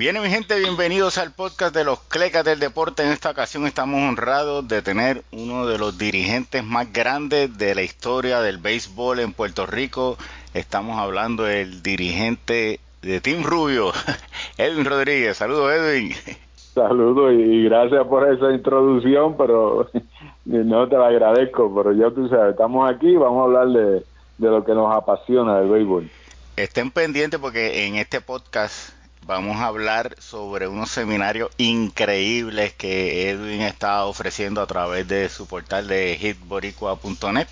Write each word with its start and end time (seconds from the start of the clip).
Bien, 0.00 0.18
mi 0.22 0.30
gente, 0.30 0.58
bienvenidos 0.58 1.18
al 1.18 1.30
podcast 1.30 1.74
de 1.74 1.84
los 1.84 2.00
Clecas 2.00 2.42
del 2.42 2.58
Deporte. 2.58 3.02
En 3.02 3.10
esta 3.10 3.32
ocasión 3.32 3.66
estamos 3.66 4.00
honrados 4.00 4.66
de 4.66 4.80
tener 4.80 5.24
uno 5.30 5.66
de 5.66 5.76
los 5.76 5.98
dirigentes 5.98 6.64
más 6.64 6.90
grandes 6.90 7.58
de 7.58 7.74
la 7.74 7.82
historia 7.82 8.40
del 8.40 8.56
béisbol 8.56 9.20
en 9.20 9.34
Puerto 9.34 9.66
Rico. 9.66 10.16
Estamos 10.54 10.98
hablando 10.98 11.42
del 11.42 11.82
dirigente 11.82 12.80
de 13.02 13.20
Team 13.20 13.42
Rubio, 13.42 13.92
Edwin 14.56 14.86
Rodríguez. 14.86 15.36
Saludos, 15.36 15.70
Edwin. 15.70 16.14
Saludos 16.54 17.34
y 17.34 17.64
gracias 17.64 18.06
por 18.06 18.26
esa 18.32 18.52
introducción, 18.52 19.36
pero 19.36 19.86
no 20.46 20.88
te 20.88 20.96
la 20.96 21.08
agradezco, 21.08 21.70
pero 21.76 21.92
ya 21.92 22.10
tú 22.10 22.26
sabes, 22.26 22.52
estamos 22.52 22.90
aquí, 22.90 23.16
vamos 23.16 23.42
a 23.42 23.44
hablar 23.44 23.68
de, 23.68 24.02
de 24.38 24.48
lo 24.48 24.64
que 24.64 24.72
nos 24.72 24.96
apasiona 24.96 25.58
del 25.58 25.68
béisbol. 25.68 26.08
Estén 26.56 26.90
pendientes 26.90 27.38
porque 27.38 27.86
en 27.86 27.96
este 27.96 28.22
podcast 28.22 28.98
vamos 29.26 29.56
a 29.58 29.66
hablar 29.66 30.16
sobre 30.18 30.68
unos 30.68 30.90
seminarios 30.90 31.50
increíbles 31.56 32.72
que 32.74 33.30
Edwin 33.30 33.62
está 33.62 34.04
ofreciendo 34.04 34.60
a 34.60 34.66
través 34.66 35.06
de 35.08 35.28
su 35.28 35.46
portal 35.46 35.86
de 35.88 36.18
hitboricua.net. 36.20 37.48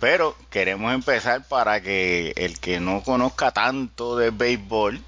Pero 0.00 0.36
queremos 0.50 0.92
empezar 0.92 1.46
para 1.46 1.80
que 1.80 2.32
el 2.36 2.58
que 2.58 2.80
no 2.80 3.02
conozca 3.02 3.52
tanto 3.52 4.16
de 4.16 4.30
béisbol 4.30 5.00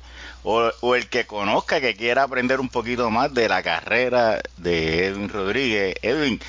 o, 0.44 0.94
el 0.94 1.08
que 1.08 1.26
conozca, 1.26 1.80
que 1.80 1.96
quiera 1.96 2.22
aprender 2.22 2.60
un 2.60 2.68
poquito 2.68 3.10
más 3.10 3.32
de 3.32 3.48
la 3.48 3.62
carrera 3.62 4.40
de 4.58 5.06
Edwin 5.06 5.30
Rodríguez. 5.30 5.96
Edwin, 6.02 6.40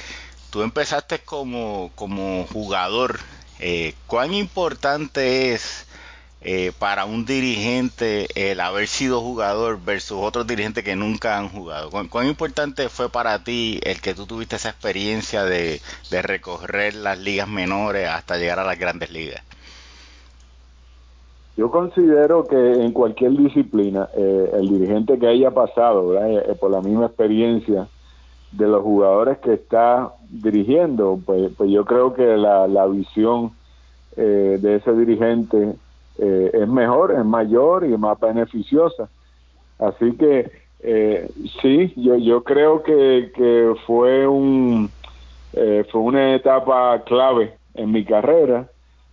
tú 0.49 0.63
empezaste 0.63 1.19
como, 1.19 1.91
como 1.95 2.45
jugador. 2.51 3.19
Eh, 3.59 3.95
¿Cuán 4.05 4.33
importante 4.33 5.53
es 5.53 5.84
eh, 6.47 6.71
para 6.77 7.05
un 7.05 7.25
dirigente 7.25 8.27
el 8.35 8.59
haber 8.59 8.85
sido 8.85 9.19
jugador 9.19 9.83
versus 9.83 10.19
otros 10.21 10.45
dirigentes 10.45 10.83
que 10.83 10.95
nunca 10.95 11.39
han 11.39 11.49
jugado? 11.49 11.89
¿Cuán, 11.89 12.27
importante 12.27 12.87
fue 12.87 13.09
para 13.09 13.43
ti 13.43 13.79
el 13.81 13.99
que 13.99 14.13
tú 14.13 14.27
tuviste 14.27 14.57
esa 14.57 14.69
experiencia 14.69 15.43
de, 15.43 15.81
recorrer 16.21 16.93
las 16.93 17.17
ligas 17.17 17.47
menores 17.47 18.07
hasta 18.07 18.37
llegar 18.37 18.59
a 18.59 18.63
las 18.63 18.77
grandes 18.77 19.11
ligas? 19.11 19.41
Yo 21.57 21.71
considero 21.71 22.45
que 22.45 22.55
en 22.55 22.91
cualquier 22.91 23.31
disciplina, 23.31 24.07
eh, 24.15 24.51
el 24.53 24.69
dirigente 24.69 25.17
que 25.17 25.27
haya 25.27 25.49
pasado 25.49 26.23
eh, 26.23 26.55
por 26.59 26.69
la 26.69 26.81
misma 26.81 27.07
experiencia 27.07 27.87
de 28.51 28.67
los 28.67 28.83
jugadores 28.83 29.39
que 29.39 29.53
está 29.53 30.11
dirigiendo, 30.29 31.19
pues, 31.25 31.51
pues 31.57 31.71
yo 31.71 31.85
creo 31.85 32.13
que 32.13 32.37
la, 32.37 32.67
la 32.67 32.85
visión 32.85 33.51
eh, 34.15 34.59
de 34.61 34.75
ese 34.75 34.93
dirigente 34.93 35.75
eh, 36.17 36.51
es 36.53 36.67
mejor, 36.67 37.11
es 37.11 37.25
mayor 37.25 37.85
y 37.85 37.97
más 37.97 38.19
beneficiosa. 38.19 39.09
Así 39.79 40.15
que 40.17 40.51
eh, 40.81 41.29
sí, 41.61 41.93
yo, 41.95 42.15
yo 42.15 42.43
creo 42.43 42.83
que, 42.83 43.31
que 43.35 43.73
fue 43.85 44.27
un 44.27 44.89
eh, 45.53 45.85
fue 45.91 46.01
una 46.01 46.35
etapa 46.35 47.01
clave 47.05 47.53
en 47.73 47.91
mi 47.91 48.03
carrera 48.03 48.67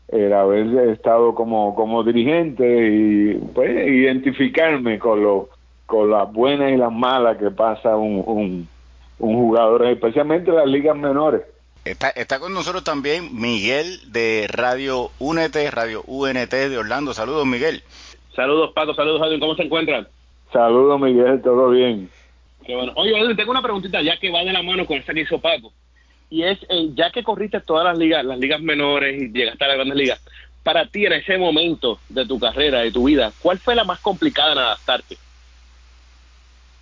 el 0.09 0.33
haber 0.33 0.91
estado 0.91 1.35
como 1.35 1.75
como 1.75 2.03
dirigente 2.05 2.65
y 2.65 3.35
pues 3.55 3.71
identificarme 3.71 4.99
con 4.99 5.23
lo 5.23 5.49
con 5.87 6.11
las 6.11 6.33
buenas 6.33 6.73
y 6.73 6.77
las 6.77 6.93
malas 6.93 7.37
que 7.39 7.51
pasa 7.51 7.97
un, 7.97 8.23
un, 8.27 8.69
un 9.19 9.35
jugador, 9.37 9.87
especialmente 9.87 10.51
en 10.51 10.57
las 10.57 10.67
ligas 10.67 10.97
menores. 10.97 11.43
Está, 11.85 12.11
está 12.11 12.39
con 12.39 12.55
nosotros 12.55 12.85
también 12.85 13.41
Miguel 13.41 14.13
de 14.13 14.47
Radio 14.49 15.11
UNT, 15.19 15.57
Radio 15.71 16.03
UNT 16.07 16.51
de 16.51 16.79
Orlando. 16.79 17.13
Saludos, 17.13 17.45
Miguel. 17.45 17.83
Saludos, 18.37 18.73
Paco. 18.73 18.95
Saludos, 18.95 19.27
Edwin. 19.27 19.41
¿Cómo 19.41 19.57
se 19.57 19.63
encuentran? 19.63 20.07
Saludos, 20.53 21.01
Miguel. 21.01 21.43
Todo 21.43 21.71
bien. 21.71 22.09
Qué 22.65 22.77
bueno. 22.77 22.93
Oye, 22.95 23.19
Edwin, 23.19 23.37
tengo 23.37 23.51
una 23.51 23.63
preguntita 23.63 24.01
ya 24.01 24.17
que 24.19 24.31
va 24.31 24.45
de 24.45 24.53
la 24.53 24.63
mano 24.63 24.87
con 24.87 24.99
esa 24.99 25.13
que 25.13 25.23
hizo 25.23 25.41
Paco. 25.41 25.73
Y 26.31 26.45
es, 26.45 26.59
eh, 26.69 26.91
ya 26.95 27.11
que 27.11 27.25
corriste 27.25 27.61
todas 27.61 27.85
las 27.85 27.99
ligas, 27.99 28.25
las 28.25 28.39
ligas 28.39 28.61
menores 28.61 29.21
y 29.21 29.33
llegaste 29.33 29.65
a 29.65 29.69
las 29.69 29.77
grandes 29.77 29.99
ligas, 29.99 30.21
para 30.63 30.87
ti 30.87 31.05
en 31.05 31.15
ese 31.15 31.37
momento 31.37 31.99
de 32.09 32.25
tu 32.25 32.39
carrera, 32.39 32.81
de 32.81 32.93
tu 32.93 33.05
vida, 33.05 33.33
¿cuál 33.43 33.59
fue 33.59 33.75
la 33.75 33.85
más 33.85 34.01
complicada 34.01 34.53
en 34.53 34.59
adaptarte? 34.59 35.19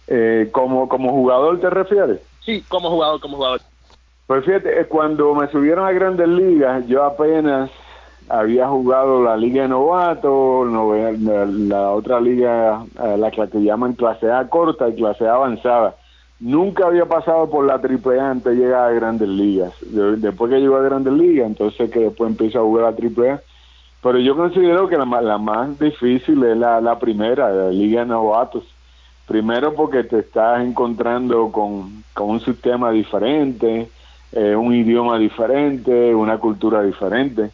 Eh, 0.06 0.49
¿como, 0.53 0.89
¿Como 0.89 1.10
jugador 1.10 1.60
te 1.60 1.71
refieres? 1.71 2.21
Sí, 2.44 2.62
como 2.69 2.91
jugador, 2.91 3.21
como 3.21 3.39
jugador. 3.39 3.60
Pues 4.30 4.44
fíjate, 4.44 4.84
cuando 4.84 5.34
me 5.34 5.48
subieron 5.48 5.84
a 5.84 5.91
Grandes 5.91 6.28
Ligas, 6.28 6.86
yo 6.86 7.02
apenas 7.02 7.68
había 8.28 8.68
jugado 8.68 9.24
la 9.24 9.36
Liga 9.36 9.62
de 9.62 9.68
Novato, 9.68 10.64
la, 10.66 11.46
la, 11.46 11.91
otra 11.91 12.20
liga, 12.20 12.84
la 12.94 13.30
que 13.32 13.60
llaman 13.60 13.94
clase 13.94 14.30
A 14.30 14.48
corta 14.48 14.88
y 14.88 14.94
clase 14.94 15.26
A 15.26 15.34
avanzada. 15.34 15.96
Nunca 16.38 16.86
había 16.86 17.06
pasado 17.06 17.50
por 17.50 17.66
la 17.66 17.80
AAA 17.80 18.30
antes 18.30 18.56
de 18.56 18.62
llegar 18.62 18.88
a 18.88 18.92
Grandes 18.92 19.28
Ligas. 19.28 19.72
Después 19.80 20.48
que 20.48 20.60
llegó 20.60 20.76
a 20.76 20.82
Grandes 20.82 21.12
Ligas, 21.12 21.48
entonces 21.48 21.91
que 21.91 21.98
después 21.98 22.30
empiezo 22.30 22.60
a 22.60 22.62
jugar 22.62 22.84
a 22.84 22.91
AAA. 22.91 23.41
Pero 24.00 24.18
yo 24.20 24.36
considero 24.36 24.86
que 24.86 24.97
la, 24.97 25.06
la 25.06 25.38
más 25.38 25.76
difícil 25.76 26.44
es 26.44 26.56
la, 26.56 26.80
la 26.80 27.00
primera, 27.00 27.50
la 27.50 27.70
Liga 27.70 28.02
de 28.02 28.06
Novatos. 28.06 28.62
Primero 29.26 29.74
porque 29.74 30.04
te 30.04 30.20
estás 30.20 30.64
encontrando 30.64 31.50
con, 31.50 32.04
con 32.14 32.30
un 32.30 32.41
sistema 32.41 32.92
diferente, 32.92 33.88
eh, 34.32 34.54
un 34.54 34.74
idioma 34.74 35.18
diferente, 35.18 36.14
una 36.14 36.38
cultura 36.38 36.82
diferente. 36.82 37.50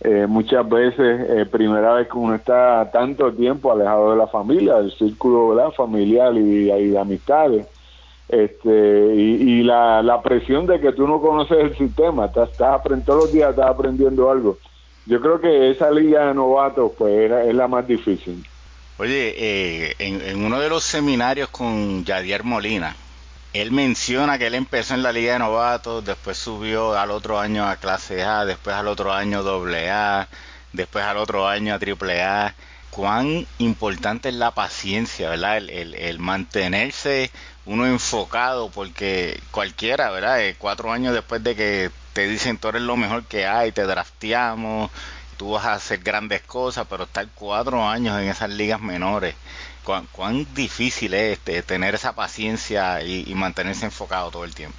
Eh, 0.00 0.26
muchas 0.28 0.68
veces, 0.68 1.26
eh, 1.30 1.46
primera 1.46 1.94
vez 1.94 2.08
que 2.08 2.18
uno 2.18 2.34
está 2.34 2.90
tanto 2.92 3.32
tiempo 3.32 3.72
alejado 3.72 4.10
de 4.10 4.18
la 4.18 4.26
familia, 4.26 4.74
del 4.74 4.92
círculo 4.92 5.72
familiar 5.72 6.34
y, 6.36 6.64
de 6.66 6.98
amistades, 6.98 7.66
este, 8.28 9.14
y, 9.14 9.60
y 9.60 9.62
la, 9.62 10.02
la, 10.02 10.20
presión 10.20 10.66
de 10.66 10.80
que 10.80 10.92
tú 10.92 11.06
no 11.06 11.20
conoces 11.20 11.58
el 11.58 11.76
sistema, 11.76 12.26
estás, 12.26 12.50
estás 12.50 12.82
todos 13.04 13.24
los 13.24 13.32
días 13.32 13.50
estás 13.50 13.70
aprendiendo 13.70 14.30
algo. 14.30 14.58
Yo 15.06 15.20
creo 15.20 15.40
que 15.40 15.70
esa 15.70 15.90
liga 15.90 16.26
de 16.26 16.34
novatos 16.34 16.92
pues 16.98 17.14
era, 17.14 17.44
es 17.44 17.54
la 17.54 17.68
más 17.68 17.86
difícil. 17.86 18.44
Oye, 18.98 19.34
eh, 19.36 19.94
en, 19.98 20.20
en, 20.20 20.44
uno 20.44 20.58
de 20.58 20.68
los 20.68 20.82
seminarios 20.82 21.48
con 21.48 22.04
Yadier 22.04 22.44
Molina, 22.44 22.96
él 23.52 23.72
menciona 23.72 24.38
que 24.38 24.46
él 24.48 24.54
empezó 24.54 24.94
en 24.94 25.02
la 25.02 25.12
Liga 25.12 25.34
de 25.34 25.38
Novatos, 25.40 26.04
después 26.04 26.36
subió 26.36 26.98
al 26.98 27.10
otro 27.10 27.38
año 27.40 27.66
a 27.68 27.76
clase 27.76 28.22
A, 28.22 28.44
después 28.44 28.76
al 28.76 28.88
otro 28.88 29.12
año 29.12 29.42
doble 29.42 29.90
A, 29.90 30.28
después 30.72 31.04
al 31.04 31.16
otro 31.16 31.48
año 31.48 31.74
a 31.74 31.78
triple 31.78 32.22
A. 32.22 32.54
Cuán 32.90 33.46
importante 33.58 34.28
es 34.30 34.34
la 34.34 34.52
paciencia, 34.52 35.30
¿verdad? 35.30 35.58
El, 35.58 35.70
el, 35.70 35.94
el 35.94 36.18
mantenerse 36.18 37.30
uno 37.66 37.86
enfocado, 37.86 38.70
porque 38.70 39.40
cualquiera, 39.50 40.10
¿verdad? 40.10 40.40
Eh, 40.42 40.56
cuatro 40.58 40.92
años 40.92 41.12
después 41.14 41.42
de 41.42 41.56
que 41.56 41.90
te 42.12 42.26
dicen 42.28 42.58
tú 42.58 42.68
eres 42.68 42.82
lo 42.82 42.96
mejor 42.96 43.24
que 43.24 43.46
hay, 43.46 43.72
te 43.72 43.82
drafteamos, 43.82 44.90
tú 45.36 45.52
vas 45.52 45.66
a 45.66 45.74
hacer 45.74 45.98
grandes 46.00 46.42
cosas, 46.42 46.86
pero 46.88 47.04
estar 47.04 47.26
cuatro 47.34 47.86
años 47.86 48.18
en 48.20 48.28
esas 48.28 48.50
ligas 48.50 48.80
menores 48.80 49.34
cuán, 49.86 50.46
difícil 50.54 51.14
es 51.14 51.38
este, 51.38 51.62
tener 51.62 51.94
esa 51.94 52.14
paciencia 52.14 53.02
y, 53.02 53.24
y, 53.26 53.34
mantenerse 53.34 53.86
enfocado 53.86 54.30
todo 54.30 54.44
el 54.44 54.54
tiempo. 54.54 54.76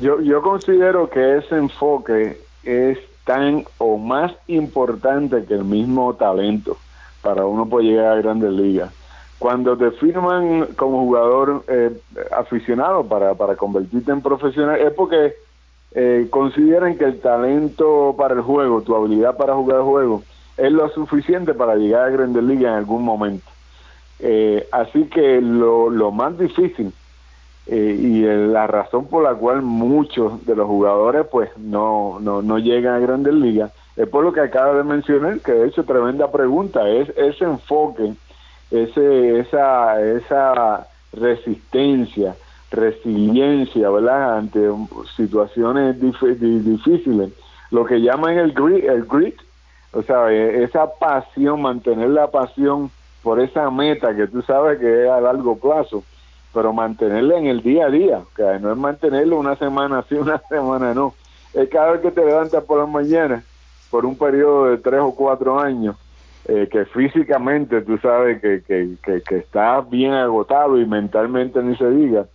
Yo, 0.00 0.20
yo 0.20 0.42
considero 0.42 1.08
que 1.08 1.38
ese 1.38 1.56
enfoque 1.56 2.40
es 2.64 2.98
tan 3.24 3.64
o 3.78 3.96
más 3.96 4.32
importante 4.48 5.44
que 5.44 5.54
el 5.54 5.64
mismo 5.64 6.14
talento 6.14 6.76
para 7.22 7.46
uno 7.46 7.66
poder 7.66 7.86
llegar 7.86 8.12
a 8.12 8.20
grandes 8.20 8.52
ligas. 8.52 8.92
Cuando 9.38 9.76
te 9.76 9.90
firman 9.92 10.66
como 10.76 11.00
jugador 11.00 11.64
eh, 11.68 11.90
aficionado 12.36 13.04
para, 13.04 13.34
para 13.34 13.56
convertirte 13.56 14.12
en 14.12 14.20
profesional 14.20 14.78
es 14.80 14.92
porque 14.92 15.34
eh, 15.92 16.26
consideran 16.30 16.96
que 16.96 17.04
el 17.04 17.20
talento 17.20 18.14
para 18.16 18.34
el 18.34 18.42
juego, 18.42 18.82
tu 18.82 18.94
habilidad 18.94 19.36
para 19.36 19.54
jugar 19.54 19.78
el 19.78 19.84
juego, 19.84 20.22
es 20.56 20.70
lo 20.70 20.88
suficiente 20.90 21.54
para 21.54 21.76
llegar 21.76 22.04
a 22.04 22.10
grandes 22.10 22.42
ligas 22.42 22.72
en 22.72 22.78
algún 22.78 23.04
momento. 23.04 23.53
Eh, 24.20 24.68
así 24.72 25.04
que 25.04 25.40
lo, 25.40 25.90
lo 25.90 26.10
más 26.12 26.38
difícil 26.38 26.92
eh, 27.66 27.98
y 27.98 28.22
la 28.22 28.66
razón 28.66 29.06
por 29.06 29.22
la 29.22 29.34
cual 29.34 29.62
muchos 29.62 30.44
de 30.46 30.54
los 30.54 30.66
jugadores 30.66 31.26
pues 31.30 31.50
no, 31.56 32.18
no, 32.20 32.42
no 32.42 32.58
llegan 32.58 32.94
a 32.94 32.98
grandes 33.00 33.34
ligas 33.34 33.72
es 33.96 34.08
por 34.08 34.24
lo 34.24 34.32
que 34.32 34.40
acaba 34.40 34.74
de 34.74 34.82
mencionar, 34.82 35.40
que 35.40 35.52
de 35.52 35.68
hecho 35.68 35.84
tremenda 35.84 36.30
pregunta, 36.30 36.88
es 36.88 37.08
ese 37.16 37.44
enfoque, 37.44 38.14
ese, 38.70 39.38
esa, 39.38 40.02
esa 40.02 40.88
resistencia, 41.12 42.34
resiliencia, 42.70 43.88
¿verdad? 43.90 44.38
Ante 44.38 44.68
situaciones 45.16 46.00
dif 46.00 46.20
difíciles, 46.20 47.30
lo 47.70 47.84
que 47.84 48.00
llaman 48.00 48.36
el 48.36 48.52
grit, 48.52 48.84
el 48.84 49.04
grit, 49.04 49.36
o 49.92 50.02
sea, 50.02 50.32
e, 50.32 50.64
esa 50.64 50.92
pasión, 50.98 51.62
mantener 51.62 52.10
la 52.10 52.30
pasión 52.32 52.90
por 53.24 53.40
esa 53.40 53.70
meta 53.70 54.14
que 54.14 54.26
tú 54.26 54.42
sabes 54.42 54.78
que 54.78 55.04
es 55.04 55.10
a 55.10 55.18
largo 55.18 55.56
plazo, 55.56 56.04
pero 56.52 56.74
mantenerla 56.74 57.38
en 57.38 57.46
el 57.46 57.62
día 57.62 57.86
a 57.86 57.90
día, 57.90 58.20
que 58.36 58.42
no 58.60 58.70
es 58.70 58.76
mantenerlo 58.76 59.38
una 59.38 59.56
semana 59.56 60.04
sí, 60.08 60.14
una 60.20 60.38
semana 60.48 60.92
no, 60.92 61.14
es 61.54 61.68
cada 61.70 61.92
vez 61.92 62.02
que 62.02 62.10
te 62.10 62.24
levantas 62.24 62.62
por 62.64 62.78
la 62.78 62.86
mañana, 62.86 63.42
por 63.90 64.04
un 64.04 64.16
periodo 64.16 64.66
de 64.66 64.78
tres 64.78 65.00
o 65.00 65.14
cuatro 65.14 65.58
años, 65.58 65.96
eh, 66.46 66.68
que 66.70 66.84
físicamente 66.84 67.80
tú 67.80 67.96
sabes 67.96 68.42
que, 68.42 68.62
que, 68.62 69.22
que, 69.26 69.36
está 69.38 69.80
bien 69.80 70.12
agotado 70.12 70.78
y 70.78 70.84
mentalmente 70.84 71.62
ni 71.62 71.74
se 71.76 71.88
diga, 71.88 72.26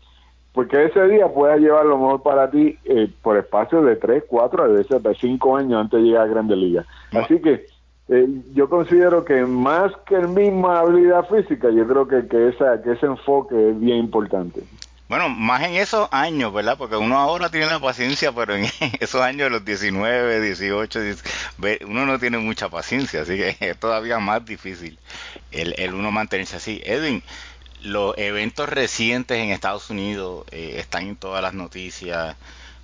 porque 0.53 0.85
ese 0.85 1.07
día 1.07 1.27
pueda 1.27 1.57
llevar 1.57 1.85
lo 1.85 1.99
mejor 1.99 2.23
para 2.23 2.49
ti 2.49 2.79
eh, 2.85 3.07
por 3.21 3.37
espacio 3.37 3.83
de 3.83 3.95
3, 3.95 4.23
4, 4.27 4.63
a 4.63 4.67
veces 4.67 5.03
de 5.03 5.13
5 5.13 5.57
años 5.57 5.81
antes 5.81 6.01
de 6.01 6.07
llegar 6.07 6.23
a 6.23 6.31
Grandes 6.31 6.57
Ligas. 6.57 6.87
Así 7.11 7.39
que 7.39 7.67
eh, 8.09 8.27
yo 8.53 8.69
considero 8.69 9.23
que 9.23 9.45
más 9.45 9.91
que 10.07 10.15
el 10.15 10.27
misma 10.27 10.79
habilidad 10.79 11.27
física, 11.27 11.69
yo 11.69 11.87
creo 11.87 12.07
que, 12.07 12.27
que, 12.27 12.49
esa, 12.49 12.81
que 12.81 12.93
ese 12.93 13.05
enfoque 13.05 13.69
es 13.69 13.79
bien 13.79 13.97
importante. 13.97 14.63
Bueno, 15.07 15.27
más 15.27 15.63
en 15.63 15.75
esos 15.75 16.07
años, 16.11 16.53
¿verdad? 16.53 16.77
Porque 16.77 16.95
uno 16.95 17.17
ahora 17.17 17.49
tiene 17.49 17.65
la 17.65 17.79
paciencia, 17.79 18.31
pero 18.31 18.55
en 18.55 18.65
esos 18.99 19.21
años 19.21 19.45
de 19.45 19.49
los 19.49 19.65
19, 19.65 20.41
18, 20.41 20.99
uno 21.87 22.05
no 22.05 22.19
tiene 22.19 22.37
mucha 22.37 22.69
paciencia, 22.69 23.21
así 23.21 23.35
que 23.35 23.57
es 23.69 23.77
todavía 23.77 24.19
más 24.19 24.45
difícil 24.45 24.99
el, 25.51 25.73
el 25.77 25.93
uno 25.93 26.11
mantenerse 26.11 26.57
así. 26.57 26.81
Edwin, 26.85 27.23
los 27.81 28.17
eventos 28.17 28.69
recientes 28.69 29.37
en 29.37 29.49
Estados 29.49 29.89
Unidos 29.89 30.45
eh, 30.51 30.75
están 30.77 31.07
en 31.07 31.15
todas 31.15 31.41
las 31.41 31.53
noticias, 31.53 32.35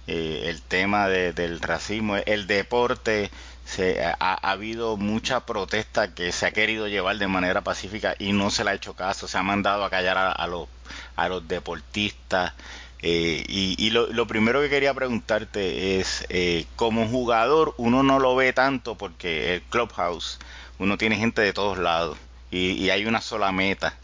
eh, 0.07 0.43
el 0.45 0.61
tema 0.61 1.07
del 1.07 1.59
racismo, 1.61 2.15
el 2.15 2.47
deporte, 2.47 3.29
se, 3.65 4.03
ha, 4.03 4.33
habido 4.49 4.97
mucha 4.97 5.45
protesta 5.45 6.13
que 6.13 6.31
se 6.31 6.45
ha 6.45 6.51
querido 6.51 6.87
llevar 6.87 7.17
de 7.17 7.27
manera 7.27 7.61
pacífica 7.61 8.15
y 8.19 8.31
no 8.31 8.49
se 8.51 8.63
le 8.63 8.71
ha 8.71 8.73
hecho 8.75 8.93
caso, 8.93 9.27
se 9.27 9.37
ha 9.37 9.43
mandado 9.43 9.83
a 9.83 9.89
callar 9.89 10.17
a 10.17 10.47
los 10.47 10.67
a 11.15 11.29
los 11.29 11.47
deportistas. 11.47 12.53
Eh, 13.01 13.43
y, 13.47 13.89
lo, 13.91 14.25
primero 14.25 14.61
que 14.61 14.69
quería 14.69 14.93
preguntarte 14.93 15.99
es, 15.99 16.25
eh, 16.29 16.65
como 16.75 17.07
jugador 17.07 17.75
uno 17.77 18.01
no 18.01 18.19
lo 18.19 18.35
ve 18.35 18.51
tanto 18.51 18.95
porque 18.95 19.55
el 19.55 19.61
clubhouse, 19.63 20.39
uno 20.79 20.97
tiene 20.97 21.17
gente 21.17 21.41
de 21.41 21.53
todos 21.53 21.77
lados 21.77 22.17
y, 22.49 22.89
hay 22.89 23.05
una 23.05 23.21
sola 23.21 23.51
meta 23.51 23.95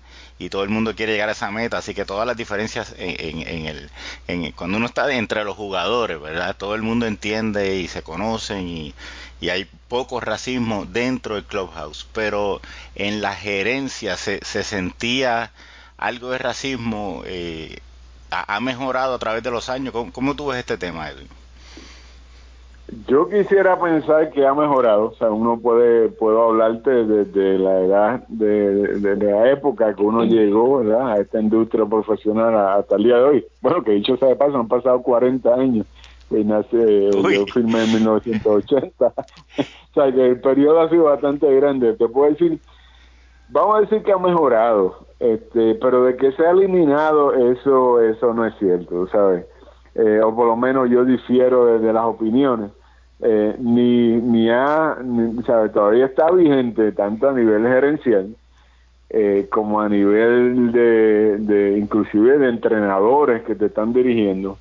y 0.45 0.49
todo 0.49 0.63
el 0.63 0.69
mundo 0.69 0.95
quiere 0.95 1.13
llegar 1.13 1.29
a 1.29 1.33
esa 1.33 1.51
meta, 1.51 1.77
así 1.77 1.93
que 1.93 2.05
todas 2.05 2.25
las 2.25 2.35
diferencias 2.35 2.95
en, 2.97 3.67
el, 3.67 3.89
en, 4.27 4.51
cuando 4.53 4.77
uno 4.77 4.87
está 4.87 5.11
entre 5.13 5.43
los 5.43 5.55
jugadores, 5.55 6.19
¿verdad? 6.19 6.55
Todo 6.57 6.75
el 6.75 6.81
mundo 6.81 7.05
entiende 7.05 7.77
y 7.77 7.87
se 7.87 8.01
conocen 8.01 8.67
y, 8.67 8.93
y 9.39 9.49
hay 9.49 9.69
poco 9.87 10.19
racismo 10.19 10.85
dentro 10.85 11.35
del 11.35 11.45
clubhouse, 11.45 12.07
pero 12.13 12.61
en 12.95 13.21
la 13.21 13.35
gerencia 13.35 14.17
se, 14.17 14.39
se 14.43 14.63
sentía 14.63 15.51
algo 15.97 16.31
de 16.31 16.39
racismo 16.39 17.21
eh, 17.25 17.77
ha, 18.31 18.59
mejorado 18.59 19.13
a 19.13 19.19
través 19.19 19.43
de 19.43 19.51
los 19.51 19.69
años. 19.69 19.93
¿Cómo, 20.11 20.35
tú 20.35 20.47
ves 20.47 20.59
este 20.59 20.77
tema, 20.77 21.09
Edwin? 21.09 21.27
Yo 23.07 23.29
quisiera 23.29 23.79
pensar 23.79 24.31
que 24.31 24.45
ha 24.45 24.53
mejorado, 24.53 25.05
o 25.05 25.13
sea, 25.13 25.31
uno 25.31 25.57
puede, 25.59 26.09
puedo 26.09 26.43
hablarte 26.43 26.89
desde 26.89 27.57
la 27.57 27.79
edad, 27.79 28.27
de, 28.27 29.15
la 29.15 29.49
época 29.49 29.95
que 29.95 30.03
uno 30.03 30.25
llegó, 30.25 30.79
¿verdad? 30.79 31.11
A 31.11 31.19
esta 31.19 31.39
industria 31.39 31.85
profesional 31.85 32.53
hasta 32.53 32.97
el 32.97 33.03
día 33.03 33.15
de 33.17 33.23
hoy. 33.23 33.45
Bueno, 33.61 33.81
que 33.81 33.91
dicho 33.91 34.17
sea 34.17 34.27
de 34.27 34.35
paso, 34.35 34.57
han 34.57 34.67
pasado 34.67 35.01
40 35.01 35.53
años, 35.53 35.85
y 36.31 36.43
nace, 36.43 37.11
yo 37.11 37.45
firmé 37.47 37.83
en 37.83 37.93
1980, 37.93 39.05
o 39.07 39.13
sea, 39.93 40.11
que 40.11 40.27
el 40.27 40.41
periodo 40.41 40.81
ha 40.81 40.89
sido 40.89 41.05
bastante 41.05 41.53
grande. 41.55 41.93
Te 41.93 42.09
puedo 42.09 42.29
decir, 42.29 42.59
vamos 43.49 43.77
a 43.77 43.81
decir 43.81 44.03
que 44.03 44.11
ha 44.11 44.17
mejorado, 44.17 45.07
este, 45.19 45.75
pero 45.75 46.03
de 46.03 46.17
que 46.17 46.33
se 46.33 46.45
ha 46.45 46.51
eliminado, 46.51 47.33
eso, 47.51 48.01
eso 48.01 48.33
no 48.33 48.45
es 48.45 48.53
cierto, 48.59 49.07
¿sabes? 49.07 49.45
Eh, 49.95 50.21
o 50.23 50.33
por 50.35 50.47
lo 50.47 50.55
menos 50.55 50.89
yo 50.89 51.03
difiero 51.03 51.79
de, 51.79 51.93
las 51.93 52.05
opiniones. 52.05 52.71
Eh, 53.23 53.55
ni, 53.59 54.13
ni 54.17 54.49
ha, 54.49 54.97
¿sabes? 55.45 55.71
Todavía 55.71 56.05
está 56.05 56.31
vigente 56.31 56.91
tanto 56.91 57.29
a 57.29 57.33
nivel 57.33 57.63
gerencial 57.63 58.35
eh, 59.11 59.47
como 59.51 59.79
a 59.79 59.87
nivel 59.87 60.71
de, 60.71 61.37
de, 61.37 61.77
inclusive 61.77 62.39
de 62.39 62.49
entrenadores 62.49 63.43
que 63.43 63.53
te 63.53 63.67
están 63.67 63.93
dirigiendo 63.93 64.57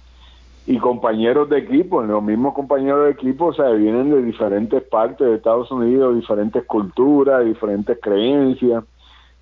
y 0.67 0.79
compañeros 0.79 1.49
de 1.49 1.59
equipo, 1.59 2.03
los 2.03 2.23
mismos 2.23 2.55
compañeros 2.55 3.07
de 3.07 3.11
equipo, 3.11 3.47
o 3.47 3.53
sea, 3.53 3.71
vienen 3.71 4.11
de 4.11 4.23
diferentes 4.23 4.83
partes 4.83 5.27
de 5.27 5.35
Estados 5.35 5.71
Unidos, 5.73 6.15
diferentes 6.15 6.65
culturas, 6.65 7.45
diferentes 7.45 7.99
creencias, 8.01 8.85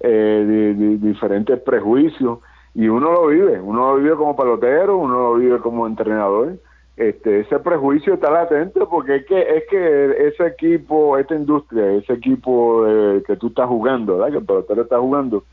eh, 0.00 0.74
diferentes 1.00 1.60
prejuicios, 1.60 2.38
y 2.74 2.88
uno 2.88 3.12
lo 3.12 3.26
vive, 3.26 3.60
uno 3.60 3.92
lo 3.92 4.00
vive 4.00 4.16
como 4.16 4.36
pelotero, 4.36 4.96
uno 4.96 5.18
lo 5.18 5.34
vive 5.34 5.58
como 5.58 5.86
entrenador. 5.86 6.56
Este, 6.98 7.40
ese 7.40 7.60
prejuicio 7.60 8.14
está 8.14 8.28
latente 8.28 8.80
porque 8.86 9.16
es 9.16 9.26
que 9.26 9.40
es 9.40 9.62
que 9.70 10.26
ese 10.26 10.48
equipo, 10.48 11.16
esta 11.16 11.36
industria, 11.36 11.92
ese 11.92 12.14
equipo 12.14 12.84
eh, 12.88 13.22
que 13.24 13.36
tú 13.36 13.46
estás 13.46 13.68
jugando, 13.68 14.18
que 14.26 14.38
el 14.38 14.44
pelotero 14.44 14.82
está 14.82 14.98
jugando, 14.98 15.44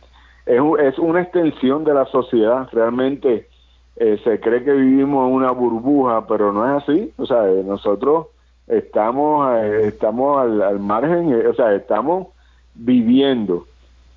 es, 0.47 0.59
es 0.79 0.97
una 0.97 1.21
extensión 1.21 1.83
de 1.83 1.93
la 1.93 2.05
sociedad. 2.05 2.67
Realmente 2.71 3.47
eh, 3.95 4.19
se 4.23 4.39
cree 4.39 4.63
que 4.63 4.71
vivimos 4.71 5.27
en 5.27 5.35
una 5.35 5.51
burbuja, 5.51 6.25
pero 6.25 6.51
no 6.51 6.65
es 6.65 6.83
así. 6.83 7.13
O 7.17 7.27
sea, 7.27 7.43
nosotros 7.43 8.25
estamos, 8.65 9.55
estamos 9.61 10.39
al, 10.41 10.63
al 10.63 10.79
margen, 10.79 11.45
o 11.45 11.53
sea, 11.53 11.75
estamos 11.75 12.29
viviendo 12.73 13.67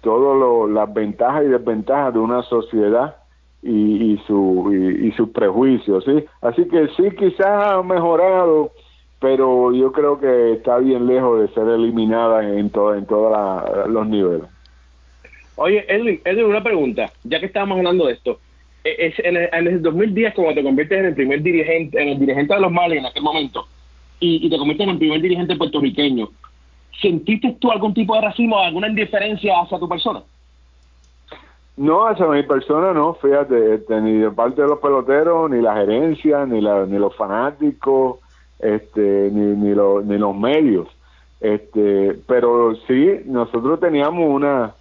todas 0.01 0.71
las 0.71 0.95
ventajas 0.95 1.45
y 1.45 1.49
desventajas 1.49 2.15
de 2.15 2.21
una 2.21 2.43
sociedad 2.45 3.17
y, 3.63 4.13
y 4.13 4.19
su 4.27 4.73
y, 4.73 5.11
sus 5.13 5.31
prejuicios 5.31 6.05
sí 6.05 6.25
así 6.43 6.65
que 6.69 6.89
sí 6.97 7.05
quizás 7.19 7.47
ha 7.47 7.83
mejorado 7.83 8.73
pero 9.21 9.73
yo 9.75 9.91
creo 9.91 10.21
que 10.21 10.53
está 10.53 10.79
bien 10.79 11.07
lejos 11.07 11.41
de 11.41 11.49
ser 11.55 11.69
eliminada 11.69 12.45
en 12.45 12.59
en 12.59 12.71
todos 12.71 13.89
los 13.89 14.07
niveles. 14.07 14.47
Oye 15.57 15.85
Edwin, 15.89 16.21
Edwin 16.25 16.45
una 16.45 16.63
pregunta 16.63 17.11
ya 17.25 17.41
que 17.41 17.47
estábamos 17.47 17.79
hablando 17.79 18.07
de 18.07 18.13
esto. 18.13 18.39
E, 18.85 19.13
en 19.19 19.37
el, 19.37 19.49
en 19.53 19.67
el 19.67 19.83
2010 19.83 20.35
cuando 20.35 20.55
te 20.55 20.63
conviertes 20.63 20.99
en 21.01 21.07
el 21.07 21.15
primer 21.15 21.43
dirigente 21.43 22.01
en 22.01 22.09
el 22.11 22.19
dirigente 22.21 22.55
de 22.55 22.61
los 22.61 22.71
Marlins 22.71 23.01
en 23.01 23.07
aquel 23.07 23.25
momento 23.25 23.67
y, 24.21 24.47
y 24.47 24.49
te 24.49 24.57
conviertes 24.57 24.85
en 24.85 24.93
el 24.93 24.99
primer 24.99 25.21
dirigente 25.21 25.57
puertorriqueño 25.57 26.29
¿Sentiste 27.01 27.57
tú 27.61 27.71
algún 27.71 27.95
tipo 27.95 28.15
de 28.15 28.23
racismo, 28.23 28.59
alguna 28.59 28.89
indiferencia 28.89 29.61
hacia 29.61 29.79
tu 29.79 29.89
persona? 29.89 30.23
No, 31.79 32.07
hacia 32.07 32.27
mi 32.27 32.43
persona 32.43 32.93
no, 32.93 33.15
fíjate, 33.15 33.75
este, 33.75 34.01
ni 34.01 34.19
de 34.19 34.31
parte 34.31 34.63
de 34.63 34.69
los 34.69 34.81
peloteros, 34.81 35.51
ni 35.51 35.63
la 35.63 35.77
gerencia, 35.77 36.45
ni, 36.45 36.61
la, 36.61 36.85
ni 36.87 36.99
los 36.99 37.15
fanáticos, 37.17 38.19
este, 38.59 39.31
ni, 39.33 39.57
ni, 39.57 39.75
ni 39.75 40.19
los 40.19 40.37
medios. 40.37 40.89
Este, 41.41 42.19
pero 42.27 42.75
sí, 42.87 43.21
nosotros 43.27 43.79
teníamos 43.79 44.29
una, 44.29 44.75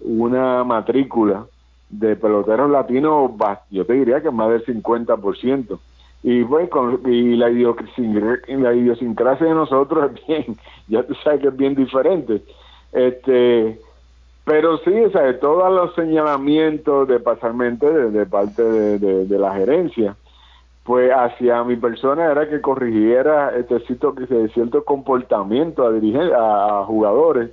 una 0.00 0.64
matrícula 0.64 1.46
de 1.88 2.16
peloteros 2.16 2.70
latinos, 2.70 3.30
yo 3.70 3.86
te 3.86 3.92
diría 3.92 4.20
que 4.20 4.30
más 4.30 4.50
del 4.50 4.64
50% 4.64 5.78
y 6.22 6.44
pues 6.44 6.68
con, 6.68 7.00
y 7.06 7.36
la 7.36 7.50
idiosincrasia, 7.50 8.58
la 8.58 8.74
idiosincrasia 8.74 9.46
de 9.46 9.54
nosotros 9.54 10.10
es 10.12 10.26
bien 10.26 10.56
ya 10.88 11.02
tú 11.02 11.14
sabes 11.24 11.40
que 11.40 11.48
es 11.48 11.56
bien 11.56 11.74
diferente 11.74 12.42
este 12.92 13.80
pero 14.44 14.78
sí 14.78 14.90
o 14.90 15.10
sea 15.10 15.38
todos 15.38 15.72
los 15.72 15.94
señalamientos 15.94 17.08
de 17.08 17.20
pasarmente 17.20 17.86
de, 17.86 18.26
parte 18.26 18.62
de, 18.62 19.26
de, 19.26 19.38
la 19.38 19.54
gerencia 19.54 20.16
pues 20.84 21.12
hacia 21.12 21.62
mi 21.64 21.76
persona 21.76 22.30
era 22.30 22.48
que 22.48 22.60
corrigiera 22.60 23.54
este 23.56 23.80
cierto, 23.80 24.14
cierto 24.54 24.84
comportamiento 24.84 25.86
a 25.86 25.92
dirigir 25.92 26.32
a, 26.34 26.84
jugadores 26.86 27.50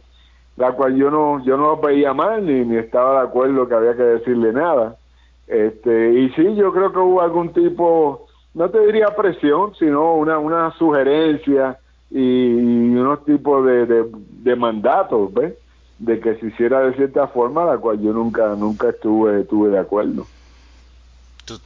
la 0.56 0.72
cual 0.72 0.96
yo 0.96 1.12
no 1.12 1.44
yo 1.44 1.58
no 1.58 1.77
veía 1.77 2.13
mal 2.13 2.46
ni, 2.46 2.77
estaba 2.77 3.22
de 3.22 3.27
acuerdo 3.27 3.67
que 3.67 3.75
había 3.75 3.96
que 3.96 4.03
decirle 4.03 4.53
nada 4.53 4.96
este 5.48 6.13
y 6.13 6.29
sí 6.32 6.56
yo 6.56 6.74
creo 6.74 6.91
que 6.91 7.00
hubo 7.00 7.22
algún 7.22 7.53
tipo 7.53 8.27
no 8.58 8.72
te 8.72 8.79
diría 8.79 9.15
presión, 9.15 9.75
sino 9.75 10.15
una, 10.15 10.39
una 10.39 10.72
sugerencia 10.72 11.77
y, 12.10 12.56
unos 12.56 13.24
tipos 13.24 13.63
de, 13.63 14.10
de, 14.20 14.56
mandatos, 14.56 15.32
¿ves? 15.32 15.53
De 16.00 16.20
que 16.20 16.36
se 16.36 16.48
hiciera 16.48 16.82
de 16.82 16.96
cierta 16.96 17.27
forma, 17.27 17.66
la 17.66 17.77
cual 17.77 18.00
yo 18.01 18.13
nunca 18.13 18.48
nunca 18.56 18.89
estuve, 18.89 19.42
estuve 19.42 19.70
de 19.70 19.80
acuerdo. 19.80 20.27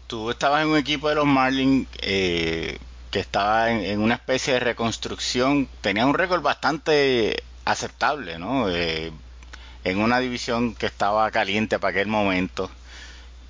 Tú, 0.08 0.30
estabas 0.30 0.64
en 0.64 0.70
un 0.70 0.78
equipo 0.78 1.10
de 1.10 1.16
los 1.16 1.26
Marlins 1.26 1.88
eh, 2.02 2.78
que 3.10 3.20
estaba 3.20 3.72
en, 3.72 4.00
una 4.00 4.16
especie 4.16 4.54
de 4.54 4.60
reconstrucción, 4.60 5.68
tenía 5.82 6.06
un 6.06 6.14
récord 6.14 6.42
bastante 6.42 7.44
aceptable, 7.66 8.38
¿no? 8.38 8.70
Eh, 8.70 9.12
en 9.84 10.00
una 10.00 10.20
división 10.20 10.76
que 10.76 10.86
estaba 10.86 11.30
caliente 11.32 11.80
para 11.80 11.92
aquel 11.92 12.08
momento 12.08 12.70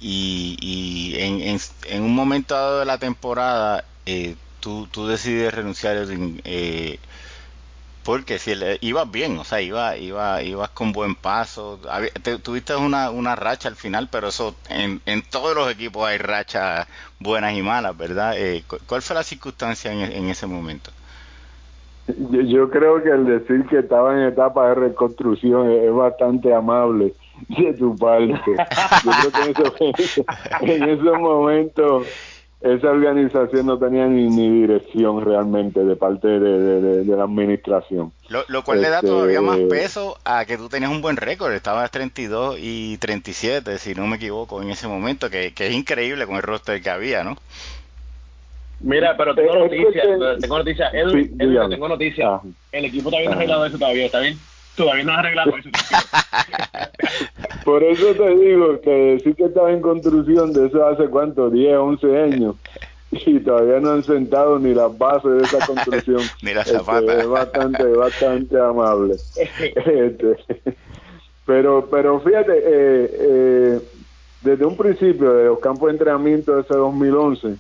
y, 0.02 1.14
en, 1.18 1.60
en, 1.90 2.02
un 2.04 2.16
momento 2.16 2.56
dado 2.56 2.80
de 2.80 2.86
la 2.86 2.98
temporada 2.98 3.84
eh, 4.06 4.36
tú, 4.60 4.88
tú 4.92 5.08
decides 5.08 5.54
renunciar 5.54 6.08
eh, 6.10 7.00
porque 8.03 8.39
si 8.39 8.53
ibas 8.81 9.12
bien, 9.12 9.38
o 9.38 9.43
sea, 9.43 9.62
iba, 9.62 9.98
iba, 9.98 10.41
ibas 10.41 10.70
con 10.70 10.91
buen 10.91 11.15
paso, 11.15 11.79
tuviste 12.43 12.75
una, 12.75 13.12
una 13.12 13.36
racha 13.36 13.70
al 13.70 13.75
final, 13.75 14.10
pero 14.12 14.29
eso 14.29 14.55
en, 14.70 15.01
en 15.05 15.22
todos 15.22 15.55
los 15.55 15.72
equipos 15.72 16.08
hay 16.08 16.17
rachas 16.17 16.88
buenas 17.20 17.53
y 17.53 17.62
malas, 17.62 17.96
¿verdad? 17.96 18.34
Eh, 18.38 18.63
¿Cuál 18.88 19.01
fue 19.01 19.15
la 19.15 19.24
circunstancia 19.24 19.91
en, 19.91 20.00
en 20.00 20.29
ese 20.29 20.48
momento? 20.48 20.91
Yo, 22.17 22.70
creo 22.70 23.01
que 23.03 23.10
el 23.10 23.25
decir 23.25 23.65
que 23.67 23.79
estaba 23.79 24.13
en 24.13 24.27
etapa 24.27 24.70
de 24.70 24.75
reconstrucción 24.75 25.70
es, 25.70 25.93
bastante 25.93 26.53
amable 26.53 27.13
de 27.48 27.74
tu 27.74 27.96
parte. 27.96 28.34
Yo 28.43 29.31
creo 29.31 29.74
que 29.74 29.93
en, 30.62 30.89
esos 30.89 31.20
momentos 31.20 32.08
esa 32.62 32.89
organización 32.89 33.65
no 33.65 33.77
tenía 33.77 34.06
ni, 34.06 34.30
dirección 34.62 35.25
realmente 35.25 35.84
de 35.84 35.96
parte 35.96 36.27
de, 36.27 37.03
la 37.06 37.24
administración. 37.24 38.12
Lo, 38.30 38.63
cual 38.63 38.82
le 38.82 38.89
da 38.89 39.01
todavía 39.01 39.41
más 39.41 39.58
este, 39.58 39.70
peso 39.70 40.18
a 40.24 40.46
que 40.46 40.58
tú 40.58 40.70
tenías 40.70 40.91
un 40.91 41.01
buen 41.01 41.18
récord, 41.18 41.51
estabas 41.53 41.89
32 41.91 42.58
y 42.60 42.98
37, 42.98 43.77
si 43.77 43.96
no 43.96 44.08
me 44.08 44.18
equivoco, 44.18 44.62
en 44.62 44.70
ese 44.70 44.88
momento, 44.88 45.30
que, 45.30 45.53
que 45.53 45.68
es 45.68 45.74
increíble 45.74 46.25
con 46.27 46.36
el 46.36 46.44
roster 46.44 46.82
que 46.82 46.89
había, 46.89 47.24
¿no? 47.24 47.38
Mira, 48.84 49.15
pero 49.15 49.36
tengo 49.36 49.56
noticias, 49.56 50.06
tengo 50.39 50.58
noticias, 50.58 50.94
él, 50.94 51.32
tengo 51.38 51.88
noticias. 51.88 52.27
Ah. 52.27 52.41
El 52.72 52.86
equipo 52.86 53.10
todavía 53.10 53.30
no 53.30 53.36
ha 53.36 53.38
arreglado 53.38 53.65
eso 53.65 53.77
todavía, 53.77 54.06
¿está 54.06 54.20
bien? 54.20 54.38
Todavía 54.75 55.03
no 55.03 55.12
ha 55.13 55.20
arreglado 55.20 55.58
eso. 55.58 55.70
Por 57.63 57.84
eso 57.84 58.13
te 58.15 58.36
digo 58.36 58.80
que 58.82 59.20
sí 59.24 59.34
que 59.34 59.46
estaba 59.46 59.72
en 59.72 59.82
construcción 59.82 60.53
de 60.53 60.68
eso 60.68 60.86
hace 60.86 61.08
cuánto, 61.08 61.50
10, 61.50 61.77
11 61.77 62.20
años. 62.20 62.56
Y 63.12 63.39
todavía 63.41 63.80
no 63.82 63.91
han 63.91 64.03
sentado 64.03 64.58
ni 64.58 64.74
las 64.74 64.98
bases 64.98 65.32
de 65.32 65.44
esa 65.44 65.65
construcción. 65.65 66.22
ni 66.41 66.53
las 66.53 66.68
zapatas. 66.70 67.03
Este, 67.03 67.20
es 67.20 67.27
bastante, 67.27 67.84
bastante 67.84 68.60
amable. 68.60 69.15
Este, 69.86 70.38
pero, 71.46 71.88
pero 71.91 72.20
fíjate, 72.22 72.58
eh, 72.58 73.12
eh, 73.13 73.80
desde 74.41 74.65
un 74.65 74.77
principio 74.77 75.34
de 75.34 75.46
los 75.46 75.60
campos 75.60 75.88
de 75.88 75.94
entrenamiento 75.94 76.56
de 76.56 76.62
ese 76.62 76.75
2011, 76.75 77.58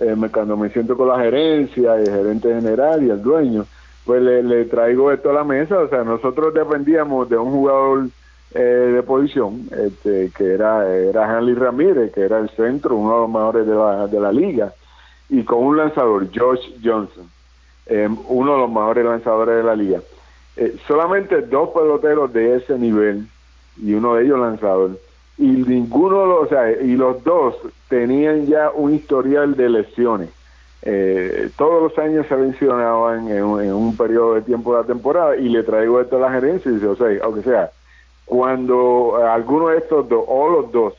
eh, 0.00 0.16
cuando 0.32 0.56
me 0.56 0.70
siento 0.70 0.96
con 0.96 1.08
la 1.08 1.18
gerencia, 1.18 1.96
el 1.96 2.06
gerente 2.06 2.48
general 2.54 3.02
y 3.04 3.10
el 3.10 3.22
dueño, 3.22 3.66
pues 4.04 4.22
le, 4.22 4.64
traigo 4.64 5.12
esto 5.12 5.30
a 5.30 5.34
la 5.34 5.44
mesa. 5.44 5.78
O 5.78 5.88
sea, 5.88 6.04
nosotros 6.04 6.54
dependíamos 6.54 7.28
de 7.28 7.36
un 7.36 7.50
jugador 7.50 8.08
eh, 8.54 8.60
de 8.60 9.02
posición, 9.02 9.68
este, 9.70 10.30
que 10.36 10.54
era, 10.54 10.88
era 10.92 11.36
Hanley 11.36 11.54
Ramírez, 11.54 12.12
que 12.12 12.22
era 12.22 12.38
el 12.38 12.50
centro, 12.50 12.96
uno 12.96 13.14
de 13.14 13.20
los 13.20 13.30
mejores 13.30 13.66
de 13.66 13.74
la, 13.74 14.06
de 14.06 14.20
la 14.20 14.32
liga, 14.32 14.72
y 15.28 15.44
con 15.44 15.64
un 15.64 15.76
lanzador, 15.76 16.28
George 16.30 16.74
Johnson, 16.82 17.30
eh, 17.86 18.08
uno 18.28 18.52
de 18.52 18.58
los 18.58 18.70
mejores 18.70 19.04
lanzadores 19.04 19.56
de 19.56 19.62
la 19.62 19.76
liga. 19.76 20.00
solamente 20.86 21.40
dos 21.42 21.70
peloteros 21.70 22.32
de 22.32 22.56
ese 22.56 22.78
nivel, 22.78 23.26
y 23.76 23.94
uno 23.94 24.14
de 24.14 24.24
ellos 24.24 24.38
lanzador, 24.38 24.98
y 25.38 25.46
ninguno, 25.46 26.34
o 26.34 26.46
sea, 26.48 26.70
y 26.70 26.96
los 26.96 27.24
dos 27.24 27.56
tenían 27.88 28.46
ya 28.46 28.70
un 28.70 28.94
historial 28.94 29.56
de 29.56 29.70
lesiones. 29.70 30.28
Eh, 30.82 31.50
todos 31.56 31.82
los 31.82 31.98
años 31.98 32.26
se 32.26 32.36
mencionaban 32.36 33.28
en, 33.28 33.44
un 33.44 33.96
periodo 33.96 34.34
de 34.34 34.42
tiempo 34.42 34.74
de 34.74 34.82
la 34.82 34.86
temporada 34.86 35.36
y 35.36 35.48
le 35.48 35.62
traigo 35.62 36.00
esto 36.00 36.16
a 36.16 36.20
la 36.20 36.32
gerencia 36.32 36.70
y 36.70 36.74
dice, 36.74 36.86
o 36.86 36.96
sea, 36.96 37.08
aunque 37.22 37.42
sea, 37.42 37.70
cuando 38.30 39.16
alguno 39.28 39.68
de 39.68 39.78
estos 39.78 40.08
dos 40.08 40.24
o 40.26 40.48
los 40.48 40.72
dos 40.72 40.94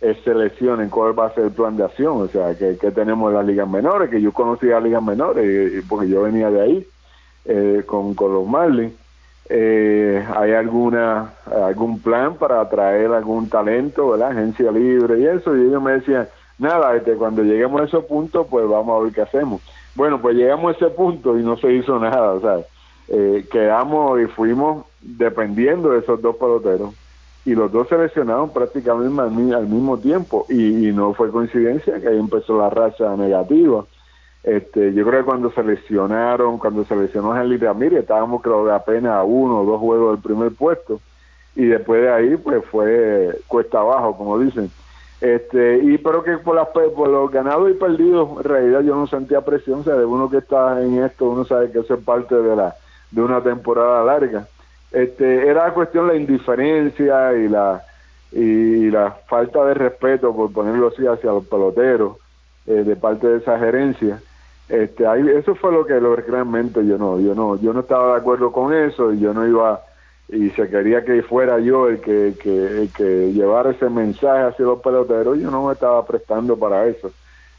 eh, 0.00 0.18
se 0.24 0.34
lesionen, 0.34 0.90
¿cuál 0.90 1.16
va 1.18 1.26
a 1.26 1.34
ser 1.34 1.44
el 1.44 1.52
plan 1.52 1.76
de 1.76 1.84
acción? 1.84 2.20
O 2.20 2.26
sea, 2.26 2.54
que, 2.58 2.74
tenemos 2.90 3.32
las 3.32 3.46
ligas 3.46 3.68
menores, 3.68 4.10
que 4.10 4.20
yo 4.20 4.32
conocía 4.32 4.74
las 4.74 4.82
ligas 4.82 5.02
menores 5.02 5.84
porque 5.88 6.08
yo 6.08 6.22
venía 6.22 6.50
de 6.50 6.60
ahí 6.60 6.86
eh, 7.44 7.84
con, 7.86 8.14
con 8.14 8.34
los 8.34 8.46
Marlins 8.46 8.92
eh, 9.48 10.26
hay 10.34 10.52
alguna 10.52 11.34
algún 11.46 12.00
plan 12.00 12.34
para 12.36 12.60
atraer 12.62 13.12
algún 13.12 13.48
talento, 13.48 14.10
¿verdad? 14.10 14.30
Agencia 14.30 14.72
libre 14.72 15.20
y 15.20 15.26
eso, 15.26 15.54
y 15.56 15.68
ellos 15.68 15.82
me 15.82 15.92
decían, 15.92 16.26
nada, 16.58 16.96
este, 16.96 17.12
cuando 17.14 17.42
lleguemos 17.42 17.80
a 17.80 17.84
ese 17.84 18.00
punto, 18.00 18.46
pues 18.46 18.66
vamos 18.66 18.98
a 18.98 19.04
ver 19.04 19.12
qué 19.12 19.20
hacemos. 19.20 19.62
Bueno, 19.94 20.20
pues 20.20 20.34
llegamos 20.34 20.74
a 20.74 20.76
ese 20.76 20.88
punto 20.88 21.38
y 21.38 21.42
no 21.44 21.56
se 21.56 21.72
hizo 21.72 22.00
nada, 22.00 22.32
o 22.32 22.40
sea, 22.40 22.58
eh, 23.08 23.46
quedamos 23.52 24.20
y 24.20 24.26
fuimos 24.26 24.86
dependiendo 25.04 25.90
de 25.90 26.00
esos 26.00 26.20
dos 26.20 26.36
peloteros 26.36 26.94
y 27.44 27.54
los 27.54 27.70
dos 27.70 27.88
seleccionaron 27.88 28.52
prácticamente 28.52 29.22
al, 29.54 29.66
mismo 29.66 29.98
tiempo 29.98 30.46
y, 30.48 30.88
y 30.88 30.92
no 30.92 31.14
fue 31.14 31.30
coincidencia 31.30 32.00
que 32.00 32.08
ahí 32.08 32.18
empezó 32.18 32.58
la 32.58 32.70
racha 32.70 33.16
negativa 33.16 33.84
este, 34.44 34.92
yo 34.92 35.06
creo 35.06 35.20
que 35.20 35.24
cuando 35.24 35.50
seleccionaron, 35.52 36.58
cuando 36.58 36.84
seleccionó 36.84 37.32
a 37.32 37.42
Henry 37.42 37.56
Ramírez, 37.56 38.00
estábamos 38.00 38.42
creo 38.42 38.66
que 38.66 38.72
apenas 38.72 39.24
uno 39.26 39.62
o 39.62 39.64
dos 39.64 39.80
juegos 39.80 40.12
del 40.12 40.22
primer 40.22 40.52
puesto 40.52 41.00
y 41.56 41.64
después 41.64 42.02
de 42.02 42.12
ahí 42.12 42.36
pues 42.36 42.62
fue 42.66 43.40
cuesta 43.48 43.80
abajo, 43.80 44.16
como 44.18 44.38
dicen. 44.38 44.70
Este, 45.22 45.78
y 45.78 45.96
pero 45.96 46.22
que 46.22 46.36
por, 46.36 46.56
las, 46.56 46.68
por 46.68 47.08
los 47.08 47.30
ganados 47.30 47.70
y 47.70 47.74
perdidos, 47.74 48.28
en 48.36 48.44
realidad 48.44 48.80
yo 48.82 48.94
no 48.94 49.06
sentía 49.06 49.40
presión, 49.40 49.80
o 49.80 49.84
sea, 49.84 49.94
de 49.94 50.04
uno 50.04 50.28
que 50.28 50.38
está 50.38 50.82
en 50.82 51.02
esto, 51.02 51.30
uno 51.30 51.46
sabe 51.46 51.70
que 51.72 51.78
eso 51.78 51.94
es 51.94 52.04
parte 52.04 52.34
de 52.34 52.54
la 52.54 52.74
de 53.10 53.22
una 53.22 53.42
temporada 53.42 54.04
larga. 54.04 54.46
Este, 54.94 55.48
era 55.48 55.74
cuestión 55.74 56.06
la 56.06 56.14
indiferencia 56.14 57.32
y 57.34 57.48
la 57.48 57.82
y 58.32 58.90
la 58.90 59.12
falta 59.28 59.64
de 59.64 59.74
respeto, 59.74 60.34
por 60.34 60.52
ponerlo 60.52 60.88
así, 60.88 61.06
hacia 61.06 61.30
los 61.30 61.46
peloteros 61.46 62.16
eh, 62.66 62.82
de 62.84 62.96
parte 62.96 63.28
de 63.28 63.38
esa 63.38 63.58
gerencia 63.58 64.20
este, 64.68 65.06
ahí, 65.06 65.28
eso 65.28 65.54
fue 65.54 65.72
lo 65.72 65.84
que 65.84 66.00
lo, 66.00 66.16
realmente 66.16 66.84
yo 66.86 66.96
no, 66.96 67.20
yo 67.20 67.34
no, 67.34 67.60
yo 67.60 67.72
no 67.72 67.80
estaba 67.80 68.14
de 68.14 68.20
acuerdo 68.20 68.50
con 68.50 68.72
eso 68.72 69.12
y 69.12 69.20
yo 69.20 69.34
no 69.34 69.46
iba 69.46 69.82
y 70.28 70.48
se 70.50 70.68
quería 70.70 71.04
que 71.04 71.22
fuera 71.22 71.58
yo 71.58 71.88
el 71.88 72.00
que, 72.00 72.34
que, 72.42 72.88
que 72.96 73.32
llevara 73.34 73.72
ese 73.72 73.90
mensaje 73.90 74.44
hacia 74.44 74.64
los 74.64 74.80
peloteros, 74.80 75.38
yo 75.38 75.50
no 75.50 75.66
me 75.66 75.74
estaba 75.74 76.04
prestando 76.06 76.56
para 76.58 76.86
eso. 76.86 77.10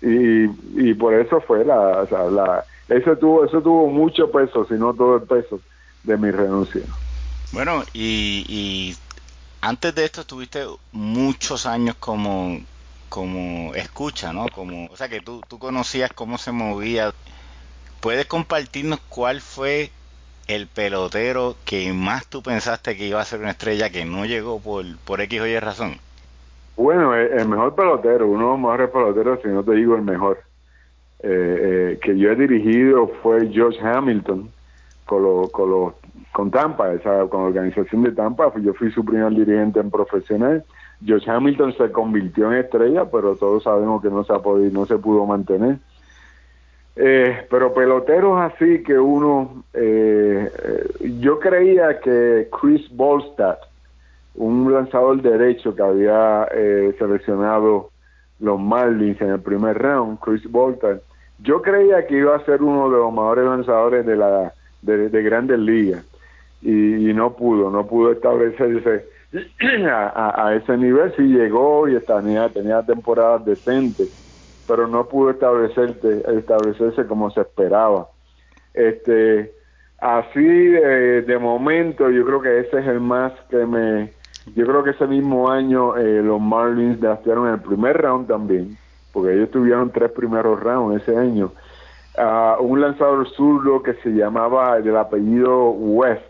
Y, 0.01 0.45
y 0.73 0.93
por 0.95 1.13
eso 1.13 1.39
fue 1.41 1.63
la, 1.63 2.01
o 2.01 2.07
sea, 2.07 2.23
la 2.25 2.65
eso 2.89 3.15
tuvo, 3.17 3.45
eso 3.45 3.61
tuvo 3.61 3.87
mucho 3.87 4.31
peso, 4.31 4.65
si 4.65 4.73
no 4.73 4.93
todo 4.93 5.17
el 5.17 5.23
peso 5.23 5.59
de 6.03 6.17
mi 6.17 6.31
renuncia. 6.31 6.81
Bueno, 7.51 7.83
y, 7.93 8.45
y 8.47 8.97
antes 9.61 9.95
de 9.95 10.05
esto 10.05 10.21
estuviste 10.21 10.65
muchos 10.91 11.65
años 11.65 11.95
como, 11.95 12.59
como 13.09 13.73
escucha, 13.75 14.33
¿no? 14.33 14.47
Como, 14.53 14.87
o 14.87 14.97
sea, 14.97 15.09
que 15.09 15.21
tú, 15.21 15.41
tú 15.47 15.57
conocías 15.57 16.11
cómo 16.13 16.37
se 16.37 16.51
movía. 16.51 17.13
¿Puedes 18.01 18.25
compartirnos 18.27 18.99
cuál 19.09 19.41
fue 19.41 19.89
el 20.47 20.67
pelotero 20.67 21.55
que 21.65 21.91
más 21.93 22.27
tú 22.27 22.43
pensaste 22.43 22.95
que 22.95 23.07
iba 23.07 23.19
a 23.19 23.25
ser 23.25 23.39
una 23.39 23.51
estrella 23.51 23.89
que 23.89 24.05
no 24.05 24.25
llegó 24.25 24.59
por, 24.59 24.85
por 24.99 25.21
X 25.21 25.41
o 25.41 25.47
Y 25.47 25.59
razón? 25.59 25.97
Bueno, 26.77 27.15
el, 27.15 27.47
mejor 27.47 27.73
pelotero, 27.73 28.27
uno 28.27 28.43
de 28.43 28.51
los 28.51 28.59
mejores 28.59 28.89
peloteros, 28.89 29.39
si 29.41 29.47
no 29.47 29.63
te 29.63 29.71
digo 29.71 29.95
el 29.95 30.01
mejor, 30.01 30.43
eh, 31.23 31.29
eh, 31.93 31.99
que 32.03 32.17
yo 32.17 32.31
he 32.31 32.35
dirigido 32.35 33.07
fue 33.23 33.49
George 33.49 33.79
Hamilton 33.81 34.51
con, 35.05 35.47
con, 35.47 35.69
lo, 35.71 35.95
con 36.35 36.51
Tampa, 36.51 36.91
esa, 36.91 37.25
con 37.29 37.43
la 37.43 37.47
organización 37.47 38.03
de 38.03 38.11
Tampa. 38.11 38.51
Yo 38.59 38.73
fui 38.73 38.91
su 38.91 39.05
primer 39.05 39.31
dirigente 39.31 39.79
en 39.79 39.89
profesional 39.89 40.65
George 41.03 41.29
Hamilton 41.29 41.73
se 41.77 41.91
convirtió 41.91 42.51
en 42.51 42.59
estrella, 42.59 43.05
pero 43.05 43.35
todos 43.35 43.63
sabemos 43.63 44.01
que 44.01 44.09
no 44.09 44.23
se, 44.23 44.33
ha 44.33 44.39
podido, 44.39 44.71
no 44.71 44.85
se 44.85 44.97
pudo 44.97 45.25
mantener. 45.25 45.77
Eh, 46.97 47.45
pero 47.49 47.73
peloteros 47.73 48.39
así 48.39 48.81
que 48.83 48.97
uno, 48.97 49.63
eh, 49.73 50.49
eh, 50.63 51.11
yo 51.19 51.39
creía 51.39 51.99
que 51.99 52.49
Chris 52.61 52.89
Bolstad, 52.91 53.57
un 54.35 54.73
lanzador 54.73 55.21
derecho 55.21 55.73
que 55.73 55.81
había 55.81 56.47
seleccionado 56.97 57.91
los 58.39 58.59
Marlins 58.59 59.21
en 59.21 59.29
el 59.29 59.39
primer 59.39 59.77
round, 59.77 60.19
Chris 60.19 60.49
Bolstad, 60.49 60.97
yo 61.39 61.61
creía 61.61 62.05
que 62.07 62.17
iba 62.17 62.35
a 62.35 62.45
ser 62.45 62.61
uno 62.61 62.89
de 62.89 62.97
los 62.97 63.11
mejores 63.11 63.45
lanzadores 63.45 64.05
de 64.05 64.15
la 64.17 64.53
de, 64.81 65.23
grandes 65.23 65.59
ligas 65.59 66.05
y, 66.61 67.09
y, 67.09 67.13
no 67.13 67.35
pudo, 67.35 67.69
no 67.69 67.85
pudo 67.85 68.11
establecerse 68.11 69.05
a, 69.91 70.53
ese 70.55 70.77
nivel 70.77 71.13
sí 71.15 71.23
llegó 71.23 71.87
y 71.87 71.99
tenía, 71.99 72.49
tenía 72.49 72.81
temporadas 72.83 73.45
decentes, 73.45 74.09
pero 74.67 74.87
no 74.87 75.07
pudo 75.07 75.31
establecerse, 75.31 76.23
establecerse 76.37 77.05
como 77.05 77.29
se 77.31 77.41
esperaba. 77.41 78.07
Este, 78.73 79.53
así 79.99 80.43
de, 80.43 81.37
momento, 81.39 82.09
yo 82.09 82.25
creo 82.25 82.41
que 82.41 82.59
ese 82.59 82.79
es 82.79 82.87
el 82.87 82.99
más 82.99 83.33
que 83.49 83.65
me. 83.65 84.13
Yo 84.55 84.65
creo 84.67 84.83
que 84.83 84.91
ese 84.91 85.07
mismo 85.07 85.49
año 85.49 85.97
eh, 85.97 86.21
los 86.21 86.39
Marlins 86.39 87.01
draftearon 87.01 87.47
en 87.47 87.53
el 87.55 87.61
primer 87.61 87.97
round 87.97 88.27
también, 88.27 88.77
porque 89.11 89.33
ellos 89.33 89.49
tuvieron 89.49 89.89
tres 89.89 90.11
primeros 90.11 90.59
rounds 90.59 91.01
ese 91.01 91.17
año. 91.17 91.51
a 92.17 92.57
un 92.59 92.79
lanzador 92.79 93.27
zurdo 93.31 93.81
que 93.81 93.95
se 93.95 94.09
llamaba 94.09 94.79
del 94.79 94.95
apellido 94.95 95.71
West, 95.71 96.23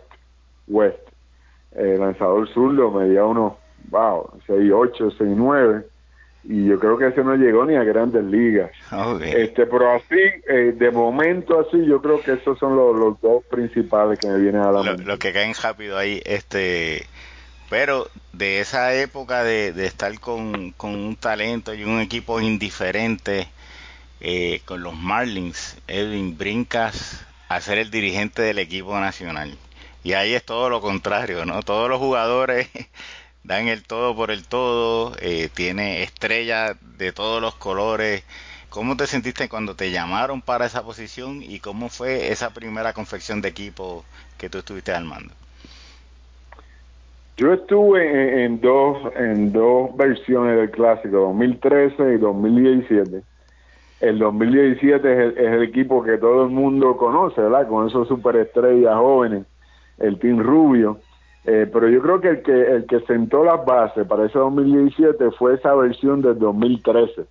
West 0.68 1.06
el 1.76 2.00
lanzador 2.00 2.48
zurdo 2.52 2.90
medía 2.90 3.24
unos, 3.24 3.54
wow, 3.90 4.30
6'8, 4.48 5.16
6'9 5.18 5.84
y 6.44 6.66
yo 6.66 6.78
creo 6.78 6.96
que 6.96 7.08
ese 7.08 7.24
no 7.24 7.34
llegó 7.34 7.66
ni 7.66 7.74
a 7.74 7.82
grandes 7.82 8.24
ligas. 8.24 8.70
Este, 9.20 9.66
pero 9.66 9.92
así, 9.92 10.20
eh, 10.48 10.74
de 10.76 10.90
momento 10.90 11.60
así, 11.60 11.84
yo 11.86 12.00
creo 12.00 12.20
que 12.20 12.34
esos 12.34 12.58
son 12.58 12.76
los, 12.76 13.20
dos 13.20 13.44
principales 13.50 14.18
que 14.18 14.28
me 14.28 14.38
vienen 14.38 14.62
a 14.62 14.70
la 14.70 14.82
mente. 14.82 15.04
Los 15.04 15.18
que 15.18 15.32
caen 15.32 15.54
rápido 15.60 15.98
ahí, 15.98 16.22
este, 16.24 17.04
pero 17.68 18.06
de 18.32 18.60
esa 18.60 18.94
época 18.94 19.42
de, 19.42 19.72
de 19.72 19.86
estar 19.86 20.18
con, 20.20 20.70
con, 20.72 20.94
un 20.94 21.16
talento 21.16 21.74
y 21.74 21.82
un 21.82 22.00
equipo 22.00 22.40
indiferente, 22.40 23.48
eh, 24.20 24.60
con 24.64 24.82
los 24.82 24.94
Marlins, 24.94 25.76
Edwin 25.88 26.38
Brincas, 26.38 27.26
a 27.48 27.60
ser 27.60 27.78
el 27.78 27.90
dirigente 27.90 28.40
del 28.42 28.60
equipo 28.60 28.98
nacional. 29.00 29.58
Y 30.06 30.12
ahí 30.12 30.34
es 30.34 30.44
todo 30.44 30.70
lo 30.70 30.80
contrario, 30.80 31.44
¿no? 31.46 31.62
Todos 31.62 31.90
los 31.90 31.98
jugadores 31.98 32.68
dan 33.42 33.66
el 33.66 33.82
todo 33.82 34.14
por 34.14 34.30
el 34.30 34.46
todo, 34.46 35.16
eh, 35.20 35.48
tiene 35.52 36.04
estrellas 36.04 36.76
de 36.96 37.10
todos 37.10 37.42
los 37.42 37.56
colores. 37.56 38.24
¿Cómo 38.68 38.96
te 38.96 39.08
sentiste 39.08 39.48
cuando 39.48 39.74
te 39.74 39.90
llamaron 39.90 40.42
para 40.42 40.64
esa 40.64 40.84
posición 40.84 41.42
y 41.42 41.58
cómo 41.58 41.88
fue 41.88 42.30
esa 42.30 42.54
primera 42.54 42.92
confección 42.92 43.42
de 43.42 43.48
equipo 43.48 44.04
que 44.38 44.48
tú 44.48 44.58
estuviste 44.58 44.92
al 44.92 45.06
mando? 45.06 45.34
Yo 47.36 47.52
estuve 47.54 48.44
en, 48.44 48.60
dos 48.60 49.12
en 49.16 49.52
dos 49.52 49.96
versiones 49.96 50.56
del 50.56 50.70
clásico, 50.70 51.16
2013 51.16 52.14
y 52.14 52.18
2017. 52.18 53.22
El 54.02 54.20
2017 54.20 55.12
es 55.12 55.18
el, 55.18 55.30
es 55.36 55.52
el 55.52 55.62
equipo 55.64 56.04
que 56.04 56.16
todo 56.16 56.44
el 56.44 56.50
mundo 56.50 56.96
conoce, 56.96 57.40
¿verdad? 57.40 57.66
Con 57.66 57.88
esos 57.88 58.06
superestrellas 58.06 58.94
jóvenes, 58.94 59.46
el 59.98 60.18
Team 60.18 60.40
Rubio. 60.40 60.98
Eh, 61.44 61.68
pero 61.72 61.88
yo 61.88 62.02
creo 62.02 62.20
que 62.20 62.28
el 62.28 62.42
que 62.42 62.60
el 62.74 62.86
que 62.86 63.00
sentó 63.00 63.44
las 63.44 63.64
bases 63.64 64.06
para 64.06 64.26
ese 64.26 64.38
2017 64.38 65.30
fue 65.32 65.54
esa 65.54 65.74
versión 65.74 66.20
del 66.20 66.38
2013, 66.38 67.24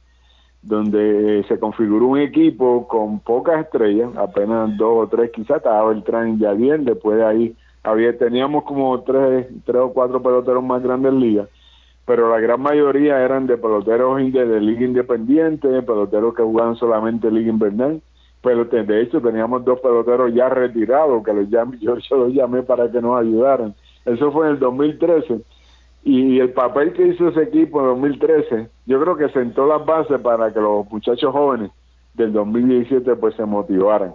donde 0.61 1.43
se 1.49 1.59
configuró 1.59 2.07
un 2.07 2.19
equipo 2.19 2.87
con 2.87 3.19
pocas 3.19 3.65
estrellas, 3.65 4.09
apenas 4.15 4.77
dos 4.77 5.05
o 5.05 5.07
tres 5.09 5.31
quizás, 5.31 5.57
estaba 5.57 5.89
Beltrán 5.89 6.35
y 6.35 6.39
Yadier, 6.39 6.79
después 6.79 7.17
de 7.17 7.25
ahí 7.25 7.55
había, 7.83 8.17
teníamos 8.17 8.63
como 8.63 9.01
tres, 9.03 9.47
tres 9.65 9.81
o 9.81 9.91
cuatro 9.91 10.23
peloteros 10.23 10.63
más 10.63 10.81
grandes 10.81 11.11
en 11.11 11.19
liga, 11.19 11.47
pero 12.05 12.29
la 12.29 12.39
gran 12.39 12.61
mayoría 12.61 13.19
eran 13.19 13.47
de 13.47 13.57
peloteros 13.57 14.17
de, 14.17 14.61
liga 14.61 14.85
independiente, 14.85 15.81
peloteros 15.81 16.35
que 16.35 16.43
jugaban 16.43 16.75
solamente 16.75 17.31
liga 17.31 17.49
invernal. 17.49 18.01
Pero 18.45 18.63
de 18.63 19.01
hecho 19.01 19.19
teníamos 19.19 19.65
dos 19.65 19.79
peloteros 19.81 20.33
ya 20.33 20.47
retirados 20.47 21.23
que 21.25 21.33
los 21.33 21.49
llamé, 21.49 21.77
yo, 21.81 21.95
los 22.11 22.33
llamé 22.33 22.63
para 22.63 22.89
que 22.89 23.01
nos 23.01 23.19
ayudaran. 23.19 23.75
Eso 24.05 24.31
fue 24.31 24.45
en 24.45 24.53
el 24.53 24.59
2013 24.59 25.41
y 26.05 26.39
el 26.39 26.51
papel 26.51 26.93
que 26.93 27.07
hizo 27.07 27.29
ese 27.29 27.41
equipo 27.41 27.79
en 27.79 27.87
2013, 27.87 28.69
yo 28.85 29.01
creo 29.01 29.17
que 29.17 29.27
sentó 29.29 29.65
las 29.65 29.83
bases 29.83 30.21
para 30.21 30.53
que 30.53 30.59
los 30.59 30.89
muchachos 30.91 31.31
jóvenes 31.33 31.71
del 32.13 32.31
2017 32.31 33.15
pues 33.15 33.35
se 33.35 33.43
motivaran. 33.43 34.13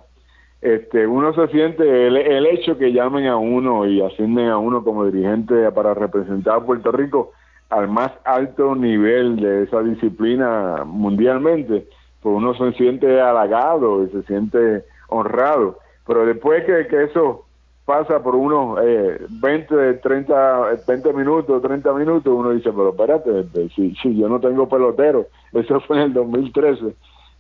Este, 0.61 1.05
uno 1.07 1.35
se 1.35 1.49
siente 1.49 2.07
el, 2.07 2.17
el 2.17 2.47
hecho 2.47 2.79
que 2.79 2.93
llamen 2.93 3.27
a 3.27 3.37
uno 3.37 3.87
y 3.87 4.01
asignen 4.01 4.51
a 4.51 4.59
uno 4.59 4.85
como 4.85 5.05
dirigente 5.07 5.69
para 5.73 5.93
representar 5.95 6.59
a 6.59 6.65
Puerto 6.65 6.93
Rico 6.93 7.33
al 7.71 7.89
más 7.89 8.13
alto 8.25 8.77
nivel 8.77 9.37
de 9.37 9.65
esa 9.65 9.83
disciplina 9.83 10.85
mundialmente, 10.85 11.89
pues 12.23 12.37
uno 12.37 12.55
se 12.55 12.73
siente 12.73 13.21
halagado 13.21 14.05
y 14.05 14.11
se 14.11 14.23
siente 14.23 14.85
honrado. 15.09 15.79
Pero 16.07 16.27
después 16.27 16.65
que, 16.65 16.87
que 16.87 17.05
eso 17.05 17.45
pasa 17.85 18.23
por 18.23 18.37
unos 18.37 18.79
eh, 18.83 19.21
20, 19.29 19.95
30, 19.95 20.61
20 20.87 21.13
minutos, 21.13 21.63
30 21.63 21.93
minutos, 21.93 22.33
uno 22.33 22.51
dice, 22.51 22.71
pero 22.71 22.91
espérate, 22.91 23.41
este, 23.41 23.69
si, 23.71 23.95
si 23.97 24.17
yo 24.17 24.29
no 24.29 24.39
tengo 24.41 24.69
pelotero, 24.69 25.27
eso 25.53 25.81
fue 25.81 25.97
en 25.97 26.03
el 26.05 26.13
2013 26.13 26.95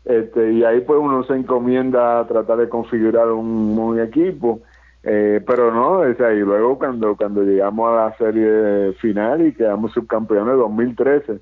este, 0.04 0.52
y 0.52 0.64
ahí 0.64 0.80
pues 0.80 0.98
uno 0.98 1.22
se 1.24 1.34
encomienda 1.34 2.20
a 2.20 2.26
tratar 2.26 2.58
de 2.58 2.68
configurar 2.68 3.30
un, 3.30 4.00
equipo, 4.00 4.60
eh, 5.02 5.42
pero 5.46 5.72
no, 5.72 6.04
es 6.04 6.20
ahí 6.20 6.38
luego 6.38 6.78
cuando, 6.78 7.16
cuando 7.16 7.42
llegamos 7.42 7.90
a 7.90 8.06
la 8.06 8.16
serie 8.16 8.92
final 8.94 9.46
y 9.46 9.52
quedamos 9.52 9.92
subcampeones 9.92 10.56
2013, 10.56 11.40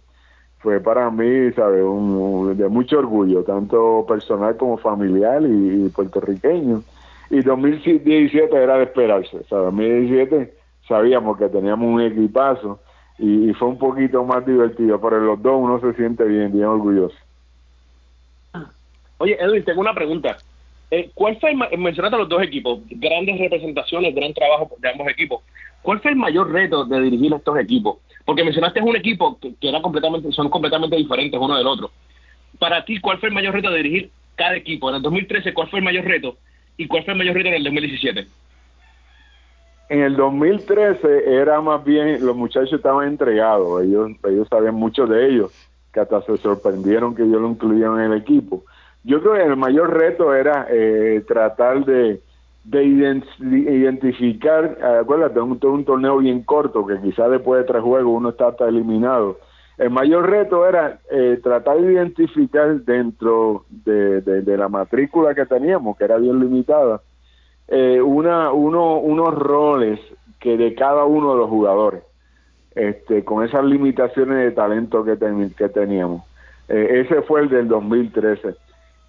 fue 0.58 0.80
para 0.80 1.10
mí, 1.10 1.52
¿sabes? 1.52 1.82
Un, 1.82 2.56
de 2.56 2.68
mucho 2.68 2.98
orgullo, 2.98 3.44
tanto 3.44 4.04
personal 4.08 4.56
como 4.56 4.76
familiar 4.78 5.42
y, 5.42 5.88
puertorriqueño. 5.90 6.82
Y 7.30 7.42
2017 7.42 8.56
era 8.56 8.78
de 8.78 8.84
esperarse, 8.84 9.44
¿sabes? 9.48 9.66
2017 9.66 10.54
sabíamos 10.86 11.38
que 11.38 11.48
teníamos 11.48 11.86
un 11.86 12.00
equipazo 12.00 12.80
y, 13.18 13.50
y 13.50 13.54
fue 13.54 13.68
un 13.68 13.78
poquito 13.78 14.24
más 14.24 14.44
divertido, 14.46 15.00
pero 15.00 15.20
los 15.20 15.42
dos 15.42 15.54
uno 15.58 15.80
se 15.80 15.92
siente 15.94 16.24
bien, 16.24 16.52
bien 16.52 16.64
orgulloso. 16.64 17.16
Oye, 19.18 19.36
Edwin, 19.40 19.64
tengo 19.64 19.80
una 19.80 19.94
pregunta. 19.94 20.36
Eh, 20.90 21.10
¿Cuál 21.12 21.38
fue, 21.38 21.50
el, 21.50 21.78
mencionaste 21.78 22.16
los 22.16 22.28
dos 22.28 22.42
equipos, 22.42 22.80
grandes 22.88 23.38
representaciones, 23.38 24.14
gran 24.14 24.32
trabajo 24.32 24.71
de 24.78 24.88
ambos 24.88 25.08
equipos. 25.08 25.42
¿Cuál 25.82 26.00
fue 26.00 26.12
el 26.12 26.16
mayor 26.16 26.50
reto 26.50 26.84
de 26.84 27.00
dirigir 27.00 27.32
estos 27.32 27.58
equipos? 27.58 27.99
Porque 28.28 28.45
mencionaste 28.45 28.82
un 28.82 28.95
equipo 28.95 29.38
que, 29.41 29.54
que 29.54 29.71
era 29.71 29.80
completamente, 29.80 30.30
son 30.32 30.50
completamente 30.50 30.97
diferentes 30.97 31.41
uno 31.41 31.56
del 31.56 31.67
otro. 31.67 31.91
Para 32.58 32.84
ti, 32.84 33.00
¿cuál 33.00 33.17
fue 33.19 33.30
el 33.30 33.34
mayor 33.34 33.54
reto 33.54 33.71
de 33.71 33.78
dirigir 33.78 34.10
cada 34.36 34.54
equipo? 34.54 34.91
En 34.91 34.97
el 34.97 35.02
2013, 35.02 35.54
¿cuál 35.54 35.71
fue 35.71 35.78
el 35.78 35.84
mayor 35.86 36.04
reto? 36.04 36.36
¿Y 36.76 36.86
cuál 36.86 37.04
fue 37.04 37.14
el 37.14 37.19
mayor 37.19 37.36
reto 37.36 37.49
en 37.49 37.54
el 37.54 37.64
2017? 37.64 38.26
En 39.88 40.02
el 40.02 40.14
2013 40.14 41.41
era 41.41 41.62
más 41.62 41.82
bien, 41.82 42.19
los 42.21 42.36
muchachos 42.36 42.75
estaban 42.75 43.08
entregados, 43.08 43.82
ellos, 43.82 44.10
ellos 44.28 44.47
sabían 44.50 44.75
mucho 44.75 45.06
de 45.06 45.30
ellos, 45.30 45.50
que 45.91 46.00
hasta 46.00 46.21
se 46.21 46.36
sorprendieron 46.36 47.14
que 47.14 47.23
yo 47.23 47.41
lo 47.41 47.49
incluía 47.49 47.86
en 47.86 48.12
el 48.12 48.19
equipo 48.19 48.62
yo 49.04 49.23
creo 49.23 49.34
que 49.34 49.43
el 49.43 49.56
mayor 49.56 49.97
reto 49.97 50.34
era 50.34 50.67
eh, 50.71 51.25
tratar 51.26 51.84
de, 51.86 52.21
de 52.71 52.85
identificar, 52.85 54.78
acuérdate, 55.00 55.41
un, 55.41 55.59
un 55.63 55.85
torneo 55.85 56.19
bien 56.19 56.43
corto, 56.43 56.87
que 56.87 57.00
quizás 57.00 57.31
después 57.31 57.61
de 57.61 57.67
tres 57.67 57.83
juegos 57.83 58.13
uno 58.15 58.31
está 58.31 58.49
hasta 58.49 58.69
eliminado. 58.69 59.39
El 59.78 59.91
mayor 59.91 60.28
reto 60.28 60.67
era 60.67 60.99
eh, 61.11 61.39
tratar 61.43 61.81
de 61.81 61.93
identificar 61.93 62.81
dentro 62.81 63.65
de, 63.69 64.21
de, 64.21 64.57
la 64.57 64.69
matrícula 64.69 65.35
que 65.35 65.47
teníamos, 65.47 65.97
que 65.97 66.04
era 66.04 66.17
bien 66.17 66.41
limitada, 66.41 67.00
eh, 67.69 68.00
una, 68.00 68.50
uno, 68.52 68.99
unos 68.99 69.35
roles 69.35 70.00
que 70.41 70.57
de 70.57 70.75
cada 70.75 71.04
uno 71.04 71.33
de 71.33 71.39
los 71.39 71.49
jugadores, 71.49 72.02
este, 72.75 73.25
con 73.25 73.45
esas 73.45 73.65
limitaciones 73.65 74.39
de 74.39 74.50
talento 74.50 75.04
que, 75.04 75.17
que 75.57 75.69
teníamos. 75.69 76.23
ese 76.69 77.23
fue 77.23 77.43
el 77.43 77.49
del 77.49 77.69
2013 77.69 78.57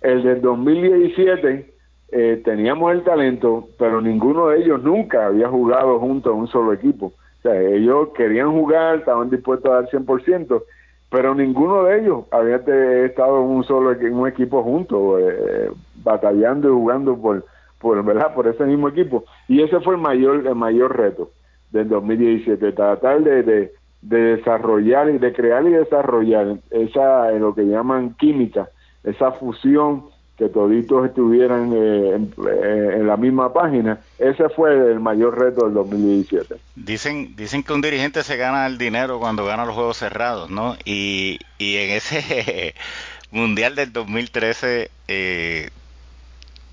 el 0.01 0.23
del 0.23 0.41
2017 0.41 1.73
eh, 2.11 2.41
teníamos 2.43 2.91
el 2.93 3.03
talento, 3.03 3.69
pero 3.77 4.01
ninguno 4.01 4.47
de 4.47 4.61
ellos 4.61 4.83
nunca 4.83 5.27
había 5.27 5.47
jugado 5.49 5.99
junto 5.99 6.31
a 6.31 6.33
un 6.33 6.47
solo 6.47 6.73
equipo. 6.73 7.07
O 7.07 7.41
sea, 7.41 7.59
ellos 7.61 8.09
querían 8.15 8.51
jugar, 8.51 8.97
estaban 8.97 9.29
dispuestos 9.29 9.71
a 9.71 9.75
dar 9.75 9.89
100%, 9.89 10.63
pero 11.09 11.33
ninguno 11.33 11.83
de 11.83 11.99
ellos 11.99 12.25
había 12.31 12.57
estado 13.05 13.37
en 13.37 13.49
un 13.49 13.63
solo 13.63 13.91
en 13.93 14.13
un 14.13 14.27
equipo 14.27 14.63
junto, 14.63 15.19
eh, 15.19 15.71
batallando 16.03 16.67
y 16.69 16.71
jugando 16.71 17.17
por, 17.17 17.45
por, 17.79 18.03
¿verdad? 18.03 18.33
por 18.33 18.47
ese 18.47 18.65
mismo 18.65 18.89
equipo. 18.89 19.23
Y 19.47 19.61
ese 19.61 19.79
fue 19.79 19.95
el 19.95 20.01
mayor, 20.01 20.45
el 20.45 20.55
mayor 20.55 20.97
reto 20.97 21.31
del 21.71 21.87
2017, 21.87 22.71
tratar 22.73 23.21
de, 23.23 23.43
de, 23.43 23.73
de 24.01 24.19
desarrollar 24.35 25.09
y 25.09 25.17
de 25.17 25.33
crear 25.33 25.65
y 25.65 25.71
desarrollar 25.71 26.57
esa, 26.71 27.31
lo 27.31 27.53
que 27.55 27.65
llaman 27.65 28.15
química 28.15 28.69
esa 29.03 29.31
fusión, 29.33 30.05
que 30.39 30.47
toditos 30.47 31.05
estuvieran 31.05 31.73
eh, 31.73 32.15
eh, 32.15 32.89
en, 32.95 33.05
la 33.05 33.17
misma 33.17 33.51
página, 33.51 33.99
ese 34.17 34.47
fue 34.47 34.73
el 34.73 35.01
mayor 35.01 35.37
reto 35.37 35.65
del 35.65 35.73
2017. 35.73 36.55
Dicen, 36.77 37.35
dicen 37.35 37.61
que 37.61 37.73
un 37.73 37.81
dirigente 37.81 38.23
se 38.23 38.37
gana 38.37 38.65
el 38.65 38.77
dinero 38.77 39.19
cuando 39.19 39.45
gana 39.45 39.65
los 39.65 39.75
juegos 39.75 39.97
cerrados, 39.97 40.49
¿no? 40.49 40.77
Y, 40.85 41.39
y 41.57 41.75
en 41.75 41.89
ese 41.91 42.73
Mundial 43.31 43.75
del 43.75 43.91
2013 43.91 44.89
eh, 45.09 45.69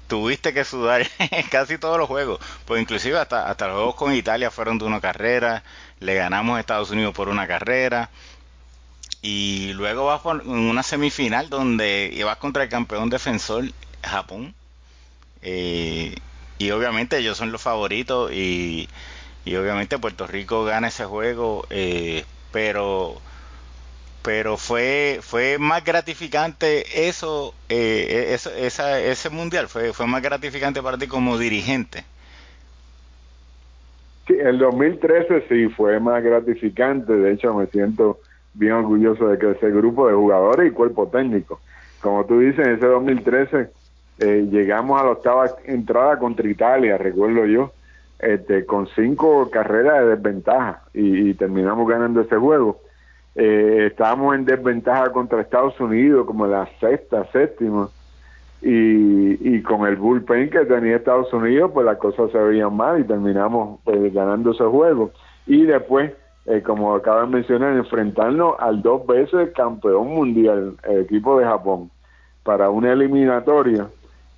tuviste 0.06 0.54
que 0.54 0.64
sudar 0.64 1.04
casi 1.50 1.76
todos 1.76 1.98
los 1.98 2.06
juegos, 2.06 2.38
pues 2.66 2.80
inclusive 2.80 3.18
hasta, 3.18 3.50
hasta 3.50 3.66
los 3.66 3.76
juegos 3.76 3.94
con 3.96 4.14
Italia 4.14 4.52
fueron 4.52 4.78
de 4.78 4.84
una 4.84 5.00
carrera, 5.00 5.64
le 5.98 6.14
ganamos 6.14 6.56
a 6.56 6.60
Estados 6.60 6.92
Unidos 6.92 7.12
por 7.14 7.28
una 7.28 7.48
carrera, 7.48 8.10
y 9.26 9.72
luego 9.72 10.06
vas 10.06 10.20
por 10.20 10.46
una 10.46 10.84
semifinal 10.84 11.48
donde 11.50 12.12
ibas 12.14 12.36
contra 12.36 12.62
el 12.62 12.68
campeón 12.68 13.10
defensor 13.10 13.64
Japón. 14.00 14.54
Eh, 15.42 16.14
y 16.58 16.70
obviamente 16.70 17.18
ellos 17.18 17.36
son 17.36 17.50
los 17.50 17.60
favoritos 17.60 18.30
y, 18.32 18.88
obviamente 19.46 19.98
Puerto 19.98 20.28
Rico 20.28 20.64
gana 20.64 20.88
ese 20.88 21.06
juego, 21.06 21.66
eh, 21.70 22.24
pero 22.52 23.16
pero 24.22 24.56
fue 24.56 25.18
fue 25.22 25.58
más 25.58 25.84
gratificante 25.84 27.08
eso, 27.08 27.52
eh, 27.68 28.28
eso 28.30 28.54
esa, 28.54 29.00
ese 29.00 29.28
mundial 29.30 29.66
fue 29.66 29.92
fue 29.92 30.06
más 30.06 30.22
gratificante 30.22 30.80
para 30.82 30.98
ti 30.98 31.08
como 31.08 31.36
dirigente. 31.36 32.04
Sí, 34.28 34.34
el 34.38 34.58
2013 34.58 35.46
sí 35.48 35.68
fue 35.70 35.98
más 35.98 36.22
gratificante, 36.22 37.12
de 37.12 37.32
hecho 37.32 37.54
me 37.54 37.66
siento 37.66 38.20
bien 38.56 38.72
orgulloso 38.72 39.28
de 39.28 39.38
que 39.38 39.50
ese 39.52 39.70
grupo 39.70 40.08
de 40.08 40.14
jugadores 40.14 40.70
y 40.70 40.74
cuerpo 40.74 41.08
técnico. 41.08 41.60
Como 42.00 42.24
tú 42.24 42.40
dices, 42.40 42.66
en 42.66 42.74
ese 42.74 42.86
2013 42.86 43.68
eh, 44.18 44.48
llegamos 44.50 45.00
a 45.00 45.04
la 45.04 45.10
octava 45.10 45.46
entrada 45.64 46.18
contra 46.18 46.48
Italia, 46.48 46.96
recuerdo 46.96 47.44
yo, 47.46 47.72
este, 48.18 48.64
con 48.64 48.86
cinco 48.88 49.50
carreras 49.50 50.00
de 50.00 50.16
desventaja 50.16 50.82
y, 50.94 51.34
terminamos 51.34 51.86
ganando 51.88 52.22
ese 52.22 52.36
juego. 52.36 52.80
Eh, 53.34 53.88
estábamos 53.90 54.34
en 54.34 54.46
desventaja 54.46 55.12
contra 55.12 55.42
Estados 55.42 55.78
Unidos 55.78 56.26
como 56.26 56.46
la 56.46 56.66
sexta, 56.80 57.26
séptima, 57.32 57.90
y, 58.62 59.62
con 59.62 59.86
el 59.86 59.96
bullpen 59.96 60.50
que 60.50 60.64
tenía 60.64 60.96
Estados 60.96 61.32
Unidos, 61.32 61.70
pues 61.72 61.84
las 61.84 61.98
cosas 61.98 62.30
se 62.32 62.38
veían 62.38 62.74
mal 62.74 63.00
y 63.00 63.04
terminamos 63.04 63.80
pues, 63.84 64.12
ganando 64.12 64.52
ese 64.52 64.64
juego. 64.64 65.12
Y 65.46 65.64
después, 65.66 66.12
eh, 66.46 66.62
como 66.62 66.94
acaba 66.94 67.22
de 67.22 67.26
mencionar, 67.28 67.76
enfrentarnos 67.76 68.54
al 68.58 68.82
dos 68.82 69.06
veces 69.06 69.50
campeón 69.54 70.08
mundial, 70.08 70.76
el 70.84 71.00
equipo 71.00 71.38
de 71.38 71.44
Japón, 71.44 71.90
para 72.42 72.70
una 72.70 72.92
eliminatoria, 72.92 73.88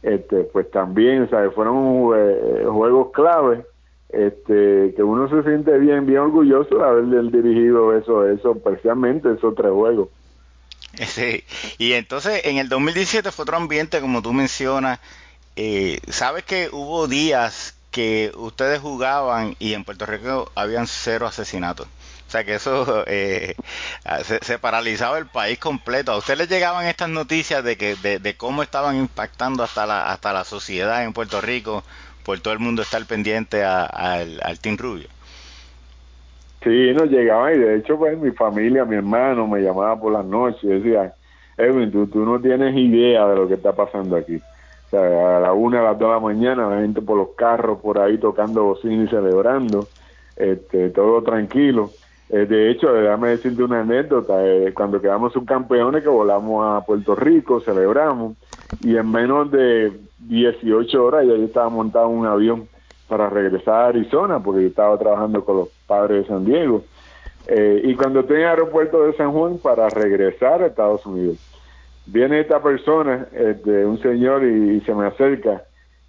este, 0.03 0.45
pues 0.45 0.71
también, 0.71 1.29
sea, 1.29 1.51
fueron 1.51 2.13
eh, 2.17 2.65
juegos 2.67 3.11
clave, 3.13 3.65
este, 4.09 4.95
que 4.97 5.03
uno 5.03 5.29
se 5.29 5.43
siente 5.43 5.77
bien, 5.79 6.07
bien 6.07 6.21
orgulloso 6.21 6.79
de 6.79 6.85
haber 6.85 7.31
dirigido 7.31 7.97
eso, 7.97 8.27
eso, 8.27 8.55
precisamente 8.55 9.31
esos 9.33 9.55
tres 9.55 9.73
juegos. 9.73 10.09
Sí. 11.07 11.45
Y 11.77 11.93
entonces 11.93 12.41
en 12.45 12.57
el 12.57 12.69
2017 12.69 13.31
fue 13.31 13.43
otro 13.43 13.57
ambiente, 13.57 14.01
como 14.01 14.23
tú 14.23 14.33
mencionas. 14.33 14.99
Eh, 15.57 16.01
¿Sabes 16.09 16.45
que 16.45 16.69
hubo 16.73 17.07
días 17.07 17.77
que 17.91 18.33
ustedes 18.37 18.81
jugaban 18.81 19.57
y 19.59 19.75
en 19.75 19.85
Puerto 19.85 20.07
Rico 20.07 20.51
habían 20.55 20.87
cero 20.87 21.27
asesinatos? 21.27 21.89
O 22.29 22.31
sea 22.31 22.45
que 22.45 22.57
eso 22.57 23.05
eh, 23.07 23.55
se, 24.43 24.59
paralizaba 24.59 25.17
el 25.17 25.25
país 25.25 25.59
completo. 25.59 26.13
¿A 26.13 26.19
ustedes 26.19 26.41
les 26.41 26.51
llegaban 26.51 26.85
estas 26.85 27.09
noticias 27.09 27.65
de 27.65 27.79
que 27.79 27.95
de, 27.97 28.37
cómo 28.37 28.63
estaban 28.63 28.97
impactando 28.97 29.63
hasta 29.63 29.87
la 29.87 30.13
hasta 30.13 30.35
la 30.35 30.45
sociedad 30.45 31.05
en 31.05 31.15
Puerto 31.15 31.41
Rico 31.41 31.85
por 32.27 32.39
todo 32.41 32.53
el 32.53 32.61
mundo 32.61 32.83
estar 32.83 33.03
pendiente 33.07 33.65
al, 33.65 34.41
al 34.43 34.61
Team 34.61 34.77
Rubio? 34.77 35.09
Sí, 36.63 36.93
nos 36.93 37.11
llegaba 37.11 37.51
y 37.55 37.59
de 37.59 37.79
hecho 37.79 37.97
pues 37.97 38.19
mi 38.19 38.31
familia, 38.33 38.85
mi 38.85 38.97
hermano 38.97 39.47
me 39.47 39.61
llamaba 39.61 39.99
por 39.99 40.13
las 40.13 40.27
noches 40.27 40.63
y 40.65 40.69
decía, 40.69 41.15
Edwin, 41.57 41.91
tú, 41.91 42.09
tú 42.09 42.27
no 42.27 42.39
tienes 42.39 42.77
idea 42.77 43.27
de 43.27 43.37
lo 43.37 43.49
que 43.49 43.55
está 43.55 43.73
pasando 43.73 44.17
aquí. 44.17 44.37
O 44.37 44.91
sea, 44.91 45.39
a 45.39 45.41
la 45.41 45.53
una, 45.55 45.81
a 45.81 45.85
las 45.85 45.99
dos 45.99 46.09
de 46.09 46.15
la 46.15 46.21
mañana, 46.21 46.69
la 46.69 46.83
gente 46.83 47.01
por 47.01 47.17
los 47.17 47.31
carros, 47.37 47.81
por 47.81 47.99
ahí 47.99 48.19
tocando 48.19 48.65
bocina 48.65 49.05
y 49.05 49.09
celebrando, 49.09 49.89
este, 50.37 50.91
todo 50.91 51.23
tranquilo. 51.23 51.91
Eh, 52.31 52.47
de 52.47 52.71
hecho, 52.71 52.93
déjame 52.93 53.31
decirte 53.31 53.63
una 53.63 53.81
anécdota, 53.81 54.47
eh, 54.47 54.73
cuando 54.75 55.01
quedamos 55.01 55.33
subcampeones 55.33 56.03
que 56.03 56.09
volamos 56.09 56.65
a 56.65 56.85
Puerto 56.85 57.15
Rico, 57.15 57.61
celebramos, 57.61 58.37
y 58.83 58.97
en 58.97 59.11
menos 59.11 59.51
de 59.51 59.93
18 60.21 61.05
horas 61.05 61.27
ya 61.27 61.35
yo 61.35 61.45
estaba 61.45 61.71
montado 61.71 62.11
en 62.11 62.19
un 62.19 62.27
avión 62.27 62.69
para 63.09 63.31
regresar 63.31 63.75
a 63.75 63.89
Arizona, 63.89 64.41
porque 64.41 64.63
yo 64.63 64.69
estaba 64.69 64.99
trabajando 64.99 65.43
con 65.45 65.57
los 65.57 65.69
padres 65.87 66.23
de 66.23 66.29
San 66.29 66.45
Diego. 66.45 66.85
Eh, 67.47 67.81
y 67.85 67.95
cuando 67.95 68.21
estoy 68.21 68.37
en 68.37 68.43
el 68.43 68.49
aeropuerto 68.49 69.05
de 69.05 69.15
San 69.15 69.33
Juan 69.33 69.57
para 69.59 69.89
regresar 69.89 70.63
a 70.63 70.67
Estados 70.67 71.07
Unidos, 71.07 71.39
viene 72.05 72.41
esta 72.41 72.63
persona, 72.63 73.27
este, 73.33 73.87
un 73.87 73.99
señor, 74.01 74.45
y, 74.45 74.81
se 74.83 74.95
me 74.95 75.07
acerca 75.07 75.63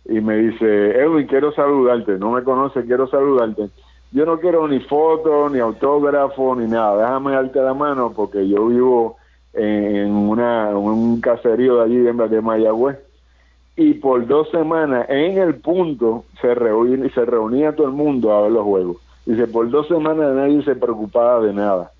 y 0.04 0.20
me 0.20 0.36
dice, 0.36 1.00
Edwin, 1.00 1.28
quiero 1.28 1.54
saludarte, 1.54 2.18
no 2.18 2.32
me 2.32 2.44
conoce, 2.44 2.84
quiero 2.84 3.08
saludarte. 3.08 3.70
Yo 4.12 4.26
no 4.26 4.40
quiero 4.40 4.68
ni 4.68 4.80
foto, 4.80 5.50
ni 5.50 5.60
autógrafo, 5.60 6.56
ni 6.56 6.68
nada, 6.68 6.98
déjame 6.98 7.34
darte 7.34 7.62
la 7.62 7.74
mano 7.74 8.12
porque 8.16 8.48
yo 8.48 8.68
vivo 8.68 9.18
en, 9.54 10.12
una, 10.12 10.70
un 10.70 11.22
caserío 11.22 11.78
de 11.78 11.84
allí 11.84 11.98
de, 11.98 12.42
Mayagüez 12.42 12.98
y 13.76 13.94
por 13.94 14.26
dos 14.28 14.50
semanas 14.50 15.06
en 15.10 15.38
el 15.38 15.56
punto 15.56 16.26
se 16.42 16.54
reunía, 16.54 17.10
se 17.14 17.24
reunía 17.24 17.76
todo 17.76 17.88
el 17.88 17.94
mundo 17.94 18.34
a 18.34 18.42
ver 18.42 18.52
los 18.52 18.64
juegos. 18.64 18.98
Dice, 19.26 19.48
por 19.48 19.70
dos 19.70 19.88
semanas 19.88 20.34
nadie 20.34 20.64
se 20.64 20.76
preocupaba 20.76 21.40
de 21.42 21.54
nada. 21.54 21.92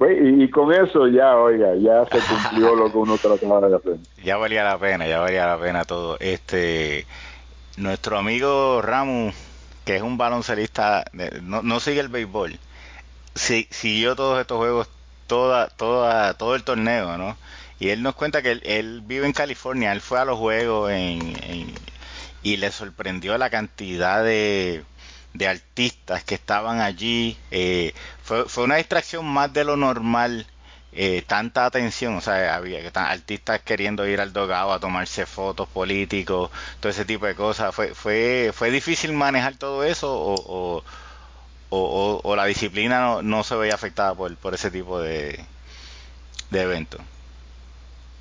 Pues, 0.00 0.16
y, 0.18 0.48
con 0.48 0.72
eso 0.72 1.08
ya, 1.08 1.36
oiga, 1.36 1.74
ya 1.74 2.06
se 2.06 2.18
cumplió 2.26 2.74
lo 2.74 2.90
que 2.90 2.96
uno 2.96 3.18
trataba 3.18 3.68
de 3.68 3.76
hacer. 3.76 3.96
Ya 4.24 4.38
valía 4.38 4.64
la 4.64 4.78
pena, 4.78 5.06
ya 5.06 5.20
valía 5.20 5.46
la 5.46 5.58
pena 5.58 5.84
todo. 5.84 6.16
Este, 6.20 7.04
nuestro 7.76 8.16
amigo 8.16 8.80
Ramu, 8.80 9.30
que 9.90 9.96
es 9.96 10.02
un 10.02 10.16
baloncelista, 10.16 11.04
no, 11.42 11.62
no 11.62 11.80
sigue 11.80 11.98
el 11.98 12.06
béisbol, 12.06 12.60
siguió 13.34 14.14
todos 14.14 14.40
estos 14.40 14.56
juegos, 14.58 14.88
toda, 15.26 15.66
toda, 15.66 16.34
todo 16.34 16.54
el 16.54 16.62
torneo, 16.62 17.18
¿no? 17.18 17.36
Y 17.80 17.88
él 17.88 18.00
nos 18.00 18.14
cuenta 18.14 18.40
que 18.40 18.60
él, 18.62 19.02
vive 19.04 19.26
en 19.26 19.32
California, 19.32 19.90
él 19.90 20.00
fue 20.00 20.20
a 20.20 20.24
los 20.24 20.38
juegos 20.38 20.92
y 22.44 22.56
le 22.56 22.70
sorprendió 22.70 23.36
la 23.36 23.50
cantidad 23.50 24.22
de, 24.22 24.84
artistas 25.44 26.22
que 26.22 26.36
estaban 26.36 26.80
allí. 26.80 27.36
Eh, 27.50 27.92
fue, 28.22 28.44
fue 28.44 28.62
una 28.62 28.76
distracción 28.76 29.26
más 29.26 29.52
de 29.52 29.64
lo 29.64 29.76
normal. 29.76 30.46
Eh, 30.92 31.22
tanta 31.26 31.66
atención, 31.66 32.16
o 32.16 32.20
sea, 32.20 32.56
había 32.56 32.80
artistas 32.94 33.62
queriendo 33.62 34.06
ir 34.08 34.20
al 34.20 34.32
dogado 34.32 34.72
a 34.72 34.80
tomarse 34.80 35.24
fotos 35.24 35.68
políticos, 35.68 36.50
todo 36.80 36.90
ese 36.90 37.04
tipo 37.04 37.26
de 37.26 37.34
cosas. 37.36 37.74
¿Fue, 37.74 37.94
fue, 37.94 38.50
fue 38.52 38.70
difícil 38.70 39.12
manejar 39.12 39.56
todo 39.56 39.84
eso 39.84 40.12
o, 40.12 40.82
o, 41.70 42.20
o, 42.24 42.36
la 42.36 42.44
disciplina 42.46 43.00
no, 43.00 43.22
no, 43.22 43.44
se 43.44 43.54
veía 43.56 43.74
afectada 43.74 44.14
por, 44.14 44.36
por 44.36 44.54
ese 44.54 44.70
tipo 44.70 45.00
de, 45.00 45.38
de 46.50 46.62
eventos? 46.62 47.00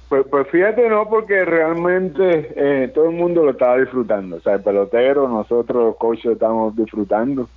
Pues, 0.09 0.25
pues 0.29 0.47
fíjate, 0.49 0.89
no, 0.89 1.07
porque 1.07 1.45
realmente 1.45 2.53
eh, 2.55 2.87
todo 2.89 3.05
el 3.05 3.15
mundo 3.15 3.43
lo 3.43 3.51
estaba 3.51 3.77
disfrutando. 3.77 4.37
O 4.37 4.41
sea, 4.41 4.55
el 4.55 4.61
pelotero, 4.61 5.27
nosotros 5.27 5.85
los 5.85 5.97
coaches 5.97 6.33
estamos 6.33 6.75
disfrutando. 6.75 7.47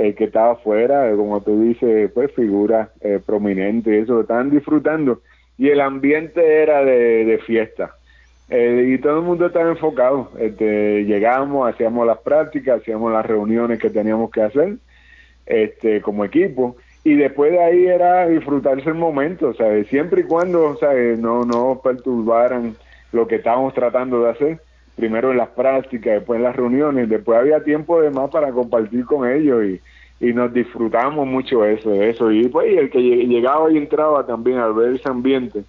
El 0.00 0.14
que 0.14 0.24
estaba 0.24 0.52
afuera, 0.52 1.10
eh, 1.10 1.16
como 1.16 1.40
tú 1.42 1.60
dices, 1.62 2.10
pues 2.12 2.32
figura 2.32 2.90
eh, 3.00 3.20
prominente, 3.24 3.98
eso 3.98 4.14
lo 4.14 4.20
estaban 4.22 4.50
disfrutando. 4.50 5.20
Y 5.58 5.68
el 5.68 5.80
ambiente 5.80 6.62
era 6.62 6.84
de, 6.84 7.38
fiesta. 7.46 7.96
y 8.48 8.98
todo 8.98 9.18
el 9.18 9.24
mundo 9.24 9.46
estaba 9.46 9.68
enfocado. 9.68 10.30
Este, 10.38 11.04
llegamos, 11.04 11.68
hacíamos 11.68 12.06
las 12.06 12.18
prácticas, 12.18 12.80
hacíamos 12.80 13.12
las 13.12 13.26
reuniones 13.26 13.78
que 13.78 13.90
teníamos 13.90 14.30
que 14.30 14.42
hacer 14.42 14.76
este, 15.46 16.00
como 16.00 16.24
equipo 16.24 16.76
y 17.02 17.14
después 17.14 17.52
de 17.52 17.62
ahí 17.62 17.86
era 17.86 18.28
disfrutarse 18.28 18.88
el 18.88 18.94
momento, 18.94 19.54
sea, 19.54 19.82
Siempre 19.84 20.22
y 20.22 20.24
cuando, 20.24 20.76
¿sabes? 20.78 21.18
No, 21.18 21.44
no 21.44 21.80
perturbaran 21.82 22.76
lo 23.12 23.26
que 23.26 23.36
estábamos 23.36 23.72
tratando 23.72 24.22
de 24.22 24.30
hacer, 24.30 24.60
primero 24.96 25.30
en 25.30 25.38
las 25.38 25.48
prácticas, 25.48 26.14
después 26.14 26.36
en 26.36 26.44
las 26.44 26.56
reuniones, 26.56 27.08
después 27.08 27.38
había 27.38 27.64
tiempo 27.64 28.00
de 28.02 28.10
más 28.10 28.30
para 28.30 28.52
compartir 28.52 29.06
con 29.06 29.28
ellos 29.28 29.64
y, 29.64 29.80
y 30.20 30.32
nos 30.34 30.52
disfrutamos 30.52 31.26
mucho 31.26 31.64
eso, 31.64 31.92
eso. 31.94 32.30
Y 32.30 32.48
pues 32.48 32.76
el 32.76 32.90
que 32.90 33.00
llegaba 33.00 33.72
y 33.72 33.78
entraba 33.78 34.26
también 34.26 34.58
al 34.58 34.74
ver 34.74 34.94
ese 34.94 35.08
ambiente, 35.08 35.64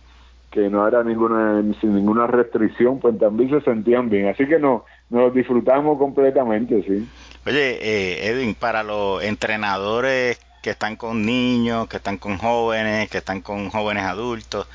que 0.52 0.70
no 0.70 0.86
era 0.86 1.04
ninguna, 1.04 1.64
sin 1.80 1.96
ninguna 1.96 2.28
restricción, 2.28 3.00
pues 3.00 3.18
también 3.18 3.50
se 3.50 3.62
sentían 3.62 4.10
bien. 4.10 4.28
Así 4.28 4.46
que 4.46 4.60
no, 4.60 4.86
nos 5.10 5.34
disfrutamos 5.34 5.98
completamente, 5.98 6.84
sí. 6.84 7.08
Oye, 7.46 7.80
eh, 7.82 8.28
Edwin, 8.28 8.54
para 8.54 8.84
los 8.84 9.24
entrenadores 9.24 10.40
que 10.62 10.72
están 10.72 10.98
con 10.98 11.26
niños, 11.26 11.88
que 11.88 11.98
están 11.98 12.18
con 12.18 12.38
jóvenes, 12.38 13.10
que 13.10 13.18
están 13.18 13.42
con 13.42 13.70
jóvenes 13.70 14.04
adultos. 14.04 14.68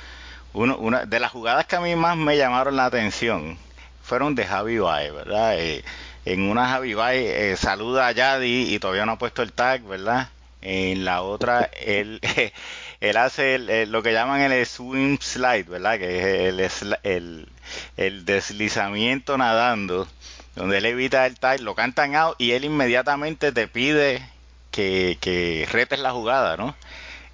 Uno, 0.54 0.78
una 0.78 1.04
de 1.04 1.20
las 1.20 1.30
jugadas 1.30 1.66
que 1.66 1.76
a 1.76 1.80
mí 1.80 1.94
más 1.94 2.16
me 2.16 2.36
llamaron 2.36 2.76
la 2.76 2.86
atención 2.86 3.58
fueron 4.02 4.34
de 4.34 4.44
Javi 4.44 4.78
Baez, 4.78 5.12
¿verdad? 5.12 5.58
Eh, 5.58 5.84
en 6.26 6.42
una 6.50 6.68
Javi 6.68 6.94
Baez 6.94 7.30
eh, 7.30 7.56
saluda 7.56 8.08
a 8.08 8.12
Yadi 8.12 8.74
y 8.74 8.78
todavía 8.78 9.06
no 9.06 9.12
ha 9.12 9.18
puesto 9.18 9.42
el 9.42 9.52
tag, 9.52 9.82
¿verdad? 9.84 10.28
En 10.60 11.04
la 11.04 11.22
otra, 11.22 11.70
él, 11.80 12.20
él 13.00 13.16
hace 13.16 13.86
lo 13.86 14.02
que 14.02 14.12
llaman 14.12 14.40
el 14.40 14.66
swim 14.66 15.18
slide, 15.20 15.64
¿verdad? 15.64 15.98
Que 15.98 16.48
es 16.48 16.82
el, 16.82 16.98
el, 17.04 17.48
el 17.96 18.24
deslizamiento 18.24 19.38
nadando, 19.38 20.08
donde 20.56 20.78
él 20.78 20.86
evita 20.86 21.26
el 21.26 21.38
tag, 21.38 21.60
lo 21.60 21.74
cantan 21.74 22.14
out 22.16 22.34
y 22.38 22.52
él 22.52 22.64
inmediatamente 22.64 23.52
te 23.52 23.68
pide 23.68 24.28
que, 24.72 25.18
que 25.20 25.66
retes 25.70 26.00
la 26.00 26.12
jugada, 26.12 26.56
¿no? 26.56 26.74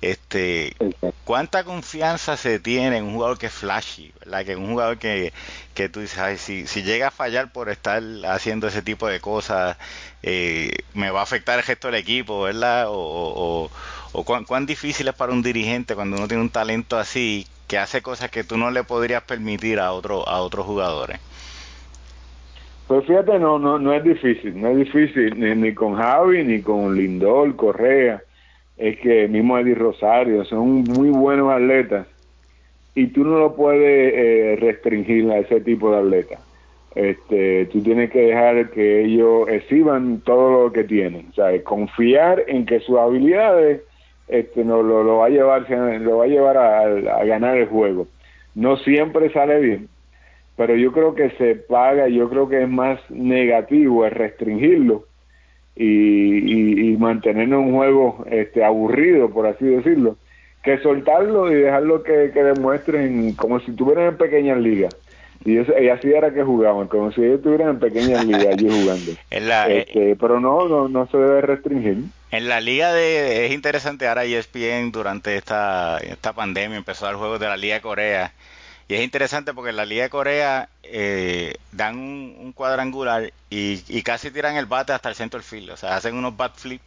Este, 0.02 0.74
¿cuánta 1.24 1.62
confianza 1.62 2.36
se 2.36 2.58
tiene 2.58 2.98
en 2.98 3.04
un 3.04 3.14
jugador 3.14 3.38
que 3.38 3.46
es 3.46 3.52
flashy, 3.52 4.12
¿verdad? 4.18 4.44
Que 4.44 4.56
un 4.56 4.66
jugador 4.66 4.98
que, 4.98 5.32
que 5.74 5.88
tú 5.88 6.00
dices, 6.00 6.40
si, 6.40 6.66
si 6.66 6.82
llega 6.82 7.06
a 7.06 7.10
fallar 7.12 7.52
por 7.52 7.68
estar 7.68 8.02
haciendo 8.26 8.66
ese 8.66 8.82
tipo 8.82 9.06
de 9.06 9.20
cosas, 9.20 9.78
eh, 10.24 10.72
me 10.94 11.10
va 11.12 11.20
a 11.20 11.22
afectar 11.22 11.56
el 11.56 11.64
gesto 11.64 11.86
del 11.86 12.00
equipo, 12.00 12.42
¿verdad? 12.42 12.86
O, 12.88 13.70
o, 14.12 14.24
cuán, 14.24 14.66
difícil 14.66 15.06
es 15.06 15.14
para 15.14 15.32
un 15.32 15.42
dirigente 15.42 15.94
cuando 15.94 16.16
uno 16.16 16.26
tiene 16.26 16.42
un 16.42 16.50
talento 16.50 16.98
así 16.98 17.46
que 17.68 17.78
hace 17.78 18.02
cosas 18.02 18.28
que 18.28 18.42
tú 18.42 18.56
no 18.56 18.72
le 18.72 18.82
podrías 18.82 19.22
permitir 19.22 19.78
a 19.78 19.92
otro, 19.92 20.28
a 20.28 20.40
otros 20.40 20.66
jugadores. 20.66 21.20
Pues 22.88 23.06
fíjate, 23.06 23.38
no, 23.38 23.60
no, 23.60 23.78
no 23.78 23.94
es 23.94 24.02
difícil, 24.02 24.60
no 24.60 24.68
es 24.70 24.78
difícil 24.78 25.38
ni, 25.38 25.72
con 25.72 25.94
Javi, 25.94 26.42
ni 26.42 26.60
con 26.60 26.94
Lindol, 26.94 27.54
Correa, 27.54 28.20
es 28.82 28.98
que 28.98 29.28
mismo 29.28 29.56
Eddie 29.56 29.76
Rosario, 29.76 30.44
son 30.44 30.82
muy 30.82 31.10
buenos 31.10 31.52
atletas 31.52 32.08
y 32.96 33.06
tú 33.06 33.22
no 33.22 33.38
lo 33.38 33.54
puedes 33.54 34.12
eh, 34.12 34.56
restringir 34.58 35.30
a 35.30 35.38
ese 35.38 35.60
tipo 35.60 35.92
de 35.92 35.98
atletas. 35.98 36.40
Este, 36.96 37.66
tú 37.66 37.80
tienes 37.80 38.10
que 38.10 38.22
dejar 38.22 38.70
que 38.70 39.04
ellos 39.04 39.48
exhiban 39.48 40.20
todo 40.22 40.64
lo 40.64 40.72
que 40.72 40.82
tienen, 40.82 41.28
o 41.30 41.34
sea, 41.34 41.62
confiar 41.62 42.42
en 42.48 42.66
que 42.66 42.80
sus 42.80 42.98
habilidades 42.98 43.82
este, 44.26 44.64
no, 44.64 44.82
lo, 44.82 45.04
lo 45.04 45.18
va 45.18 45.26
a 45.26 45.30
llevar, 45.30 45.70
lo 45.70 46.18
va 46.18 46.24
a, 46.24 46.26
llevar 46.26 46.56
a 46.56 47.24
ganar 47.24 47.56
el 47.58 47.68
juego. 47.68 48.08
No 48.56 48.76
siempre 48.78 49.32
sale 49.32 49.60
bien, 49.60 49.88
pero 50.56 50.74
yo 50.74 50.90
creo 50.90 51.14
que 51.14 51.30
se 51.30 51.54
paga, 51.54 52.08
yo 52.08 52.28
creo 52.28 52.48
que 52.48 52.62
es 52.62 52.68
más 52.68 52.98
negativo 53.10 54.04
es 54.04 54.12
restringirlo 54.12 55.04
y, 55.74 56.92
y, 56.92 56.96
mantenerlo 56.96 57.58
en 57.58 57.64
un 57.64 57.74
juego 57.74 58.24
este, 58.30 58.64
aburrido, 58.64 59.30
por 59.30 59.46
así 59.46 59.64
decirlo, 59.64 60.16
que 60.62 60.78
soltarlo 60.78 61.50
y 61.50 61.56
dejarlo 61.56 62.02
que, 62.02 62.30
que 62.32 62.42
demuestren 62.42 63.32
como 63.34 63.58
si 63.60 63.70
estuvieran 63.70 64.08
en 64.08 64.16
pequeñas 64.16 64.58
ligas. 64.58 64.94
Y, 65.44 65.58
así 65.58 66.12
era 66.12 66.32
que 66.32 66.44
jugaban, 66.44 66.86
como 66.86 67.10
si 67.10 67.20
ellos 67.20 67.38
estuvieran 67.38 67.70
en 67.70 67.80
pequeñas 67.80 68.24
ligas 68.26 68.46
allí 68.46 68.68
jugando. 68.68 69.12
este, 69.30 70.16
pero 70.16 70.38
no, 70.40 70.68
no, 70.68 70.88
no 70.88 71.06
se 71.08 71.16
debe 71.16 71.40
restringir. 71.40 72.04
En 72.30 72.48
la 72.48 72.60
liga 72.60 72.92
de, 72.92 73.46
es 73.46 73.52
interesante, 73.52 74.06
ahora 74.06 74.24
ESPN 74.24 74.92
durante 74.92 75.36
esta, 75.36 75.98
esta 75.98 76.32
pandemia 76.32 76.78
empezó 76.78 77.06
a 77.06 77.08
dar 77.08 77.18
juegos 77.18 77.40
de 77.40 77.46
la 77.46 77.56
Liga 77.56 77.74
de 77.76 77.80
Corea 77.80 78.32
y 78.92 78.96
es 78.96 79.04
interesante 79.04 79.54
porque 79.54 79.70
en 79.70 79.76
la 79.76 79.86
Liga 79.86 80.02
de 80.02 80.10
Corea 80.10 80.68
eh, 80.82 81.54
dan 81.72 81.96
un, 81.96 82.52
cuadrangular 82.52 83.32
y, 83.48 84.02
casi 84.02 84.30
tiran 84.30 84.56
el 84.56 84.66
bate 84.66 84.92
hasta 84.92 85.08
el 85.08 85.14
centro 85.14 85.40
del 85.40 85.48
field. 85.48 85.70
O 85.70 85.76
sea, 85.78 85.96
hacen 85.96 86.14
unos 86.14 86.36
bat 86.36 86.54
flip 86.54 86.82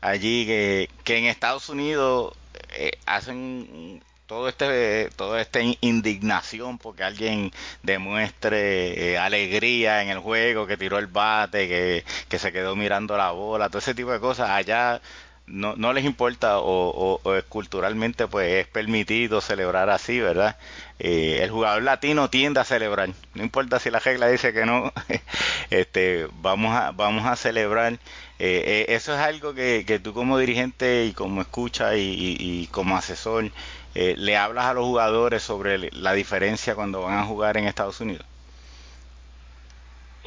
allí 0.00 0.46
que, 0.46 0.88
que 1.04 1.18
en 1.18 1.26
Estados 1.26 1.68
Unidos 1.68 2.32
eh, 2.72 2.92
hacen 3.04 4.02
todo 4.26 4.48
este 4.48 5.10
toda 5.16 5.42
esta 5.42 5.60
indignación 5.82 6.78
porque 6.78 7.04
alguien 7.04 7.52
demuestre 7.82 9.12
eh, 9.12 9.18
alegría 9.18 10.02
en 10.02 10.08
el 10.08 10.20
juego 10.20 10.66
que 10.66 10.78
tiró 10.78 10.98
el 10.98 11.06
bate 11.06 11.68
que, 11.68 12.04
que 12.30 12.38
se 12.38 12.50
quedó 12.50 12.74
mirando 12.74 13.16
la 13.18 13.30
bola 13.32 13.68
todo 13.68 13.78
ese 13.78 13.94
tipo 13.94 14.10
de 14.10 14.20
cosas 14.20 14.50
allá 14.50 15.02
no, 15.46 15.76
no 15.76 15.92
les 15.92 16.04
importa 16.04 16.58
o, 16.58 17.20
culturalmente 17.48 18.26
pues 18.28 18.52
es 18.52 18.66
permitido 18.66 19.40
celebrar 19.40 19.90
así, 19.90 20.20
¿verdad? 20.20 20.56
Eh, 20.98 21.40
el 21.42 21.50
jugador 21.50 21.82
latino 21.82 22.30
tiende 22.30 22.60
a 22.60 22.64
celebrar, 22.64 23.10
no 23.34 23.42
importa 23.42 23.78
si 23.78 23.90
la 23.90 23.98
regla 24.00 24.28
dice 24.28 24.52
que 24.52 24.66
no, 24.66 24.92
este, 25.70 26.26
vamos 26.40 26.74
a, 26.74 26.92
vamos 26.92 27.26
a 27.26 27.36
celebrar. 27.36 27.94
Eh, 28.38 28.84
eh, 28.88 28.94
eso 28.94 29.14
es 29.14 29.20
algo 29.20 29.54
que, 29.54 29.84
que, 29.86 29.98
tú 29.98 30.12
como 30.12 30.38
dirigente 30.38 31.06
y 31.06 31.12
como 31.12 31.40
escucha 31.40 31.96
y, 31.96 32.68
como 32.70 32.96
asesor 32.96 33.50
le 33.94 34.36
hablas 34.36 34.66
a 34.66 34.74
los 34.74 34.84
jugadores 34.84 35.42
sobre 35.42 35.90
la 35.92 36.12
diferencia 36.12 36.74
cuando 36.74 37.02
van 37.02 37.18
a 37.18 37.24
jugar 37.24 37.56
en 37.56 37.66
Estados 37.66 38.00
Unidos. 38.00 38.26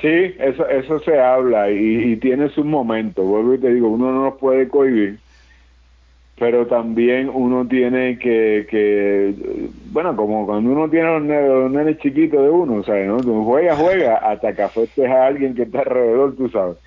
Sí, 0.02 0.34
eso, 0.40 0.68
eso 0.70 1.00
se 1.00 1.20
habla 1.20 1.70
y, 1.72 2.16
tiene 2.18 2.50
su 2.50 2.64
momento. 2.64 3.24
Vuelvo 3.24 3.56
y 3.56 3.58
te 3.58 3.74
digo, 3.74 3.90
uno 3.90 4.12
no 4.12 4.36
puede 4.38 4.70
cohibir, 4.70 5.20
pero 6.38 6.68
también 6.68 7.30
uno 7.34 7.68
tiene 7.68 8.18
que, 8.18 8.66
que 8.70 9.34
bueno, 9.92 10.16
como 10.16 10.46
cuando 10.46 10.72
uno 10.72 10.90
tiene 10.90 11.08
los 11.08 11.24
nenes, 11.24 11.72
nenes 11.72 11.98
chiquitos 11.98 12.42
de 12.42 12.50
uno, 12.50 12.82
¿sabes? 12.84 13.08
¿no? 13.08 13.44
Juega, 13.44 13.76
juega, 13.76 14.16
hasta 14.18 14.54
que 14.54 14.62
afectes 14.62 15.10
a 15.10 15.28
alguien 15.28 15.54
que 15.54 15.64
está 15.64 15.80
alrededor, 15.80 16.36
tú 16.38 16.50
sabes. 16.50 16.78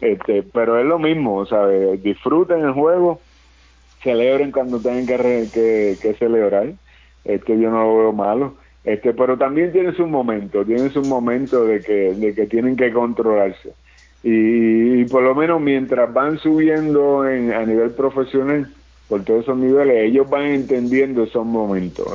Este, 0.00 0.42
pero 0.42 0.78
es 0.78 0.86
lo 0.86 0.98
mismo, 0.98 1.44
¿sabes? 1.44 2.02
Disfruten 2.02 2.60
el 2.60 2.72
juego, 2.72 3.20
celebren 4.02 4.52
cuando 4.52 4.80
tengan 4.80 5.06
que, 5.06 5.48
que, 5.52 5.96
que 6.00 6.14
celebrar. 6.14 6.72
Este, 7.26 7.58
yo 7.58 7.70
no 7.70 7.84
lo 7.84 7.98
veo 7.98 8.12
malo 8.12 8.63
este, 8.84 9.14
pero 9.14 9.38
también 9.38 9.72
tiene 9.72 9.92
su 9.94 10.06
momento, 10.06 10.64
tiene 10.64 10.90
su 10.90 11.02
momento 11.02 11.64
de 11.64 11.80
que, 11.80 12.14
de 12.14 12.34
que 12.34 12.46
tienen 12.46 12.76
que 12.76 12.92
controlarse. 12.92 13.72
Y, 14.22 15.04
por 15.04 15.22
lo 15.22 15.34
menos 15.34 15.60
mientras 15.60 16.12
van 16.12 16.38
subiendo 16.38 17.28
en, 17.28 17.52
a 17.52 17.64
nivel 17.64 17.90
profesional, 17.90 18.72
por 19.08 19.22
todos 19.24 19.42
esos 19.42 19.56
niveles, 19.56 20.10
ellos 20.10 20.28
van 20.28 20.46
entendiendo 20.46 21.24
esos 21.24 21.44
momentos. 21.44 22.06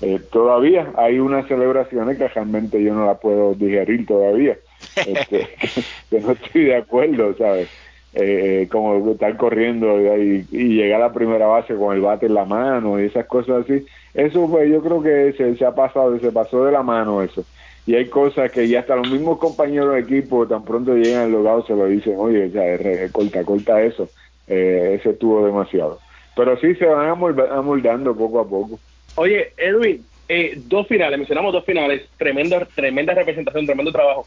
Eh, 0.00 0.18
todavía 0.30 0.92
hay 0.96 1.18
unas 1.18 1.46
celebraciones 1.46 2.18
que 2.18 2.28
realmente 2.28 2.82
yo 2.82 2.94
no 2.94 3.06
las 3.06 3.18
puedo 3.18 3.54
digerir 3.54 4.06
todavía, 4.06 4.56
este, 4.96 5.48
que, 6.10 6.20
no 6.20 6.32
estoy 6.32 6.64
de 6.64 6.76
acuerdo, 6.76 7.34
¿sabes? 7.36 7.68
Eh, 8.14 8.68
como 8.70 9.12
estar 9.12 9.34
corriendo 9.38 9.98
y, 10.18 10.46
y, 10.50 10.74
llegar 10.74 11.00
a 11.00 11.06
la 11.06 11.12
primera 11.14 11.46
base 11.46 11.74
con 11.74 11.96
el 11.96 12.02
bate 12.02 12.26
en 12.26 12.34
la 12.34 12.44
mano 12.44 13.00
y 13.00 13.04
esas 13.04 13.24
cosas 13.24 13.64
así, 13.64 13.86
eso 14.12 14.46
pues 14.50 14.70
yo 14.70 14.82
creo 14.82 15.02
que 15.02 15.32
se, 15.32 15.56
se 15.56 15.64
ha 15.64 15.74
pasado, 15.74 16.18
se 16.18 16.30
pasó 16.30 16.66
de 16.66 16.72
la 16.72 16.82
mano 16.82 17.22
eso. 17.22 17.42
Y 17.86 17.94
hay 17.94 18.06
cosas 18.06 18.52
que 18.52 18.68
ya 18.68 18.80
hasta 18.80 18.96
los 18.96 19.10
mismos 19.10 19.38
compañeros 19.38 19.94
de 19.94 20.00
equipo 20.00 20.46
tan 20.46 20.62
pronto 20.62 20.94
llegan 20.94 21.22
al 21.22 21.32
logado 21.32 21.66
se 21.66 21.74
lo 21.74 21.86
dicen, 21.86 22.14
oye, 22.18 22.50
ya, 22.50 22.62
corta, 23.10 23.42
corta 23.44 23.82
eso, 23.82 24.08
eh, 24.46 24.98
ese 25.00 25.10
estuvo 25.10 25.44
demasiado. 25.46 25.98
Pero 26.36 26.58
sí 26.60 26.74
se 26.74 26.84
van 26.84 27.08
amoldando 27.08 28.14
poco 28.14 28.40
a 28.40 28.48
poco. 28.48 28.78
Oye, 29.16 29.52
Edwin, 29.56 30.04
eh, 30.28 30.60
dos 30.66 30.86
finales, 30.86 31.18
mencionamos 31.18 31.52
dos 31.52 31.64
finales, 31.64 32.08
tremenda, 32.16 32.64
tremenda 32.74 33.14
representación, 33.14 33.66
tremendo 33.66 33.90
trabajo. 33.90 34.26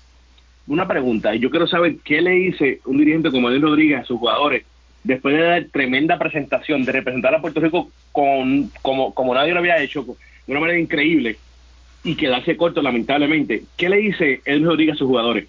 Una 0.68 0.88
pregunta, 0.88 1.36
y 1.36 1.40
yo 1.40 1.50
quiero 1.50 1.68
saber 1.68 1.98
qué 2.04 2.22
le 2.22 2.32
dice 2.32 2.80
un 2.86 2.98
dirigente 2.98 3.32
como 3.32 3.50
Edwin 3.50 3.62
Rodríguez 3.62 4.00
a 4.02 4.06
sus 4.06 4.20
jugadores 4.20 4.66
después 5.04 5.36
de 5.36 5.44
dar 5.44 5.66
tremenda 5.72 6.18
presentación, 6.18 6.84
de 6.84 6.92
representar 6.92 7.36
a 7.36 7.42
Puerto 7.42 7.60
Rico 7.60 7.90
con, 8.12 8.72
como, 8.82 9.14
como 9.14 9.36
nadie 9.36 9.54
lo 9.54 9.60
había 9.60 9.78
hecho, 9.78 10.04
de 10.04 10.52
una 10.52 10.60
manera 10.60 10.80
increíble, 10.80 11.38
y 12.04 12.16
quedarse 12.16 12.58
corto 12.58 12.82
lamentablemente, 12.82 13.64
¿qué 13.78 13.90
le 13.90 13.98
dice 13.98 14.42
Edwin 14.46 14.66
Rodríguez 14.66 14.96
a 14.96 14.98
sus 14.98 15.08
jugadores? 15.08 15.48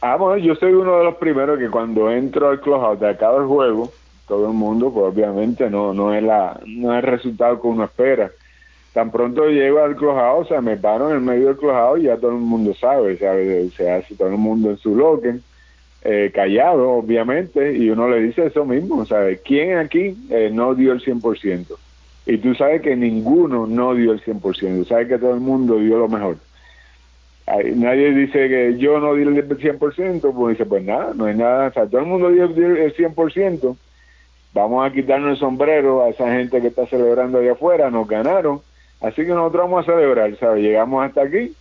Ah, 0.00 0.16
bueno, 0.16 0.36
yo 0.44 0.54
soy 0.56 0.72
uno 0.72 0.98
de 0.98 1.04
los 1.04 1.14
primeros 1.16 1.58
que 1.58 1.70
cuando 1.70 2.10
entro 2.10 2.50
al 2.50 2.60
clubhouse 2.60 3.00
de 3.00 3.08
acá 3.08 3.32
del 3.32 3.44
juego, 3.44 3.90
todo 4.28 4.48
el 4.48 4.54
mundo, 4.54 4.92
pues 4.92 5.06
obviamente 5.06 5.70
no, 5.70 5.94
no 5.94 6.14
es 6.14 6.22
la, 6.22 6.60
no 6.66 6.92
es 6.92 7.02
el 7.02 7.10
resultado 7.10 7.60
que 7.60 7.66
uno 7.66 7.84
espera. 7.84 8.30
Tan 8.94 9.10
pronto 9.10 9.48
llego 9.48 9.80
al 9.80 9.96
clubhouse, 9.96 10.46
o 10.46 10.48
sea, 10.48 10.60
me 10.60 10.76
paro 10.76 11.10
en 11.10 11.16
el 11.16 11.20
medio 11.20 11.48
del 11.48 11.56
clubhouse 11.56 12.00
y 12.00 12.04
ya 12.04 12.16
todo 12.16 12.30
el 12.30 12.38
mundo 12.38 12.72
sabe, 12.74 13.18
¿sabe? 13.18 13.68
se 13.70 13.90
hace 13.90 14.14
todo 14.14 14.28
el 14.28 14.38
mundo 14.38 14.70
en 14.70 14.78
su 14.78 14.94
locker 14.94 15.40
eh, 16.04 16.30
callado, 16.32 16.92
obviamente, 16.92 17.76
y 17.76 17.90
uno 17.90 18.08
le 18.08 18.20
dice 18.20 18.46
eso 18.46 18.64
mismo, 18.64 19.04
¿sabes? 19.04 19.40
¿Quién 19.44 19.78
aquí 19.78 20.16
eh, 20.30 20.48
no 20.52 20.76
dio 20.76 20.92
el 20.92 21.02
100%? 21.02 21.76
Y 22.26 22.38
tú 22.38 22.54
sabes 22.54 22.82
que 22.82 22.94
ninguno 22.94 23.66
no 23.66 23.94
dio 23.94 24.12
el 24.12 24.22
100%, 24.22 24.86
sabes 24.86 25.08
que 25.08 25.18
todo 25.18 25.34
el 25.34 25.40
mundo 25.40 25.78
dio 25.78 25.98
lo 25.98 26.08
mejor. 26.08 26.36
nadie 27.74 28.12
dice 28.12 28.48
que 28.48 28.76
yo 28.78 29.00
no 29.00 29.14
di 29.14 29.22
el 29.22 29.48
100%, 29.48 30.32
pues 30.32 30.56
dice, 30.56 30.66
pues 30.66 30.84
nada, 30.84 31.14
no 31.16 31.24
hay 31.24 31.34
nada, 31.34 31.66
o 31.66 31.72
sea, 31.72 31.86
todo 31.86 32.00
el 32.00 32.06
mundo 32.06 32.30
dio, 32.30 32.44
el 32.44 32.94
100%, 32.94 33.76
vamos 34.52 34.86
a 34.86 34.92
quitarnos 34.92 35.32
el 35.32 35.36
sombrero 35.38 36.04
a 36.04 36.10
esa 36.10 36.32
gente 36.32 36.60
que 36.60 36.68
está 36.68 36.86
celebrando 36.86 37.38
allá 37.38 37.52
afuera, 37.52 37.90
nos 37.90 38.06
ganaron, 38.06 38.60
así 39.04 39.22
que 39.22 39.28
nosotros 39.28 39.64
vamos 39.64 39.88
a 39.88 39.92
celebrar, 39.92 40.36
¿sabes? 40.38 40.62
Llegamos 40.62 41.04
hasta 41.04 41.22
aquí, 41.22 41.52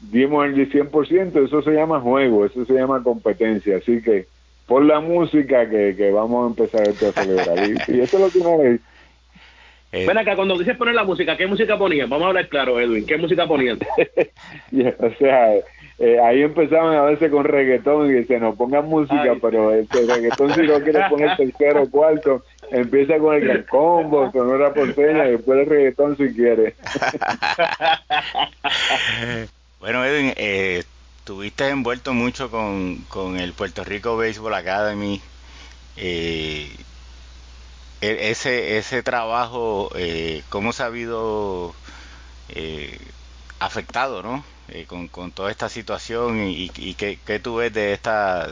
dimos 0.00 0.46
el 0.46 0.70
100%, 0.70 1.44
eso 1.44 1.62
se 1.62 1.70
llama 1.72 2.00
juego, 2.00 2.44
eso 2.44 2.64
se 2.64 2.74
llama 2.74 3.02
competencia, 3.02 3.76
así 3.76 4.02
que 4.02 4.26
por 4.66 4.84
la 4.84 5.00
música 5.00 5.68
que, 5.68 5.94
que 5.96 6.10
vamos 6.10 6.44
a 6.44 6.62
empezar 6.62 6.88
esto 6.88 7.08
a 7.08 7.12
celebrar. 7.12 7.58
Y, 7.68 8.00
eso 8.00 8.16
es 8.16 8.20
lo 8.20 8.30
que 8.30 8.38
uno 8.38 8.62
eh, 9.92 10.06
Ven 10.06 10.16
acá, 10.16 10.34
cuando 10.34 10.56
dices 10.56 10.76
poner 10.76 10.94
la 10.94 11.04
música, 11.04 11.36
¿qué 11.36 11.46
música 11.46 11.76
ponían? 11.76 12.08
Vamos 12.08 12.24
a 12.24 12.28
hablar 12.28 12.48
claro, 12.48 12.80
Edwin, 12.80 13.04
¿qué 13.04 13.18
música 13.18 13.46
ponían? 13.46 13.78
o 14.98 15.10
sea, 15.18 15.50
eh, 15.98 16.18
ahí 16.20 16.42
empezaban 16.42 16.96
a 16.96 17.02
veces 17.02 17.30
con 17.30 17.44
reggaetón 17.44 18.16
y 18.16 18.24
se 18.24 18.38
nos 18.38 18.56
pongan 18.56 18.86
música, 18.86 19.36
pero 19.40 19.72
este 19.72 20.06
reggaetón 20.06 20.54
si 20.54 20.62
no 20.62 20.80
quieres 20.80 21.08
poner 21.08 21.36
tercero 21.36 21.82
o 21.82 21.90
cuarto, 21.90 22.44
empieza 22.70 23.18
con 23.18 23.34
el 23.34 23.42
gran 23.42 23.62
combo, 23.64 24.30
sonora 24.32 24.72
porteña 24.72 25.28
y 25.28 25.32
después 25.32 25.60
el 25.60 25.66
reggaetón 25.66 26.16
si 26.16 26.34
quieres. 26.34 26.74
Bueno, 29.80 30.04
Edwin, 30.04 30.32
eh, 30.36 30.84
estuviste 31.18 31.68
envuelto 31.68 32.14
mucho 32.14 32.52
con, 32.52 32.98
con, 33.08 33.40
el 33.40 33.52
Puerto 33.52 33.82
Rico 33.82 34.16
Baseball 34.16 34.54
Academy. 34.54 35.20
Eh, 35.96 36.70
e, 38.00 38.30
ese, 38.30 38.78
ese 38.78 39.02
trabajo, 39.02 39.90
eh, 39.94 40.42
¿cómo 40.48 40.72
se 40.72 40.82
ha 40.82 40.86
habido 40.86 41.74
eh, 42.48 42.98
afectado, 43.60 44.22
¿no? 44.22 44.44
Eh, 44.68 44.86
con, 44.86 45.08
con, 45.08 45.32
toda 45.32 45.50
esta 45.50 45.68
situación 45.68 46.38
y, 46.40 46.70
y 46.76 46.94
qué, 46.94 47.18
qué, 47.26 47.40
tú 47.40 47.56
ves 47.56 47.74
de 47.74 47.92
esta 47.92 48.48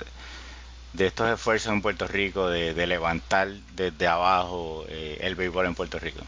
de 0.93 1.07
estos 1.07 1.29
esfuerzos 1.29 1.73
en 1.73 1.83
Puerto 1.83 2.07
Rico 2.09 2.49
de, 2.49 2.87
levantar 2.87 3.49
desde 3.77 4.07
abajo 4.09 4.85
el 4.89 5.35
béisbol 5.37 5.67
en 5.67 5.75
Puerto 5.77 6.01
Rico. 6.01 6.23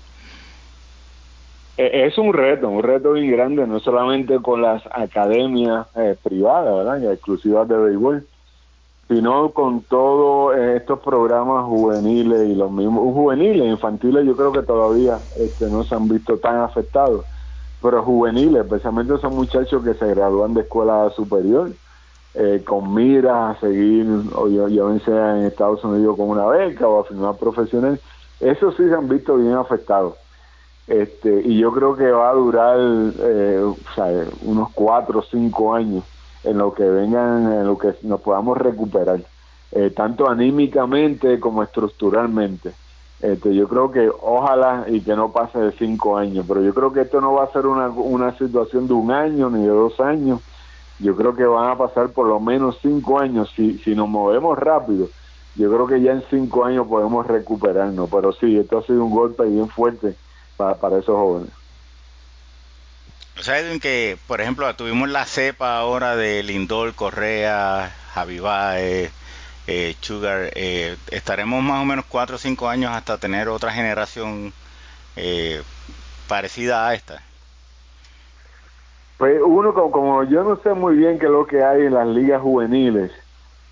Eh, 1.78 2.06
es 2.06 2.18
un 2.18 2.34
reto, 2.34 2.68
un 2.68 2.82
reto 2.82 3.10
muy 3.10 3.30
grande, 3.30 3.66
no 3.66 3.80
solamente 3.80 4.38
con 4.40 4.60
las 4.60 4.82
academias 4.90 5.86
eh, 5.96 6.16
privadas, 6.22 6.74
¿verdad? 6.76 7.12
exclusivas 7.12 7.66
de 7.66 7.76
béisbol, 7.76 8.26
sino 9.08 9.50
con 9.50 9.80
todos 9.82 10.54
eh, 10.56 10.76
estos 10.76 11.00
programas 11.00 11.64
juveniles 11.64 12.48
y 12.48 12.54
los 12.54 12.70
mismos 12.70 13.14
juveniles, 13.14 13.66
infantiles, 13.66 14.26
yo 14.26 14.36
creo 14.36 14.52
que 14.52 14.62
todavía 14.62 15.18
este, 15.38 15.66
no 15.66 15.82
se 15.84 15.94
han 15.94 16.08
visto 16.08 16.36
tan 16.36 16.56
afectados, 16.56 17.24
pero 17.82 18.02
juveniles, 18.02 18.62
especialmente 18.62 19.14
esos 19.14 19.32
muchachos 19.32 19.82
que 19.82 19.94
se 19.94 20.14
gradúan 20.14 20.54
de 20.54 20.62
escuela 20.62 21.10
superior, 21.10 21.72
con 22.64 22.94
miras 22.94 23.56
a 23.56 23.60
seguir, 23.60 24.06
o 24.34 24.48
yo, 24.48 24.66
yo 24.68 24.90
en 24.90 25.44
Estados 25.44 25.84
Unidos 25.84 26.16
con 26.16 26.30
una 26.30 26.46
beca 26.46 26.88
o 26.88 27.00
a 27.00 27.04
firmar 27.04 27.36
profesional, 27.36 28.00
esos 28.40 28.74
sí 28.76 28.88
se 28.88 28.94
han 28.94 29.08
visto 29.08 29.36
bien 29.36 29.52
afectados 29.52 30.14
este, 30.86 31.42
y 31.44 31.58
yo 31.58 31.72
creo 31.72 31.96
que 31.96 32.10
va 32.10 32.30
a 32.30 32.34
durar 32.34 32.76
eh, 32.78 33.64
unos 34.42 34.70
cuatro 34.74 35.20
o 35.20 35.22
cinco 35.22 35.74
años 35.74 36.04
en 36.44 36.58
lo 36.58 36.74
que 36.74 36.82
vengan, 36.82 37.52
en 37.52 37.66
lo 37.66 37.78
que 37.78 37.94
nos 38.02 38.20
podamos 38.20 38.58
recuperar, 38.58 39.20
eh, 39.70 39.90
tanto 39.90 40.28
anímicamente 40.28 41.38
como 41.38 41.62
estructuralmente. 41.62 42.72
Este, 43.22 43.54
yo 43.54 43.68
creo 43.68 43.92
que 43.92 44.10
ojalá 44.20 44.84
y 44.88 45.00
que 45.00 45.14
no 45.14 45.30
pase 45.30 45.56
de 45.56 45.70
cinco 45.72 46.18
años, 46.18 46.44
pero 46.46 46.60
yo 46.60 46.74
creo 46.74 46.92
que 46.92 47.02
esto 47.02 47.20
no 47.20 47.34
va 47.34 47.44
a 47.44 47.52
ser 47.52 47.66
una, 47.66 47.88
una 47.88 48.36
situación 48.36 48.88
de 48.88 48.94
un 48.94 49.12
año 49.12 49.48
ni 49.48 49.62
de 49.62 49.68
dos 49.68 50.00
años. 50.00 50.40
Yo 50.98 51.14
creo 51.14 51.34
que 51.34 51.44
van 51.44 51.70
a 51.70 51.78
pasar 51.78 52.08
por 52.08 52.26
lo 52.26 52.40
menos 52.40 52.78
cinco 52.82 53.20
años. 53.20 53.52
Si, 53.54 53.78
si 53.78 53.94
nos 53.94 54.08
movemos 54.08 54.58
rápido, 54.58 55.08
yo 55.54 55.72
creo 55.72 55.86
que 55.86 56.02
ya 56.02 56.12
en 56.12 56.24
cinco 56.30 56.64
años 56.64 56.86
podemos 56.88 57.24
recuperarnos. 57.26 58.10
Pero 58.10 58.32
sí, 58.32 58.58
esto 58.58 58.78
ha 58.78 58.82
sido 58.82 59.04
un 59.04 59.12
golpe 59.12 59.44
bien 59.44 59.68
fuerte 59.68 60.16
para, 60.56 60.74
para 60.74 60.98
esos 60.98 61.14
jóvenes. 61.14 61.50
O 63.38 63.42
sea, 63.42 63.60
Edwin, 63.60 63.80
que 63.80 64.18
por 64.26 64.40
ejemplo 64.40 64.74
tuvimos 64.74 65.08
la 65.08 65.24
cepa 65.26 65.78
ahora 65.78 66.16
de 66.16 66.42
Lindor, 66.42 66.94
Correa, 66.94 67.94
Javi 68.14 68.40
Baez, 68.40 69.12
eh, 69.66 69.94
Sugar, 70.00 70.50
eh, 70.54 70.96
estaremos 71.10 71.62
más 71.62 71.82
o 71.82 71.84
menos 71.84 72.04
cuatro 72.08 72.36
o 72.36 72.38
cinco 72.38 72.68
años 72.68 72.90
hasta 72.92 73.18
tener 73.18 73.48
otra 73.48 73.72
generación 73.72 74.52
eh, 75.16 75.62
parecida 76.28 76.88
a 76.88 76.94
esta. 76.94 77.22
Pues 79.18 79.40
uno 79.44 79.72
como, 79.72 79.90
como, 79.92 80.24
yo 80.24 80.42
no 80.42 80.56
sé 80.56 80.74
muy 80.74 80.96
bien 80.96 81.18
qué 81.18 81.26
es 81.26 81.32
lo 81.32 81.46
que 81.46 81.62
hay 81.62 81.82
en 81.82 81.94
las 81.94 82.08
ligas 82.08 82.42
juveniles, 82.42 83.12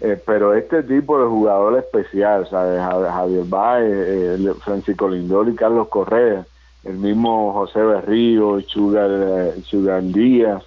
eh, 0.00 0.20
pero 0.24 0.55
este 0.55 0.85
tipo 0.85 1.20
de 1.20 1.26
jugador 1.26 1.76
especial, 1.76 2.48
¿sabes? 2.48 2.81
Javier 2.81 3.44
Baez, 3.46 4.57
Francisco 4.62 5.09
Lindor 5.09 5.48
y 5.48 5.57
Carlos 5.57 5.88
Correa, 5.88 6.46
el 6.85 6.94
mismo 6.94 7.53
José 7.53 7.81
Berrío, 7.81 8.61
Sugar, 8.61 9.55
Sugar 9.64 10.03
Díaz, 10.05 10.62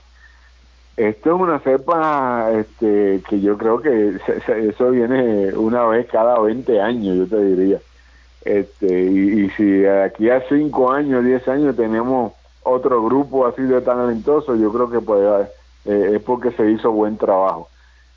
esto 0.96 1.36
es 1.36 1.42
una 1.42 1.60
cepa 1.60 2.52
este, 2.52 3.24
que 3.28 3.42
yo 3.42 3.58
creo 3.58 3.82
que 3.82 4.18
eso 4.48 4.92
viene 4.92 5.52
una 5.54 5.86
vez 5.86 6.08
cada 6.08 6.40
20 6.40 6.82
años, 6.82 7.18
yo 7.18 7.28
te 7.28 7.44
diría. 7.44 7.80
Este, 8.46 9.04
y, 9.04 9.50
si 9.52 9.86
aquí 9.86 10.30
a 10.30 10.44
5 10.48 10.92
años, 10.92 11.24
10 11.24 11.48
años 11.48 11.76
tenemos 11.76 12.34
otro 12.62 13.04
grupo 13.04 13.48
así 13.48 13.62
de 13.64 13.82
talentoso, 13.82 14.56
yo 14.56 14.72
creo 14.72 14.90
que 14.90 15.00
pues, 15.00 15.48
eh, 15.86 16.12
es 16.16 16.22
porque 16.22 16.52
se 16.52 16.70
hizo 16.70 16.92
buen 16.92 17.18
trabajo. 17.18 17.70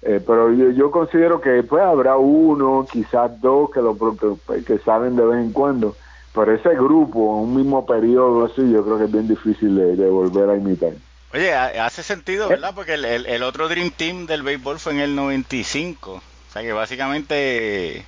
Eh, 0.03 0.21
pero 0.25 0.53
yo, 0.53 0.71
yo 0.71 0.91
considero 0.91 1.41
que 1.41 1.63
pues 1.63 1.83
habrá 1.83 2.17
uno, 2.17 2.87
quizás 2.91 3.41
dos 3.41 3.71
que, 3.71 3.81
lo, 3.81 3.97
que, 3.97 4.65
que 4.65 4.79
salen 4.79 5.17
de 5.17 5.25
vez 5.25 5.39
en 5.39 5.53
cuando, 5.53 5.97
pero 6.35 6.53
ese 6.53 6.75
grupo, 6.75 7.39
un 7.39 7.57
mismo 7.57 7.87
periodo 7.87 8.45
así, 8.45 8.71
yo 8.71 8.85
creo 8.85 8.99
que 8.99 9.05
es 9.05 9.13
bien 9.13 9.29
difícil 9.29 9.97
de 9.97 10.11
volver 10.11 10.51
a 10.51 10.57
imitar. 10.57 10.93
Oye, 11.37 11.53
hace 11.53 12.03
sentido, 12.03 12.49
¿verdad? 12.49 12.75
Porque 12.75 12.95
el, 12.95 13.05
el, 13.05 13.43
otro 13.43 13.69
Dream 13.69 13.91
Team 13.91 14.25
del 14.25 14.43
béisbol 14.43 14.81
fue 14.81 14.93
en 14.95 15.01
el 15.01 15.15
95. 15.15 16.13
O 16.13 16.23
sea 16.51 16.63
que 16.63 16.73
básicamente 16.73 18.07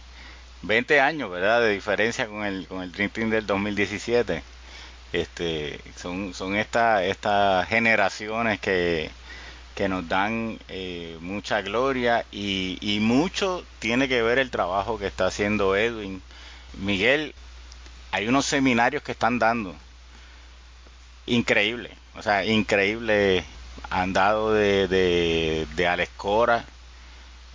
20 0.63 1.01
años, 1.01 1.31
¿verdad? 1.31 1.61
De 1.61 1.69
diferencia 1.69 2.27
con 2.27 2.47
el, 2.47 2.67
con 2.67 2.83
el 2.83 2.91
Dream 2.91 3.11
Team 3.11 3.29
del 3.29 3.47
2017. 3.47 4.43
Este, 5.13 5.79
son 5.97 6.33
son 6.33 6.57
estas 6.57 7.03
estas 7.03 7.69
generaciones 7.69 8.61
que, 8.61 9.11
que 9.75 9.91
nos 9.91 10.09
dan 10.09 10.59
eh, 10.69 11.19
mucha 11.21 11.61
gloria 11.61 12.25
y, 12.33 12.79
y 12.81 13.01
mucho 13.01 13.63
tiene 13.79 14.09
que 14.09 14.23
ver 14.23 14.39
el 14.39 14.51
trabajo 14.51 14.99
que 14.99 15.07
está 15.07 15.27
haciendo 15.27 15.77
Edwin. 15.77 16.23
Miguel, 16.79 17.35
hay 18.11 18.27
unos 18.27 18.47
seminarios 18.47 19.03
que 19.03 19.13
están 19.13 19.39
dando. 19.39 19.77
Increíble 21.29 21.91
o 22.19 22.23
sea, 22.23 22.45
increíble 22.45 23.45
andado 23.91 24.53
de, 24.53 24.89
de, 24.89 25.87
Alex 25.87 26.11
Cora, 26.17 26.65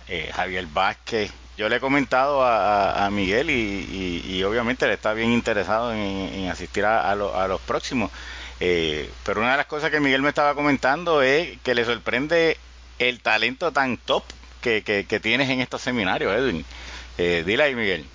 eh, 0.08 0.30
Javier 0.34 0.66
Vázquez. 0.66 1.30
Yo 1.58 1.68
le 1.68 1.76
he 1.76 1.80
comentado 1.80 2.42
a, 2.42 3.08
Miguel 3.12 3.50
y, 3.50 4.42
obviamente 4.42 4.88
le 4.88 4.94
está 4.94 5.12
bien 5.12 5.30
interesado 5.30 5.92
en, 5.92 6.48
asistir 6.48 6.84
a, 6.86 7.14
los 7.14 7.60
próximos. 7.60 8.10
Eh, 8.58 9.10
pero 9.24 9.40
una 9.40 9.52
de 9.52 9.58
las 9.58 9.66
cosas 9.66 9.90
que 9.90 10.00
Miguel 10.00 10.22
me 10.22 10.30
estaba 10.30 10.54
comentando 10.54 11.22
es 11.22 11.58
que 11.62 11.74
le 11.74 11.84
sorprende 11.84 12.56
el 12.98 13.20
talento 13.20 13.70
tan 13.72 13.98
top 13.98 14.24
que, 14.62 14.82
que, 14.82 15.20
tienes 15.20 15.50
en 15.50 15.60
estos 15.60 15.82
seminarios, 15.82 16.34
Edwin. 16.34 16.64
Eh, 17.18 17.44
dile 17.46 17.64
ahí, 17.64 17.74
Miguel. 17.74 18.06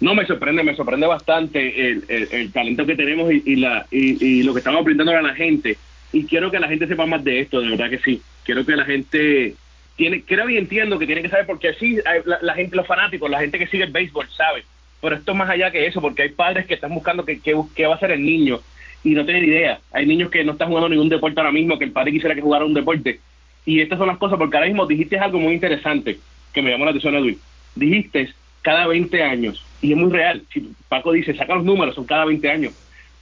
No, 0.00 0.14
me 0.14 0.26
sorprende, 0.26 0.62
me 0.62 0.74
sorprende 0.74 1.06
bastante 1.06 1.90
el, 1.90 2.04
el, 2.08 2.52
talento 2.52 2.84
que 2.84 2.96
tenemos 2.96 3.32
y, 3.32 3.56
la, 3.56 3.86
y, 3.90 4.42
lo 4.42 4.52
que 4.52 4.58
estamos 4.58 4.84
brindando 4.84 5.16
a 5.16 5.22
la 5.22 5.34
gente. 5.34 5.78
Y 6.12 6.24
quiero 6.24 6.50
que 6.50 6.60
la 6.60 6.68
gente 6.68 6.86
sepa 6.86 7.06
más 7.06 7.24
de 7.24 7.40
esto, 7.40 7.60
de 7.60 7.70
verdad 7.70 7.90
que 7.90 7.98
sí. 7.98 8.20
Quiero 8.44 8.66
que 8.66 8.76
la 8.76 8.84
gente 8.84 9.54
tiene, 9.96 10.22
creo 10.22 10.48
y 10.50 10.58
entiendo 10.58 10.98
que 10.98 11.06
tiene 11.06 11.22
que 11.22 11.28
saber, 11.28 11.46
porque 11.46 11.74
sí, 11.74 11.98
la, 12.24 12.54
gente, 12.54 12.76
los 12.76 12.86
fanáticos, 12.86 13.30
la 13.30 13.40
gente 13.40 13.58
que 13.58 13.66
sigue 13.66 13.84
el 13.84 13.92
béisbol 13.92 14.28
sabe. 14.36 14.64
Pero 15.00 15.16
esto 15.16 15.32
es 15.32 15.38
más 15.38 15.48
allá 15.48 15.70
que 15.70 15.86
eso, 15.86 16.00
porque 16.00 16.22
hay 16.22 16.30
padres 16.30 16.66
que 16.66 16.74
están 16.74 16.94
buscando 16.94 17.24
qué 17.24 17.38
que, 17.38 17.54
que 17.74 17.86
va 17.86 17.94
a 17.94 18.00
ser 18.00 18.10
el 18.10 18.24
niño 18.24 18.60
y 19.04 19.10
no 19.10 19.24
tienen 19.24 19.44
idea. 19.44 19.78
Hay 19.92 20.06
niños 20.06 20.30
que 20.30 20.42
no 20.44 20.52
están 20.52 20.68
jugando 20.68 20.88
ningún 20.88 21.08
deporte 21.08 21.38
ahora 21.38 21.52
mismo, 21.52 21.78
que 21.78 21.84
el 21.84 21.92
padre 21.92 22.12
quisiera 22.12 22.34
que 22.34 22.40
jugara 22.40 22.64
un 22.64 22.74
deporte. 22.74 23.20
Y 23.66 23.80
estas 23.80 23.98
son 23.98 24.08
las 24.08 24.18
cosas, 24.18 24.38
porque 24.38 24.56
ahora 24.56 24.66
mismo 24.66 24.86
dijiste 24.86 25.18
algo 25.18 25.38
muy 25.38 25.54
interesante 25.54 26.18
que 26.52 26.62
me 26.62 26.70
llamó 26.70 26.84
la 26.84 26.90
atención, 26.90 27.14
Edwin. 27.14 27.38
Dijiste 27.74 28.32
cada 28.62 28.86
20 28.86 29.22
años. 29.22 29.64
Y 29.84 29.92
es 29.92 29.98
muy 29.98 30.10
real. 30.10 30.42
Si 30.50 30.72
Paco 30.88 31.12
dice, 31.12 31.34
saca 31.34 31.56
los 31.56 31.64
números, 31.64 31.94
son 31.94 32.06
cada 32.06 32.24
20 32.24 32.50
años. 32.50 32.72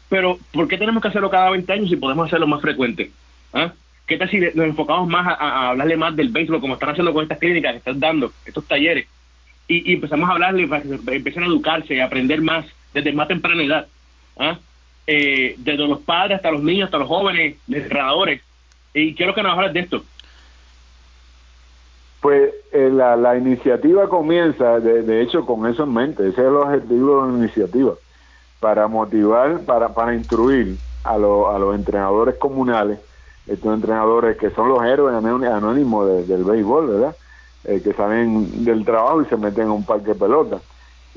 Pero, 0.09 0.39
¿por 0.53 0.69
qué 0.69 0.79
tenemos 0.79 1.03
que 1.03 1.09
hacerlo 1.09 1.29
cada 1.29 1.51
20 1.51 1.73
años 1.73 1.91
si 1.91 1.97
podemos 1.97 2.29
hacerlo 2.29 2.47
más 2.47 2.61
frecuente? 2.61 3.11
¿Ah? 3.53 3.73
¿Qué 4.07 4.17
tal 4.17 4.31
si 4.31 4.39
nos 4.39 4.55
enfocamos 4.55 5.09
más 5.09 5.27
a, 5.27 5.71
hablarle 5.71 5.97
más 5.97 6.15
del 6.15 6.29
béisbol, 6.29 6.61
como 6.61 6.75
están 6.75 6.91
haciendo 6.91 7.13
con 7.13 7.25
estas 7.25 7.41
clínicas 7.41 7.73
que 7.73 7.79
están 7.79 7.99
dando, 7.99 8.33
estos 8.47 8.65
talleres? 8.69 9.09
Y, 9.67 9.93
empezamos 9.95 10.29
a 10.29 10.35
hablarle 10.35 10.69
para 10.69 10.83
que 10.83 11.17
empiecen 11.17 11.43
a 11.43 11.47
educarse 11.47 12.01
a 12.01 12.05
aprender 12.05 12.41
más 12.41 12.65
desde 12.95 13.13
más 13.13 13.27
temprana 13.27 13.61
edad. 13.65 13.89
¿Ah? 14.39 14.57
Eh, 15.09 15.57
desde 15.59 15.89
los 15.89 15.99
padres 16.03 16.37
hasta 16.37 16.53
los 16.53 16.63
niños, 16.63 16.85
hasta 16.85 16.99
los 16.99 17.09
jóvenes, 17.09 17.57
entrenadores. 17.69 18.41
Y 18.95 19.17
quiero 19.17 19.35
que 19.35 19.43
nos 19.43 19.59
hables 19.59 19.73
de 19.73 19.81
esto. 19.81 20.05
Pues 22.23 22.55
eh, 22.71 22.89
la, 22.89 23.17
la, 23.17 23.37
iniciativa 23.37 24.09
comienza, 24.09 24.79
de, 24.79 25.03
de, 25.03 25.23
hecho, 25.23 25.45
con 25.45 25.67
eso 25.67 25.83
en 25.83 25.93
mente. 25.93 26.23
Ese 26.23 26.41
es 26.41 26.47
el 26.47 26.55
objetivo 26.55 27.27
de 27.27 27.33
la 27.33 27.39
iniciativa, 27.39 27.95
para 28.61 28.87
motivar, 28.87 29.61
para, 29.63 29.89
para 29.89 30.15
instruir 30.15 30.77
a, 31.03 31.15
a 31.15 31.19
los 31.19 31.75
entrenadores 31.75 32.37
comunales, 32.37 33.01
estos 33.49 33.75
entrenadores 33.75 34.37
que 34.39 34.51
son 34.51 34.69
los 34.69 34.85
héroes 34.85 35.17
anónimos 35.17 36.29
del 36.29 36.45
béisbol, 36.45 36.87
¿verdad? 36.87 37.17
Eh, 37.65 37.81
que 37.83 37.93
salen 37.93 38.65
del 38.65 38.85
trabajo 38.85 39.23
y 39.23 39.27
se 39.27 39.37
meten 39.37 39.65
en 39.65 39.71
un 39.71 39.85
parque 39.85 40.09
de 40.09 40.15
pelota. 40.15 40.61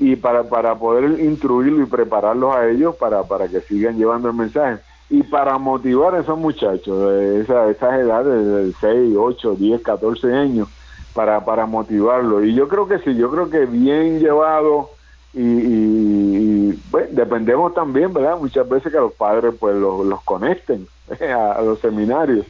Y 0.00 0.16
para, 0.16 0.42
para 0.42 0.74
poder 0.74 1.20
instruirlos 1.20 1.86
y 1.86 1.90
prepararlos 1.90 2.54
a 2.54 2.68
ellos 2.68 2.96
para, 2.96 3.22
para 3.22 3.46
que 3.46 3.60
sigan 3.60 3.96
llevando 3.96 4.28
el 4.28 4.34
mensaje. 4.34 4.82
Y 5.08 5.22
para 5.22 5.56
motivar 5.56 6.16
a 6.16 6.20
esos 6.20 6.36
muchachos 6.36 7.12
de 7.12 7.40
esa, 7.42 7.70
esas 7.70 7.94
edades, 8.00 8.44
de 8.44 8.72
6, 8.80 9.16
8, 9.16 9.54
10, 9.54 9.82
14 9.82 10.34
años, 10.34 10.68
para, 11.16 11.44
para 11.44 11.64
motivarlo. 11.64 12.44
Y 12.44 12.54
yo 12.54 12.68
creo 12.68 12.86
que 12.86 12.98
sí, 12.98 13.16
yo 13.16 13.30
creo 13.30 13.48
que 13.48 13.64
bien 13.64 14.20
llevado 14.20 14.90
y, 15.32 16.72
bueno, 16.90 17.08
dependemos 17.10 17.74
también, 17.74 18.12
¿verdad? 18.12 18.38
Muchas 18.38 18.68
veces 18.68 18.92
que 18.92 18.98
los 18.98 19.12
padres 19.12 19.54
pues 19.58 19.74
los, 19.74 20.06
los 20.06 20.22
conecten 20.22 20.86
a, 21.20 21.60
los 21.62 21.80
seminarios. 21.80 22.46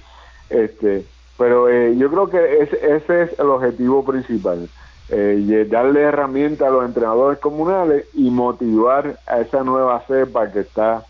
este 0.51 1.07
Pero 1.39 1.69
eh, 1.69 1.97
yo 1.97 2.11
creo 2.11 2.29
que 2.29 2.63
ese, 2.63 2.97
ese 2.97 3.23
es 3.23 3.39
el 3.39 3.47
objetivo 3.47 4.05
principal. 4.05 4.69
Eh, 5.09 5.67
darle 5.71 6.01
herramientas 6.01 6.67
a 6.67 6.71
los 6.73 6.85
entrenadores 6.85 7.39
comunales 7.39 8.07
y 8.15 8.31
motivar 8.31 9.21
a 9.27 9.41
esa 9.41 9.63
nueva 9.63 10.03
cepa 10.09 10.51
que 10.51 10.61
está 10.61 11.05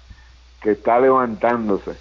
que 0.60 0.72
está 0.72 1.00
levantándose 1.00 1.92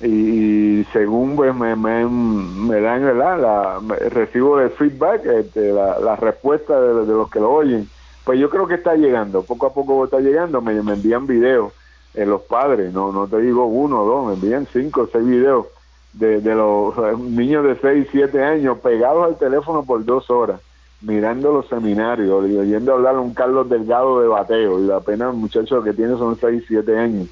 y, 0.00 0.84
según 0.92 1.36
pues 1.36 1.54
me, 1.54 1.76
me, 1.76 2.06
me 2.06 2.80
dan 2.80 3.18
la, 3.18 3.80
recibo 4.10 4.58
de 4.58 4.70
feedback 4.70 5.26
este, 5.26 5.72
la, 5.72 6.16
respuesta 6.16 6.80
de, 6.80 7.06
los 7.06 7.30
que 7.30 7.40
lo 7.40 7.52
oyen. 7.52 7.88
Pues 8.24 8.38
yo 8.38 8.48
creo 8.48 8.66
que 8.66 8.74
está 8.74 8.94
llegando 8.94 9.42
poco 9.42 9.66
a 9.66 9.74
poco 9.74 10.04
está 10.04 10.20
llegando. 10.20 10.60
Me, 10.60 10.82
me 10.82 10.94
envían 10.94 11.26
videos 11.26 11.72
eh, 12.14 12.26
los 12.26 12.42
padres 12.42 12.92
no 12.92 13.12
no 13.12 13.28
te 13.28 13.38
digo 13.38 13.66
uno 13.66 14.02
o 14.02 14.04
dos 14.04 14.26
me 14.26 14.34
envían 14.34 14.66
cinco 14.72 15.02
o 15.02 15.06
seis 15.06 15.24
videos 15.24 15.66
de, 16.12 16.40
de 16.40 16.54
los 16.56 16.92
niños 17.20 17.64
de 17.64 17.76
seis 17.76 18.08
siete 18.10 18.42
años 18.42 18.78
pegados 18.78 19.24
al 19.26 19.38
teléfono 19.38 19.84
por 19.84 20.04
dos 20.04 20.28
horas 20.28 20.60
mirando 21.02 21.52
los 21.52 21.68
seminarios 21.68 22.50
y 22.50 22.56
oyendo 22.56 22.94
hablar 22.94 23.14
a 23.14 23.20
un 23.20 23.32
Carlos 23.32 23.68
Delgado 23.68 24.20
de 24.20 24.26
bateo 24.26 24.84
y 24.84 24.90
apenas 24.90 25.34
muchacho 25.34 25.84
que 25.84 25.92
tiene 25.92 26.18
son 26.18 26.36
seis 26.36 26.64
siete 26.66 26.98
años 26.98 27.28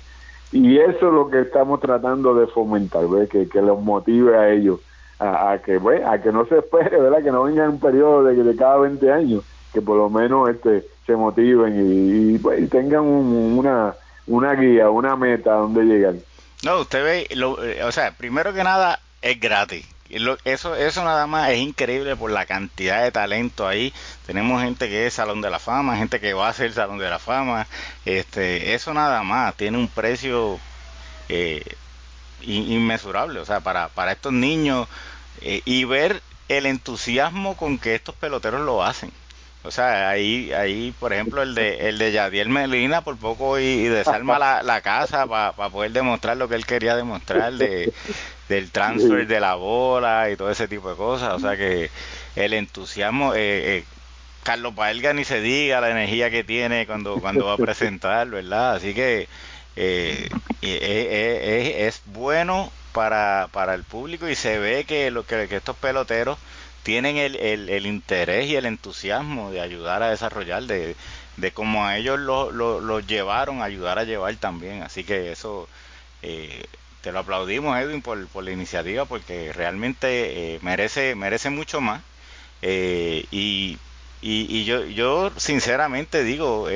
y 0.53 0.79
eso 0.79 1.09
es 1.09 1.13
lo 1.15 1.31
que 1.31 1.41
estamos 1.41 1.81
tratando 1.81 2.35
de 2.35 2.47
fomentar, 2.47 3.05
Que, 3.31 3.49
que 3.49 3.63
los 3.63 3.81
motive 3.81 4.37
a 4.37 4.51
ellos 4.51 4.81
a, 5.19 5.59
que 5.65 5.81
a 6.07 6.23
que 6.23 6.33
no 6.33 6.47
se 6.47 6.59
espere, 6.59 7.01
¿verdad? 7.01 7.23
Que 7.23 7.31
no 7.31 7.45
venga 7.45 7.69
un 7.69 7.81
periodo 7.81 8.25
de, 8.25 8.57
cada 8.57 8.79
20 8.79 9.13
años, 9.13 9.43
que 9.73 9.83
por 9.83 9.97
lo 9.97 10.09
menos 10.09 10.49
este 10.49 10.87
se 11.07 11.17
motiven 11.17 12.35
y, 12.35 12.39
pues, 12.39 12.69
tengan 12.71 13.03
una, 13.03 13.95
una 14.27 14.55
guía, 14.55 14.91
una 14.91 15.17
meta 15.17 15.55
a 15.55 15.57
dónde 15.59 15.85
llegar. 15.85 16.15
No, 16.65 16.81
usted 16.81 17.03
ve, 17.03 17.27
lo, 17.35 17.63
eh, 17.65 17.83
o 17.85 17.93
sea, 17.93 18.13
primero 18.13 18.53
que 18.53 18.63
nada 18.63 19.01
es 19.23 19.41
gratis. 19.41 19.87
Eso, 20.11 20.75
eso 20.75 21.05
nada 21.05 21.27
más 21.27 21.51
es 21.51 21.59
increíble 21.59 22.17
por 22.17 22.31
la 22.31 22.47
cantidad 22.47 23.03
de 23.03 23.13
talento 23.13 23.67
ahí. 23.67 23.93
Tenemos 24.27 24.63
gente 24.63 24.89
que 24.89 25.07
es 25.07 25.15
Salón 25.15 25.41
de 25.41 25.51
la 25.51 25.59
Fama, 25.59 25.97
gente 25.97 26.21
que 26.21 26.33
va 26.33 26.49
a 26.49 26.53
ser 26.55 26.73
Salón 26.73 26.99
de 26.99 27.11
la 27.11 27.19
Fama. 27.19 27.67
Este, 28.05 28.75
eso 28.75 28.95
nada 28.95 29.23
más 29.23 29.55
tiene 29.57 29.77
un 29.79 29.89
precio 29.89 30.59
eh, 31.29 31.63
inmesurable, 32.43 33.41
o 33.41 33.45
sea, 33.45 33.61
para, 33.61 33.89
para 33.89 34.13
estos 34.13 34.33
niños 34.33 34.89
eh, 35.43 35.61
y 35.65 35.85
ver 35.85 36.23
el 36.49 36.67
entusiasmo 36.67 37.57
con 37.57 37.79
que 37.79 37.95
estos 37.95 38.15
peloteros 38.15 38.63
lo 38.63 38.83
hacen. 38.83 39.13
O 39.65 39.71
sea, 39.71 40.09
ahí, 40.09 40.53
ahí 40.53 40.95
por 40.99 41.13
ejemplo, 41.13 41.43
el 41.43 41.55
de, 41.55 41.89
el 41.89 41.99
de 41.99 42.13
Yadiel 42.13 42.49
Melina 42.49 43.03
por 43.03 43.19
poco 43.19 43.59
y, 43.59 43.83
desarma 43.89 44.39
la, 44.39 44.63
la 44.63 44.81
casa 44.81 45.27
para 45.27 45.53
poder 45.69 45.93
demostrar 45.93 46.37
lo 46.39 46.49
que 46.49 46.55
él 46.55 46.65
quería 46.65 46.97
demostrar 46.97 47.53
de, 47.53 47.93
del 48.49 48.71
transfer 48.71 49.27
de 49.27 49.41
la 49.41 49.55
bola 49.55 50.31
y 50.31 50.37
todo 50.37 50.51
ese 50.51 50.69
tipo 50.69 50.91
de 50.91 50.97
cosas. 50.97 51.35
O 51.35 51.39
sea 51.41 51.57
que 51.57 51.91
el 52.37 52.55
entusiasmo, 52.55 53.35
eh, 53.35 53.79
eh, 53.79 53.85
Carlos 54.43 54.75
Baelga 54.75 55.13
ni 55.13 55.25
se 55.25 55.41
diga 55.41 55.81
la 55.81 55.91
energía 55.91 56.31
que 56.31 56.45
tiene 56.45 56.87
cuando, 56.87 57.21
cuando 57.21 57.47
va 57.47 57.55
a 57.55 57.59
presentar, 57.59 58.29
¿verdad? 58.29 58.77
Así 58.77 58.95
que 58.95 59.29
eh, 59.77 60.29
es 60.63 62.03
bueno 62.07 62.73
para, 62.93 63.49
para 63.53 63.75
el 63.75 63.85
público 63.85 64.29
y 64.29 64.35
se 64.35 64.59
ve 64.59 64.85
que, 64.85 65.11
lo, 65.11 65.25
que, 65.25 65.47
estos 65.51 65.77
peloteros 65.77 66.39
tienen 66.83 67.17
el, 67.17 67.37
el, 67.37 67.87
interés 67.87 68.49
y 68.49 68.57
el 68.57 68.67
entusiasmo 68.67 69.51
de 69.51 69.61
ayudar 69.61 70.03
a 70.03 70.11
desarrollar, 70.11 70.63
de, 70.65 70.97
de 71.37 71.53
como 71.53 71.87
a 71.87 71.97
ellos 71.99 72.19
los 72.19 72.53
lo, 72.53 73.01
llevaron 73.01 73.63
ayudar 73.63 73.99
a 73.99 74.05
llevar 74.05 74.35
también. 74.37 74.83
Así 74.83 75.05
que 75.05 75.33
eso 75.33 75.69
eh, 76.23 76.65
te 77.03 77.13
lo 77.13 77.21
aplaudimos, 77.21 77.79
Edwin, 77.79 78.03
por, 78.03 78.27
por 78.29 78.45
la 78.45 78.51
iniciativa, 78.53 79.05
porque 79.05 79.53
realmente 79.53 80.55
eh, 80.55 80.59
merece, 80.63 81.15
merece 81.15 81.51
mucho 81.51 81.81
más. 81.81 82.03
Eh, 82.63 83.27
y, 83.31 83.79
yo, 84.95 85.31
sinceramente 85.37 86.25
digo, 86.25 86.69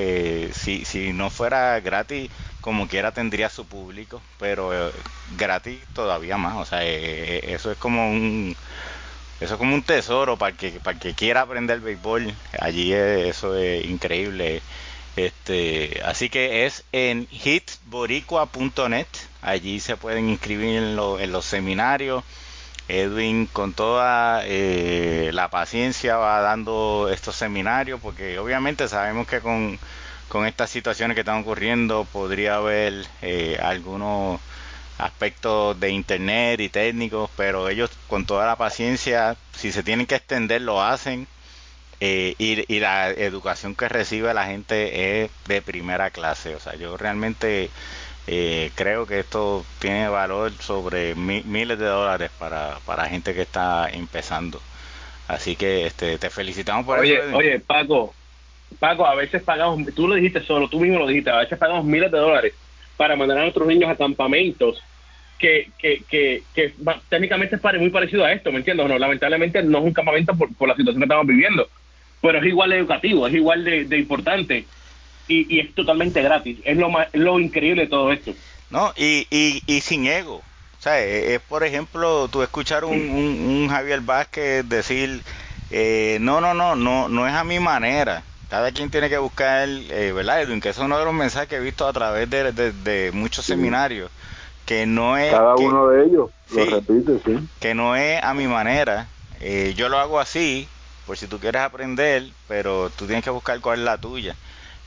si, 0.52 0.84
si 0.84 1.12
no 1.12 1.28
fuera 1.28 1.80
gratis, 1.80 2.30
como 2.60 2.86
quiera 2.86 3.12
tendría 3.12 3.50
su 3.50 3.66
público, 3.66 4.22
pero 4.38 4.70
gratis 5.36 5.80
todavía 5.92 6.36
más. 6.38 6.56
O 6.56 6.64
sea, 6.64 6.84
eso 6.84 7.72
es 7.72 7.78
como 7.78 8.08
un 8.10 8.56
eso 9.42 9.54
es 9.54 9.58
como 9.58 9.74
un 9.74 9.82
tesoro 9.82 10.36
para 10.36 10.50
el 10.52 10.56
que, 10.56 10.70
para 10.78 10.98
que 10.98 11.14
quiera 11.14 11.40
aprender 11.40 11.80
béisbol. 11.80 12.32
Allí 12.60 12.92
eso 12.92 13.56
es 13.56 13.84
increíble. 13.86 14.62
Este, 15.16 16.00
así 16.04 16.28
que 16.28 16.64
es 16.64 16.84
en 16.92 17.26
hitboricua.net. 17.28 19.06
Allí 19.42 19.80
se 19.80 19.96
pueden 19.96 20.28
inscribir 20.28 20.76
en, 20.76 20.96
los 20.96 21.44
seminarios. 21.44 22.24
Edwin 22.88 23.46
con 23.46 23.74
toda 23.74 24.42
eh, 24.44 25.30
la 25.32 25.48
paciencia 25.50 26.16
va 26.16 26.40
dando 26.40 27.08
estos 27.12 27.36
seminarios 27.36 28.00
porque 28.00 28.38
obviamente 28.38 28.88
sabemos 28.88 29.26
que 29.26 29.40
con, 29.40 29.78
con 30.28 30.46
estas 30.46 30.70
situaciones 30.70 31.14
que 31.14 31.20
están 31.20 31.40
ocurriendo 31.42 32.04
podría 32.10 32.56
haber 32.56 33.06
eh, 33.22 33.58
algunos 33.62 34.40
aspectos 34.98 35.78
de 35.80 35.90
internet 35.90 36.60
y 36.60 36.68
técnicos, 36.68 37.30
pero 37.36 37.68
ellos 37.68 37.90
con 38.08 38.26
toda 38.26 38.46
la 38.46 38.56
paciencia, 38.56 39.36
si 39.56 39.72
se 39.72 39.82
tienen 39.82 40.06
que 40.06 40.16
extender, 40.16 40.62
lo 40.62 40.82
hacen. 40.82 41.26
Eh, 42.00 42.34
y, 42.38 42.80
la 42.80 43.10
educación 43.10 43.76
que 43.76 43.88
recibe 43.88 44.34
la 44.34 44.46
gente 44.46 45.22
es 45.22 45.30
de 45.46 45.62
primera 45.62 46.10
clase. 46.10 46.54
O 46.56 46.60
sea, 46.60 46.74
yo 46.74 46.96
realmente 46.96 47.70
eh, 48.26 48.70
creo 48.74 49.06
que 49.06 49.20
esto 49.20 49.64
tiene 49.78 50.08
valor 50.08 50.52
sobre 50.52 51.14
miles 51.14 51.78
de 51.78 51.86
dólares 51.86 52.30
para, 52.38 52.78
para 52.86 53.06
gente 53.06 53.34
que 53.34 53.42
está 53.42 53.88
empezando. 53.90 54.60
Así 55.28 55.56
que 55.56 55.86
este, 55.86 56.18
te 56.18 56.30
felicitamos 56.30 56.84
por 56.84 56.98
oye, 56.98 57.18
eso. 57.18 57.36
Oye, 57.36 57.60
Paco, 57.60 58.14
Paco, 58.78 59.06
a 59.06 59.14
veces 59.14 59.42
pagamos, 59.42 59.94
tú 59.94 60.08
lo 60.08 60.14
dijiste 60.14 60.42
solo, 60.42 60.68
tú 60.68 60.80
mismo 60.80 60.98
lo 60.98 61.06
dijiste, 61.06 61.30
a 61.30 61.38
veces 61.38 61.58
pagamos 61.58 61.84
miles 61.84 62.10
de 62.10 62.18
dólares 62.18 62.54
para 62.96 63.16
mandar 63.16 63.38
a 63.38 63.42
nuestros 63.42 63.66
niños 63.66 63.90
a 63.90 63.96
campamentos 63.96 64.82
que, 65.38 65.70
que, 65.78 66.02
que, 66.08 66.42
que 66.54 66.72
técnicamente 67.08 67.56
es 67.56 67.80
muy 67.80 67.90
parecido 67.90 68.24
a 68.24 68.32
esto, 68.32 68.52
¿me 68.52 68.58
entiendes? 68.58 68.86
No, 68.86 68.96
lamentablemente 68.96 69.62
no 69.62 69.78
es 69.78 69.84
un 69.84 69.92
campamento 69.92 70.36
por, 70.36 70.54
por 70.54 70.68
la 70.68 70.76
situación 70.76 71.00
que 71.00 71.06
estamos 71.06 71.26
viviendo, 71.26 71.68
pero 72.20 72.38
es 72.38 72.46
igual 72.46 72.70
de 72.70 72.78
educativo, 72.78 73.26
es 73.26 73.34
igual 73.34 73.64
de, 73.64 73.98
importante 73.98 74.64
y, 75.28 75.56
y, 75.56 75.60
es 75.60 75.74
totalmente 75.74 76.22
gratis. 76.22 76.58
Es 76.64 76.76
lo, 76.76 76.90
más, 76.90 77.08
lo 77.12 77.38
increíble 77.38 77.82
de 77.82 77.88
todo 77.88 78.12
esto. 78.12 78.32
No, 78.70 78.92
y, 78.96 79.26
y, 79.30 79.62
y 79.66 79.80
sin 79.80 80.06
ego. 80.06 80.36
O 80.36 80.82
sea, 80.82 80.98
es, 80.98 81.40
por 81.40 81.62
ejemplo, 81.62 82.28
tú 82.28 82.42
escuchar 82.42 82.84
un, 82.84 82.98
un, 82.98 83.68
Javier 83.68 84.00
Vázquez 84.00 84.68
decir, 84.68 85.22
eh, 85.70 86.18
no, 86.20 86.40
no, 86.40 86.54
no, 86.54 86.74
no, 86.74 87.08
no 87.08 87.28
es 87.28 87.34
a 87.34 87.44
mi 87.44 87.60
manera. 87.60 88.24
Cada 88.50 88.72
quien 88.72 88.90
tiene 88.90 89.08
que 89.08 89.18
buscar, 89.18 89.68
eh, 89.68 90.12
¿verdad, 90.12 90.42
Edwin? 90.42 90.60
Que 90.60 90.70
es 90.70 90.78
uno 90.78 90.98
de 90.98 91.04
los 91.04 91.14
mensajes 91.14 91.48
que 91.48 91.56
he 91.56 91.60
visto 91.60 91.86
a 91.86 91.92
través 91.92 92.28
de, 92.28 92.52
de, 92.52 93.12
muchos 93.12 93.44
seminarios 93.44 94.10
que 94.66 94.86
no 94.86 95.16
es 95.16 95.32
cada 95.32 95.56
uno 95.56 95.88
de 95.88 96.04
ellos 96.04 96.30
lo 96.54 96.64
repite 96.64 97.20
sí 97.24 97.48
que 97.60 97.74
no 97.74 97.96
es 97.96 98.22
a 98.22 98.34
mi 98.34 98.46
manera 98.46 99.08
eh, 99.40 99.74
yo 99.76 99.88
lo 99.88 99.98
hago 99.98 100.20
así 100.20 100.68
por 101.06 101.16
si 101.16 101.26
tú 101.26 101.38
quieres 101.38 101.62
aprender 101.62 102.28
pero 102.48 102.90
tú 102.90 103.06
tienes 103.06 103.24
que 103.24 103.30
buscar 103.30 103.60
cuál 103.60 103.80
es 103.80 103.84
la 103.84 103.98
tuya 103.98 104.36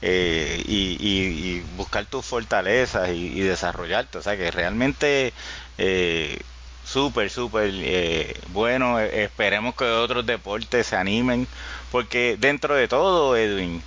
eh, 0.01 0.61
y, 0.65 1.61
buscar 1.77 2.05
tus 2.05 2.25
fortalezas 2.25 3.09
y, 3.09 3.39
desarrollarte 3.41 4.17
o 4.17 4.21
sea 4.21 4.37
que 4.37 4.51
realmente 4.51 5.33
eh, 5.77 6.39
súper 6.83 7.29
súper 7.29 7.69
eh, 7.73 8.39
bueno 8.49 8.99
esperemos 8.99 9.75
que 9.75 9.85
otros 9.85 10.25
deportes 10.25 10.87
se 10.87 10.95
animen 10.95 11.47
porque 11.91 12.37
dentro 12.39 12.75
de 12.75 12.87
todo 12.87 13.35
Edwin 13.35 13.81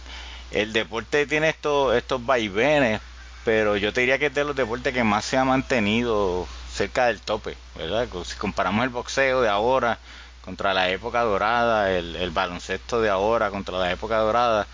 el 0.51 0.73
deporte 0.73 1.27
tiene 1.27 1.51
estos 1.51 1.95
estos 1.97 2.25
vaivenes 2.25 3.01
pero 3.45 3.77
yo 3.77 3.93
te 3.93 4.01
diría 4.01 4.19
que 4.19 4.27
es 4.27 4.35
de 4.35 4.45
los 4.45 4.57
deportes 4.57 4.93
que 4.93 5.05
más 5.05 5.25
se 5.25 5.39
ha 5.39 5.45
mantenido 5.45 6.47
cerca 6.79 7.07
del 7.07 7.21
tope, 7.21 7.57
¿verdad? 7.77 8.07
Si 8.25 8.37
comparamos 8.37 8.85
el 8.85 8.91
boxeo 8.91 9.41
de 9.41 9.49
ahora 9.49 9.99
contra 10.45 10.75
la 10.75 10.91
época 10.91 11.23
dorada, 11.23 11.91
el, 11.91 12.31
baloncesto 12.31 13.01
de 13.01 13.11
ahora 13.11 13.51
contra 13.51 13.79
la 13.79 13.91
época 13.91 14.19
dorada, 14.19 14.67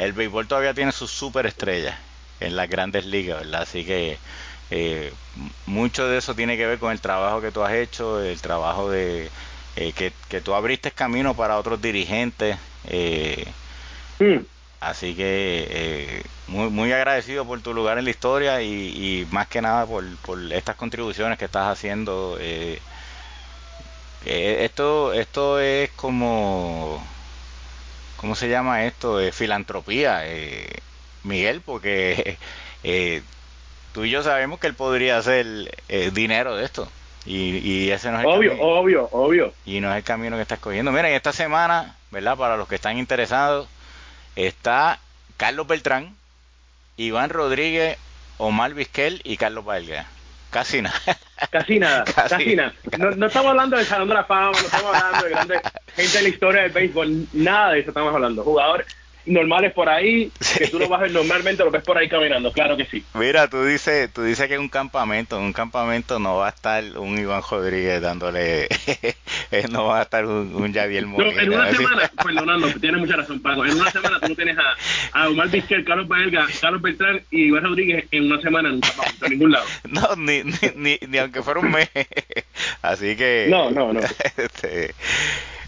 el 0.00 0.14
béisbol 0.14 0.48
todavía 0.48 0.72
tiene 0.72 0.92
sus 0.92 1.10
superestrellas 1.10 1.94
en 2.40 2.56
las 2.56 2.70
grandes 2.70 3.04
ligas, 3.04 3.40
¿verdad? 3.40 3.62
Así 3.62 3.84
que 3.84 4.18
eh, 4.70 5.12
mucho 5.66 6.08
de 6.08 6.16
eso 6.18 6.34
tiene 6.34 6.56
que 6.56 6.66
ver 6.66 6.78
con 6.78 6.90
el 6.90 7.00
trabajo 7.00 7.42
que 7.42 7.52
tú 7.52 7.62
has 7.62 7.74
hecho, 7.74 8.22
el 8.22 8.40
trabajo 8.40 8.90
de 8.90 9.28
eh, 9.76 9.92
que, 9.92 10.12
que, 10.28 10.40
tú 10.40 10.54
abriste 10.54 10.90
camino 10.90 11.34
para 11.34 11.58
otros 11.58 11.82
dirigentes. 11.82 12.56
Eh, 12.88 13.46
mm. 14.20 14.38
Así 14.80 15.14
que 15.14 16.24
muy, 16.46 16.70
muy 16.70 16.90
agradecido 16.92 17.44
por 17.44 17.60
tu 17.60 17.74
lugar 17.74 17.98
en 17.98 18.04
la 18.04 18.10
historia 18.10 18.62
y, 18.62 19.28
más 19.30 19.48
que 19.48 19.60
nada 19.60 19.84
por, 19.84 20.02
por, 20.18 20.40
estas 20.54 20.76
contribuciones 20.76 21.38
que 21.38 21.44
estás 21.44 21.68
haciendo. 21.70 22.38
Esto, 24.24 25.12
esto 25.12 25.60
es 25.60 25.90
como, 25.90 27.02
¿cómo 28.20 28.34
se 28.34 28.48
llama 28.48 28.84
esto? 28.84 29.18
filantropía, 29.32 30.22
Miguel, 31.24 31.60
porque 31.60 32.38
tú 33.92 34.04
y 34.04 34.10
yo 34.10 34.22
sabemos 34.22 34.60
que 34.60 34.66
él 34.66 34.74
podría 34.74 35.18
hacer 35.18 35.46
dinero 36.12 36.56
de 36.56 36.64
esto. 36.64 36.88
Y, 37.26 37.58
y 37.58 37.90
ese 37.90 38.10
no 38.10 38.18
es 38.18 38.24
el 38.24 38.30
obvio, 38.30 38.60
obvio, 38.60 39.08
obvio. 39.12 39.54
Y 39.66 39.80
no 39.80 39.90
es 39.90 39.98
el 39.98 40.04
camino 40.04 40.36
que 40.36 40.42
está 40.42 40.54
escogiendo. 40.54 40.90
Miren, 40.90 41.12
esta 41.12 41.32
semana, 41.32 41.96
¿verdad? 42.10 42.36
Para 42.36 42.56
los 42.56 42.66
que 42.66 42.76
están 42.76 42.96
interesados, 42.98 43.68
está 44.36 44.98
Carlos 45.36 45.66
Beltrán, 45.66 46.16
Iván 46.96 47.30
Rodríguez, 47.30 47.98
Omar 48.38 48.74
Vizquel 48.74 49.20
y 49.24 49.36
Carlos 49.36 49.64
Valga. 49.64 50.06
Casi 50.50 50.82
nada. 50.82 51.00
Casi 51.50 51.78
nada, 51.78 52.04
casi, 52.28 52.56
nada. 52.56 52.74
No, 52.98 53.10
no, 53.12 53.26
estamos 53.26 53.50
hablando 53.50 53.76
del 53.76 53.86
Salón 53.86 54.08
de 54.08 54.14
la 54.14 54.24
Fama, 54.24 54.50
no 54.52 54.58
estamos 54.58 54.94
hablando 54.94 55.24
de 55.24 55.30
grandes 55.30 55.62
gente 55.96 56.18
de 56.18 56.22
la 56.22 56.28
historia 56.28 56.62
del 56.62 56.72
béisbol, 56.72 57.26
nada 57.32 57.72
de 57.72 57.80
eso 57.80 57.90
estamos 57.90 58.14
hablando. 58.14 58.42
Jugadores, 58.42 58.86
normales 59.26 59.72
por 59.72 59.88
ahí, 59.88 60.30
que 60.58 60.68
tú 60.68 60.78
lo 60.78 60.88
vas 60.88 61.00
a 61.00 61.02
ver 61.04 61.12
normalmente, 61.12 61.64
lo 61.64 61.70
ves 61.70 61.82
por 61.82 61.98
ahí 61.98 62.08
caminando, 62.08 62.52
claro 62.52 62.76
que 62.76 62.84
sí. 62.86 63.04
Mira, 63.14 63.48
tú 63.48 63.64
dices, 63.64 64.12
tú 64.12 64.22
dices 64.22 64.48
que 64.48 64.58
un 64.58 64.68
campamento, 64.68 65.36
en 65.38 65.44
un 65.44 65.52
campamento 65.52 66.18
no 66.18 66.36
va 66.36 66.46
a 66.46 66.50
estar 66.50 66.82
un 66.98 67.18
Iván 67.18 67.42
Rodríguez 67.48 68.00
dándole, 68.00 68.68
no 69.70 69.86
va 69.86 70.00
a 70.00 70.02
estar 70.02 70.26
un, 70.26 70.54
un 70.54 70.72
Javier 70.72 71.06
Molina. 71.06 71.34
No, 71.34 71.40
en 71.40 71.52
una 71.52 71.70
semana, 71.70 72.10
perdonando, 72.22 72.68
tienes 72.80 73.00
mucha 73.00 73.16
razón, 73.16 73.40
Paco, 73.40 73.64
en 73.64 73.72
una 73.80 73.90
semana 73.90 74.20
tú 74.20 74.28
no 74.28 74.34
tienes 74.34 74.56
a, 74.58 75.20
a 75.20 75.28
Omar 75.28 75.48
Vizquel, 75.48 75.84
Carlos 75.84 76.08
Belga, 76.08 76.46
Carlos 76.60 76.82
Beltrán 76.82 77.22
y 77.30 77.46
Iván 77.46 77.64
Rodríguez 77.64 78.06
en 78.10 78.24
una 78.32 78.40
semana 78.40 78.68
en 78.68 78.76
un 78.76 78.80
campamento, 78.80 79.26
en 79.26 79.32
ningún 79.32 79.50
lado. 79.52 79.66
No, 79.90 80.14
ni, 80.16 80.42
ni, 80.76 80.98
ni, 81.08 81.18
aunque 81.18 81.42
fuera 81.42 81.60
un 81.60 81.70
mes. 81.70 81.90
Así 82.82 83.16
que... 83.16 83.46
No, 83.50 83.70
no, 83.70 83.92
no. 83.92 84.00
Este, 84.36 84.94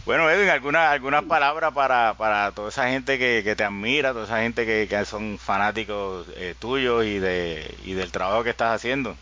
Bueno, 0.05 0.29
Edwin, 0.29 0.49
¿alguna, 0.49 0.91
algunas 0.91 1.23
palabras 1.25 1.73
para, 1.73 2.15
para 2.15 2.51
toda 2.51 2.71
esa 2.71 2.89
gente 2.89 3.19
que, 3.19 3.43
que 3.45 3.55
te 3.55 3.63
admira, 3.63 4.13
toda 4.13 4.25
esa 4.25 4.43
gente 4.43 4.67
que, 4.67 4.89
que 4.89 5.05
son 5.05 5.39
fanáticos 5.39 6.27
eh, 6.37 6.57
tuyos 6.59 7.05
y, 7.05 7.21
de, 7.21 7.73
y 7.85 7.95
del 7.95 8.11
trabajo 8.11 8.43
que 8.43 8.51
estás 8.51 8.75
haciendo? 8.75 9.15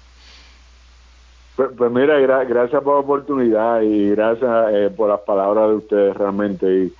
Pues, 1.56 1.70
pues 1.76 1.90
mira, 1.92 2.18
gracias 2.18 2.82
por 2.82 2.94
la 2.94 3.00
oportunidad 3.00 3.82
y 3.82 4.08
gracias 4.10 4.68
eh, 4.72 4.90
por 4.96 5.10
las 5.10 5.20
palabras 5.20 5.68
de 5.68 5.74
ustedes 5.74 6.16
realmente. 6.16 6.90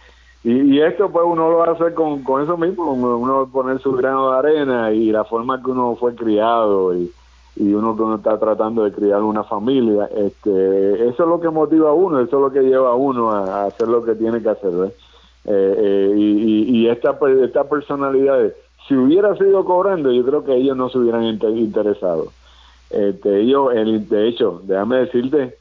Y, 0.44 0.50
y, 0.50 0.82
esto 0.82 1.10
pues 1.10 1.24
uno 1.26 1.50
lo 1.50 1.62
hace 1.62 1.94
con, 1.94 2.22
con 2.22 2.42
eso 2.42 2.58
mismo, 2.58 2.92
uno 2.92 3.48
poner 3.50 3.80
su 3.80 3.92
grano 3.92 4.30
de 4.30 4.38
arena 4.38 4.92
y 4.92 5.10
la 5.10 5.24
forma 5.24 5.62
que 5.62 5.70
uno 5.70 5.96
fue 5.96 6.14
criado 6.14 6.94
y, 6.94 7.10
y 7.56 7.72
uno 7.72 7.96
que 7.96 8.02
uno 8.02 8.16
está 8.16 8.38
tratando 8.38 8.84
de 8.84 8.92
criar 8.92 9.22
una 9.22 9.44
familia, 9.44 10.08
este, 10.16 11.08
eso 11.08 11.22
es 11.22 11.28
lo 11.28 11.40
que 11.40 11.48
motiva 11.50 11.90
a 11.90 11.94
uno, 11.94 12.20
eso 12.20 12.36
es 12.36 12.42
lo 12.42 12.52
que 12.52 12.62
lleva 12.68 12.90
a 12.90 12.94
uno 12.94 13.30
a, 13.30 13.66
hacer 13.66 13.88
lo 13.88 14.04
que 14.04 14.14
tiene 14.14 14.40
que 14.40 14.50
hacer. 14.50 14.72
Eh, 15.44 15.74
eh, 15.78 16.14
y, 16.16 16.78
y, 16.78 16.88
esta, 16.88 17.18
esta 17.42 17.64
personalidad, 17.64 18.52
si 18.86 18.94
hubiera 18.94 19.36
sido 19.36 19.64
cobrando, 19.64 20.12
yo 20.12 20.24
creo 20.24 20.44
que 20.44 20.54
ellos 20.54 20.76
no 20.76 20.88
se 20.88 20.98
hubieran 20.98 21.24
interesado. 21.24 22.28
Este, 22.90 23.40
ellos, 23.40 23.72
el, 23.74 24.08
de 24.08 24.28
hecho, 24.28 24.60
déjame 24.64 24.98
decirte 24.98 25.56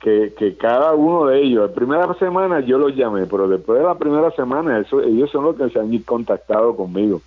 que, 0.00 0.32
que 0.36 0.56
cada 0.56 0.94
uno 0.94 1.26
de 1.26 1.42
ellos, 1.42 1.68
la 1.68 1.74
primera 1.74 2.14
semana 2.14 2.60
yo 2.60 2.78
los 2.78 2.94
llamé, 2.94 3.26
pero 3.26 3.48
después 3.48 3.78
de 3.78 3.84
la 3.84 3.96
primera 3.96 4.30
semana 4.32 4.84
ellos 5.04 5.30
son 5.30 5.44
los 5.44 5.56
que 5.56 5.70
se 5.70 5.78
han 5.78 5.96
contactado 5.98 6.76
conmigo. 6.76 7.20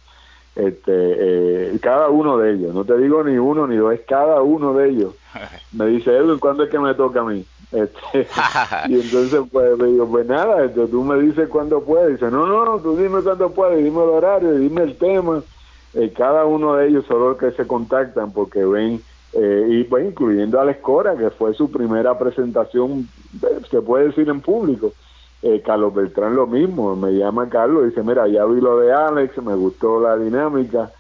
Este, 0.56 0.92
eh, 0.94 1.80
cada 1.82 2.10
uno 2.10 2.38
de 2.38 2.54
ellos, 2.54 2.76
no 2.76 2.84
te 2.84 2.98
digo 2.98 3.24
ni 3.24 3.38
uno 3.38 3.68
ni 3.68 3.78
dos, 3.78 3.94
es 3.94 4.02
cada 4.02 4.42
uno 4.42 4.74
de 4.74 4.90
ellos. 4.90 5.14
Me 5.72 5.86
dice, 5.88 6.16
Edwin, 6.16 6.40
¿cuándo 6.40 6.64
es 6.64 6.70
que 6.70 6.80
me 6.80 6.94
toca 6.94 7.22
a 7.22 7.24
mí? 7.24 7.46
Este, 7.72 8.28
y 8.90 9.00
entonces 9.00 9.42
pues 9.50 9.78
me 9.78 9.88
digo, 9.88 10.06
pues 10.08 10.26
nada, 10.26 10.66
este, 10.66 10.88
tú 10.88 11.04
me 11.04 11.18
dices 11.22 11.48
cuándo 11.48 11.82
puedes. 11.82 12.20
Dice, 12.20 12.30
no, 12.30 12.46
no, 12.46 12.80
tú 12.80 12.98
dime 12.98 13.22
cuándo 13.22 13.50
puedes, 13.52 13.82
dime 13.82 14.04
el 14.04 14.10
horario, 14.10 14.54
dime 14.56 14.84
el 14.84 14.98
tema. 14.98 15.42
Eh, 15.94 16.12
cada 16.16 16.46
uno 16.46 16.76
de 16.76 16.90
ellos 16.90 17.06
son 17.08 17.22
los 17.22 17.38
que 17.38 17.52
se 17.52 17.66
contactan 17.66 18.32
porque 18.34 18.64
ven 18.66 19.02
eh, 19.34 19.66
y 19.70 19.84
pues 19.86 20.06
incluyendo 20.06 20.60
a 20.60 20.66
la 20.66 20.72
Escora, 20.72 21.16
que 21.16 21.30
fue 21.30 21.54
su 21.54 21.72
primera 21.72 22.18
presentación, 22.18 23.08
se 23.70 23.82
puede 23.82 24.08
decir 24.08 24.28
en 24.28 24.42
público. 24.42 24.92
Eh, 25.44 25.62
Carlos 25.66 25.94
Beltrán 25.94 26.36
lo 26.36 26.46
mismo, 26.46 26.96
me 26.96 27.14
llama 27.14 27.50
Carlos 27.50 27.84
y 27.84 27.90
dice, 27.90 28.04
mira, 28.04 28.28
ya 28.28 28.46
vi 28.46 28.62
lo 28.62 28.80
de 28.80 28.94
Alex, 28.94 29.38
me 29.42 29.56
gustó 29.56 30.00
la 30.00 30.16
dinámica 30.16 30.92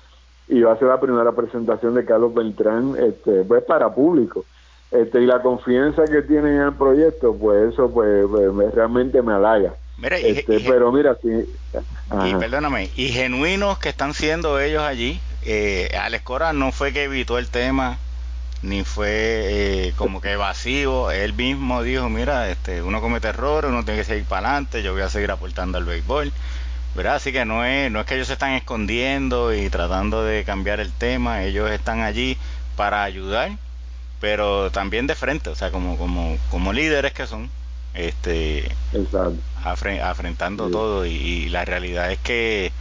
y 0.48 0.62
va 0.62 0.74
a 0.74 0.80
ser 0.80 0.88
la 0.88 1.00
primera 1.00 1.32
presentación 1.32 1.94
de 1.94 2.06
Carlos 2.06 2.34
Beltrán 2.34 2.96
este, 3.00 3.44
pues 3.44 3.64
para 3.64 3.94
público. 3.94 4.44
Este, 4.90 5.22
y 5.22 5.26
la 5.26 5.42
confianza 5.42 6.06
que 6.06 6.24
tienen 6.24 6.56
en 6.56 6.62
el 6.62 6.74
proyecto, 6.74 7.36
pues 7.36 7.72
eso 7.74 7.90
pues, 7.92 8.26
pues 8.30 8.74
realmente 8.74 9.22
me 9.22 9.34
halaga. 9.34 9.76
este, 10.02 10.60
pero 10.68 10.92
mira, 10.92 11.16
sí, 11.22 11.30
y 12.26 12.36
perdóname, 12.36 12.90
y 12.96 13.10
genuinos 13.10 13.78
que 13.78 13.90
están 13.90 14.14
siendo 14.14 14.60
ellos 14.60 14.82
allí, 14.82 15.20
eh, 15.46 15.92
Alex 15.98 16.24
Cora 16.24 16.52
no 16.52 16.72
fue 16.72 16.92
que 16.92 17.04
evitó 17.04 17.38
el 17.38 17.50
tema 17.50 18.00
ni 18.64 18.84
fue 18.84 19.10
eh, 19.88 19.94
como 19.96 20.22
que 20.22 20.34
evasivo. 20.34 21.12
Él 21.12 21.34
mismo 21.34 21.84
dijo, 21.84 22.10
mira, 22.10 22.50
este, 22.50 22.82
uno 22.82 23.02
comete 23.02 23.30
errores, 23.30 23.72
uno 23.72 23.84
tiene 23.84 24.02
que 24.02 24.06
seguir 24.06 24.26
para 24.26 24.50
adelante, 24.50 24.84
yo 24.84 24.94
voy 24.94 25.02
a 25.02 25.10
seguir 25.10 25.32
aportando 25.32 25.78
al 25.78 25.86
béisbol. 25.86 26.32
¿verdad? 26.96 27.16
Así 27.16 27.32
que 27.32 27.46
no 27.46 27.64
es, 27.66 27.92
no 27.92 28.02
es 28.02 28.06
que 28.06 28.16
ellos 28.16 28.28
se 28.28 28.34
están 28.34 28.52
escondiendo 28.52 29.54
y 29.54 29.70
tratando 29.70 30.24
de 30.24 30.44
cambiar 30.44 30.80
el 30.80 30.92
tema, 30.92 31.44
ellos 31.44 31.72
están 31.72 32.02
allí 32.02 32.38
para 32.76 33.04
ayudar, 33.04 33.52
pero 34.20 34.72
también 34.72 35.08
de 35.08 35.16
frente, 35.16 35.50
o 35.50 35.56
sea, 35.56 35.72
como, 35.72 35.98
como, 35.98 36.38
como 36.50 36.74
líderes 36.74 37.14
que 37.14 37.28
son, 37.28 37.50
este, 37.94 38.70
afrentando 39.64 40.70
todo 40.70 41.06
y, 41.06 41.50
la 41.50 41.66
realidad 41.66 42.12
es 42.12 42.20
que 42.20 42.72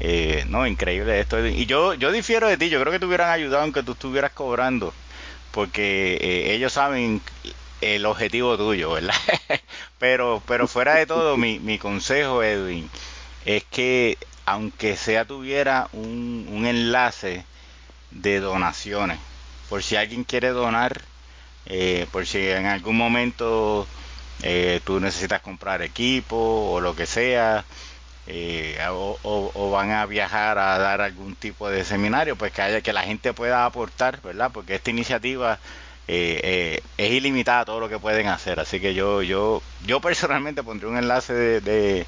eh, 0.00 0.44
no, 0.48 0.66
increíble 0.66 1.20
esto. 1.20 1.46
Y 1.46 1.66
yo, 1.66 1.94
yo 1.94 2.12
difiero 2.12 2.48
de 2.48 2.56
ti, 2.56 2.68
yo 2.68 2.80
creo 2.80 2.92
que 2.92 2.98
te 2.98 3.06
hubieran 3.06 3.30
ayudado 3.30 3.62
aunque 3.62 3.82
tú 3.82 3.92
estuvieras 3.92 4.32
cobrando, 4.32 4.94
porque 5.52 6.14
eh, 6.20 6.54
ellos 6.54 6.72
saben 6.74 7.22
el 7.80 8.06
objetivo 8.06 8.56
tuyo, 8.56 8.92
¿verdad? 8.92 9.14
pero, 9.98 10.42
pero 10.46 10.68
fuera 10.68 10.94
de 10.96 11.06
todo, 11.06 11.36
mi, 11.36 11.58
mi 11.60 11.78
consejo, 11.78 12.42
Edwin, 12.42 12.90
es 13.44 13.64
que 13.64 14.18
aunque 14.46 14.96
sea 14.96 15.24
tuviera 15.24 15.88
un, 15.92 16.46
un 16.50 16.66
enlace 16.66 17.44
de 18.10 18.40
donaciones, 18.40 19.18
por 19.68 19.82
si 19.82 19.96
alguien 19.96 20.24
quiere 20.24 20.48
donar, 20.50 21.00
eh, 21.66 22.06
por 22.12 22.26
si 22.26 22.48
en 22.48 22.66
algún 22.66 22.96
momento 22.96 23.86
eh, 24.42 24.80
tú 24.84 25.00
necesitas 25.00 25.42
comprar 25.42 25.82
equipo 25.82 26.36
o 26.72 26.80
lo 26.80 26.96
que 26.96 27.06
sea, 27.06 27.64
eh, 28.26 28.78
o, 28.88 29.70
van 29.70 29.90
a 29.90 30.06
viajar 30.06 30.58
a 30.58 30.78
dar 30.78 31.00
algún 31.00 31.34
tipo 31.34 31.68
de 31.68 31.84
seminario, 31.84 32.36
pues 32.36 32.52
que 32.52 32.62
haya 32.62 32.80
que 32.80 32.92
la 32.92 33.02
gente 33.02 33.32
pueda 33.32 33.64
aportar, 33.64 34.20
¿verdad? 34.22 34.50
Porque 34.52 34.76
esta 34.76 34.90
iniciativa 34.90 35.58
eh, 36.08 36.40
eh, 36.42 36.82
es 36.98 37.10
ilimitada 37.12 37.64
todo 37.64 37.80
lo 37.80 37.88
que 37.88 37.98
pueden 37.98 38.28
hacer, 38.28 38.60
así 38.60 38.80
que 38.80 38.94
yo 38.94 39.22
yo 39.22 39.62
yo 39.86 40.00
personalmente 40.00 40.62
pondré 40.62 40.88
un 40.88 40.96
enlace 40.96 41.60
de 41.60 42.06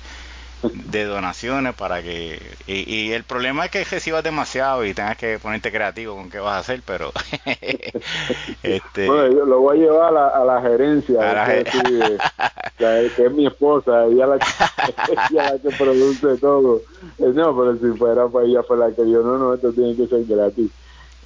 de 0.63 1.05
donaciones 1.05 1.75
para 1.75 2.03
que 2.03 2.41
y, 2.67 3.13
el 3.13 3.25
problema 3.25 3.65
es 3.65 3.71
que 3.71 3.85
recibas 3.85 4.23
demasiado 4.23 4.85
y 4.85 4.95
tengas 4.95 5.17
que 5.17 5.39
ponerte 5.39 5.73
creativo 5.73 6.15
con 6.15 6.31
qué 6.31 6.39
vas 6.39 6.55
a 6.55 6.59
hacer 6.59 6.83
pero 6.87 7.13
este 8.63 9.07
bueno, 9.07 9.45
lo 9.45 9.61
voy 9.61 9.79
a 9.79 9.81
llevar 9.81 10.09
a 10.09 10.11
la, 10.13 10.29
a 10.29 10.45
la 10.45 10.63
gerencia 10.63 11.19
que, 12.77 13.07
es 13.07 13.33
mi 13.33 13.47
esposa 13.47 14.07
ella 14.07 14.27
la, 14.27 14.37
ella 15.31 15.53
la 15.53 15.59
que 15.59 15.77
produce 15.77 16.37
todo. 16.39 16.81
Eh, 17.19 17.33
no 17.35 17.57
pero 17.57 17.77
si 17.77 17.99
fuera 17.99 18.29
pues 18.29 18.49
ella 18.49 18.63
fue 18.63 18.77
la 18.77 18.91
que 18.91 19.09
yo 19.11 19.23
no 19.23 19.39
no 19.39 19.55
esto 19.55 19.73
tiene 19.73 19.97
que 19.97 20.07
ser 20.07 20.25
gratis 20.25 20.71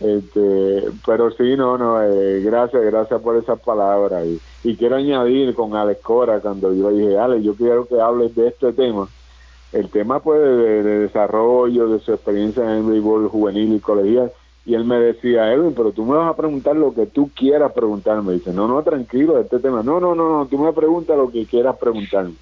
este 0.00 0.84
pero 1.06 1.30
sí 1.30 1.56
no 1.56 1.78
no 1.78 2.02
eh, 2.02 2.40
gracias 2.42 2.82
gracias 2.84 3.20
por 3.22 3.36
esas 3.36 3.58
palabras 3.60 4.26
y, 4.26 4.40
y 4.64 4.76
quiero 4.76 4.96
añadir 4.96 5.54
con 5.54 5.74
Alex 5.74 6.02
Cora 6.02 6.40
cuando 6.40 6.74
yo 6.74 6.90
dije 6.90 7.18
Alex 7.18 7.42
yo 7.42 7.54
quiero 7.54 7.86
que 7.86 8.00
hables 8.00 8.34
de 8.34 8.48
este 8.48 8.72
tema 8.72 9.08
el 9.72 9.90
tema 9.90 10.20
pues 10.20 10.40
de, 10.40 10.82
desarrollo, 10.82 11.88
de 11.88 12.00
su 12.00 12.12
experiencia 12.12 12.64
en 12.64 12.70
el 12.70 12.82
béisbol 12.84 13.28
juvenil 13.28 13.74
y 13.74 13.80
colegial, 13.80 14.32
y 14.66 14.74
él 14.74 14.84
me 14.84 14.98
decía, 14.98 15.52
Edwin, 15.52 15.74
pero 15.74 15.92
tú 15.92 16.04
me 16.04 16.16
vas 16.16 16.32
a 16.32 16.36
preguntar 16.36 16.74
lo 16.74 16.92
que 16.92 17.06
tú 17.06 17.30
quieras 17.34 17.72
preguntarme. 17.72 18.32
Dice, 18.32 18.52
no, 18.52 18.66
no, 18.66 18.82
tranquilo, 18.82 19.38
este 19.38 19.60
tema, 19.60 19.84
no, 19.84 20.00
no, 20.00 20.16
no, 20.16 20.28
no, 20.28 20.46
tú 20.46 20.58
me 20.58 20.72
preguntas 20.72 21.16
lo 21.16 21.30
que 21.30 21.46
quieras 21.46 21.76
preguntarme. 21.78 22.34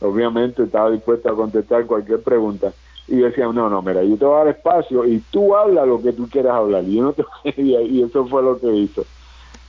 Obviamente 0.00 0.64
estaba 0.64 0.90
dispuesto 0.90 1.30
a 1.30 1.36
contestar 1.36 1.86
cualquier 1.86 2.20
pregunta. 2.20 2.72
Y 3.06 3.16
decía, 3.16 3.46
no, 3.46 3.70
no, 3.70 3.80
mira, 3.80 4.02
yo 4.02 4.16
te 4.16 4.24
voy 4.24 4.34
a 4.34 4.38
dar 4.38 4.48
espacio 4.48 5.04
y 5.04 5.22
tú 5.30 5.54
habla 5.54 5.86
lo 5.86 6.02
que 6.02 6.12
tú 6.12 6.28
quieras 6.28 6.54
hablar. 6.54 6.82
Y 6.82 6.96
yo 6.96 7.02
no 7.04 7.12
te 7.12 7.24
y 7.62 8.02
eso 8.02 8.26
fue 8.26 8.42
lo 8.42 8.58
que 8.58 8.72
hizo. 8.74 9.04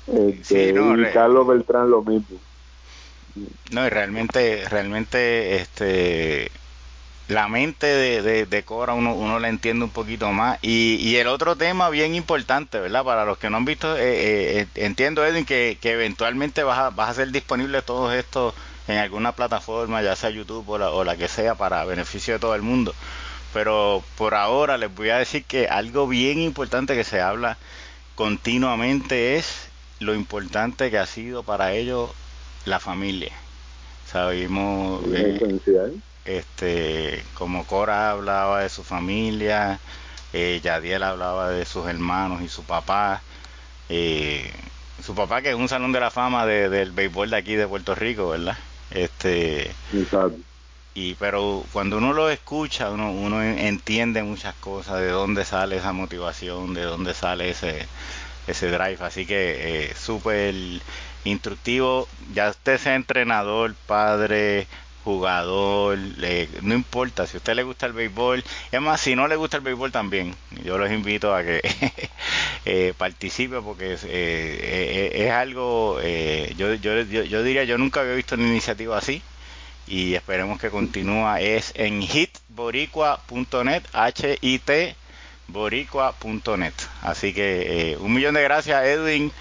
Este, 0.08 0.70
y 0.70 1.14
Carlos 1.14 1.48
Beltrán 1.48 1.92
lo 1.92 2.02
mismo. 2.02 2.38
No, 3.72 3.86
y 3.86 3.90
realmente, 3.90 4.64
realmente, 4.70 5.56
este, 5.58 6.52
la 7.34 7.48
mente 7.48 7.88
de, 7.88 8.64
Cora 8.64 8.94
uno, 8.94 9.14
uno 9.16 9.40
la 9.40 9.50
entiende 9.50 9.86
un 9.86 9.92
poquito 9.92 10.32
más. 10.32 10.60
Y, 10.62 10.96
y, 11.02 11.18
el 11.18 11.28
otro 11.28 11.56
tema 11.56 11.90
bien 11.90 12.16
importante, 12.16 12.80
¿verdad? 12.80 13.04
Para 13.04 13.26
los 13.26 13.38
que 13.38 13.50
no 13.50 13.58
han 13.58 13.66
visto, 13.66 13.98
eh, 13.98 14.02
eh, 14.02 14.60
eh, 14.62 14.68
entiendo, 14.76 15.26
Edwin, 15.26 15.46
que, 15.46 15.78
que 15.82 15.92
eventualmente 15.92 16.64
vas 16.64 16.80
a, 16.80 16.90
vas 16.92 17.10
a 17.10 17.14
ser 17.16 17.32
disponible 17.32 17.82
todo 17.82 18.14
esto 18.14 18.54
en 18.88 18.98
alguna 18.98 19.34
plataforma, 19.34 20.02
ya 20.02 20.16
sea 20.16 20.30
YouTube 20.30 20.70
o 20.70 20.78
la, 20.78 20.92
o 20.92 21.04
la 21.04 21.18
que 21.18 21.28
sea, 21.28 21.56
para 21.56 21.84
beneficio 21.86 22.36
de 22.36 22.40
todo 22.40 22.56
el 22.56 22.62
mundo. 22.62 22.94
Pero 23.54 24.04
por 24.18 24.36
ahora 24.36 24.78
les 24.78 24.94
voy 24.94 25.10
a 25.10 25.18
decir 25.18 25.44
que 25.44 25.68
algo 25.68 26.08
bien 26.08 26.40
importante 26.40 26.96
que 26.96 27.04
se 27.04 27.22
habla 27.22 27.58
continuamente 28.16 29.38
es 29.38 29.70
lo 30.00 30.14
importante 30.14 30.92
que 30.92 30.98
ha 30.98 31.06
sido 31.06 31.44
para 31.44 31.74
ellos 31.74 32.12
la 32.66 32.80
familia. 32.80 33.32
Sabemos 34.12 35.02
este 36.26 37.24
como 37.34 37.66
Cora 37.66 38.12
hablaba 38.12 38.62
de 38.62 38.70
su 38.70 38.84
familia 38.84 39.80
eh, 40.32 40.60
Yadiel 40.64 41.04
hablaba 41.04 41.50
de 41.50 41.66
sus 41.66 41.88
hermanos 41.88 42.42
y 42.42 42.50
su 42.50 42.64
papá 42.64 43.22
eh, 43.90 44.52
su 45.04 45.16
papá 45.16 45.42
que 45.42 45.50
es 45.50 45.56
un 45.56 45.70
salón 45.70 45.92
de 45.92 46.00
la 46.00 46.12
fama 46.12 46.46
del 46.46 46.92
béisbol 46.92 47.30
de 47.30 47.38
aquí 47.38 47.56
de 47.56 47.68
Puerto 47.68 47.96
Rico 47.96 48.30
verdad 48.30 48.58
este 48.92 49.72
y 50.96 51.16
pero 51.16 51.66
cuando 51.74 51.98
uno 51.98 52.14
lo 52.14 52.30
escucha 52.30 52.92
uno, 52.92 53.12
uno 53.12 53.42
entiende 53.42 54.24
muchas 54.24 54.56
cosas 54.56 55.00
de 55.00 55.10
dónde 55.10 55.44
sale 55.44 55.78
esa 55.78 55.92
motivación 55.92 56.74
de 56.74 56.84
dónde 56.84 57.14
sale 57.14 57.50
ese 57.50 57.88
ese 58.48 58.70
drive. 58.70 58.98
Así 59.02 59.26
que 59.26 59.86
eh, 59.86 59.94
súper 59.96 60.54
instructivo. 61.24 62.08
Ya 62.34 62.50
usted 62.50 62.78
sea 62.78 62.96
entrenador 62.96 63.76
padre 63.88 64.68
jugador, 65.04 65.98
no 66.62 66.74
importa, 66.74 67.28
si 67.28 67.38
a 67.38 67.40
usted 67.40 67.56
le 67.56 67.64
gusta 67.64 67.86
el 67.86 67.94
béisbol, 67.94 68.44
es 68.72 68.82
más, 68.82 69.02
si 69.02 69.16
no 69.16 69.28
le 69.28 69.36
gusta 69.36 69.58
el 69.58 69.64
béisbol 69.64 69.92
también, 69.92 70.36
yo 70.64 70.78
los 70.78 70.92
invito 70.92 71.36
a 71.36 71.44
que 71.44 71.62
eh, 72.66 72.94
participe 72.98 73.62
porque 73.62 73.94
es, 73.94 74.04
eh, 74.04 74.10
eh, 74.12 75.12
es 75.26 75.32
algo, 75.32 76.00
yo, 76.58 76.74
yo, 76.76 77.02
yo, 77.02 77.44
diría, 77.44 77.64
yo 77.64 77.78
nunca 77.78 78.02
había 78.02 78.14
visto 78.16 78.36
una 78.36 78.48
iniciativa 78.48 78.98
así 78.98 79.22
y 79.88 80.16
esperemos 80.16 80.60
que 80.60 80.70
continúa. 80.70 81.42
Es 81.42 81.74
en 81.76 82.02
hitboricua.net, 82.02 83.84
H-I-T 83.94 84.96
boricua.net. 85.48 86.74
Así 87.02 87.34
que 87.34 87.92
eh, 87.92 87.98
un 87.98 88.14
millón 88.14 88.36
de 88.36 88.44
gracias, 88.44 88.84
Edwin. 88.86 89.32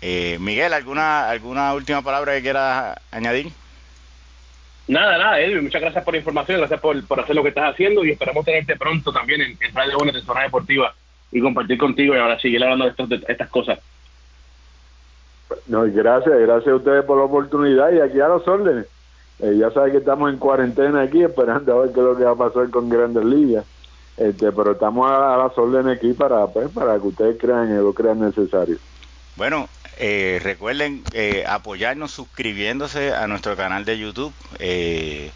Eh, 0.00 0.36
Miguel, 0.40 0.72
¿alguna, 0.72 1.30
¿alguna 1.30 1.72
última 1.74 2.02
palabra 2.02 2.34
que 2.34 2.42
quieras 2.42 2.96
añadir? 3.10 3.52
Nada, 4.88 5.16
nada, 5.16 5.40
Edwin, 5.40 5.64
muchas 5.64 5.80
gracias 5.80 6.04
por 6.04 6.14
la 6.14 6.18
información, 6.18 6.58
gracias 6.58 6.80
por, 6.80 7.06
por 7.06 7.20
hacer 7.20 7.36
lo 7.36 7.42
que 7.42 7.50
estás 7.50 7.72
haciendo 7.72 8.04
y 8.04 8.10
esperamos 8.10 8.44
tenerte 8.44 8.76
pronto 8.76 9.12
también 9.12 9.40
en, 9.40 9.56
en 9.60 9.74
Radio 9.74 9.98
de 9.98 10.20
Zona 10.22 10.42
Deportiva 10.42 10.94
y 11.30 11.40
compartir 11.40 11.78
contigo 11.78 12.14
y 12.14 12.18
ahora 12.18 12.38
seguir 12.38 12.62
hablando 12.62 12.90
de, 12.90 13.16
de 13.16 13.24
estas 13.28 13.48
cosas. 13.48 13.78
No, 15.66 15.82
gracias, 15.82 16.38
gracias 16.40 16.72
a 16.72 16.76
ustedes 16.76 17.04
por 17.04 17.18
la 17.18 17.24
oportunidad 17.24 17.92
y 17.92 18.00
aquí 18.00 18.20
a 18.20 18.28
los 18.28 18.46
órdenes. 18.48 18.86
Eh, 19.40 19.56
ya 19.58 19.70
saben 19.70 19.92
que 19.92 19.98
estamos 19.98 20.30
en 20.32 20.38
cuarentena 20.38 21.02
aquí 21.02 21.22
esperando 21.22 21.72
a 21.72 21.82
ver 21.82 21.92
qué 21.92 22.00
es 22.00 22.06
lo 22.06 22.16
que 22.16 22.24
va 22.24 22.32
a 22.32 22.36
pasar 22.36 22.70
con 22.70 22.88
Grandes 22.88 23.24
Ligas. 23.24 23.64
Este, 24.16 24.52
pero 24.52 24.72
estamos 24.72 25.10
a, 25.10 25.36
las 25.36 25.56
órdenes 25.56 25.96
aquí 25.96 26.12
para, 26.12 26.46
pues, 26.46 26.68
para 26.70 26.98
que 26.98 27.06
ustedes 27.06 27.36
crean 27.40 27.70
en 27.70 27.82
lo 27.82 27.92
crean 27.92 28.20
necesario. 28.20 28.76
Bueno, 29.36 29.68
eh, 29.98 30.40
recuerden 30.42 31.04
eh, 31.12 31.44
apoyarnos 31.46 32.10
suscribiéndose 32.12 33.14
a 33.14 33.26
nuestro 33.26 33.56
canal 33.56 33.84
de 33.84 33.98
YouTube. 33.98 34.32
Eh, 34.58 35.30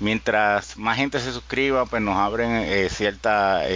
mientras 0.00 0.76
más 0.76 0.96
gente 0.96 1.20
se 1.20 1.32
suscriba, 1.32 1.86
pues 1.86 2.02
nos 2.02 2.16
abren 2.16 2.88
ciertas, 2.90 3.66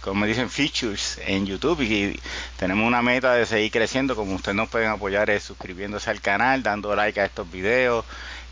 como 0.00 0.24
dicen, 0.24 0.48
features 0.50 1.20
en 1.26 1.46
YouTube 1.46 1.82
y, 1.82 2.18
tenemos 2.58 2.86
una 2.86 3.02
meta 3.02 3.34
de 3.34 3.46
seguir 3.46 3.70
creciendo. 3.70 4.16
Como 4.16 4.34
ustedes 4.34 4.56
nos 4.56 4.68
pueden 4.68 4.88
apoyar 4.88 5.28
es 5.30 5.42
suscribiéndose 5.42 6.10
al 6.10 6.20
canal, 6.20 6.62
dando 6.62 6.96
like 6.96 7.20
a 7.20 7.26
estos 7.26 7.50
videos 7.50 8.04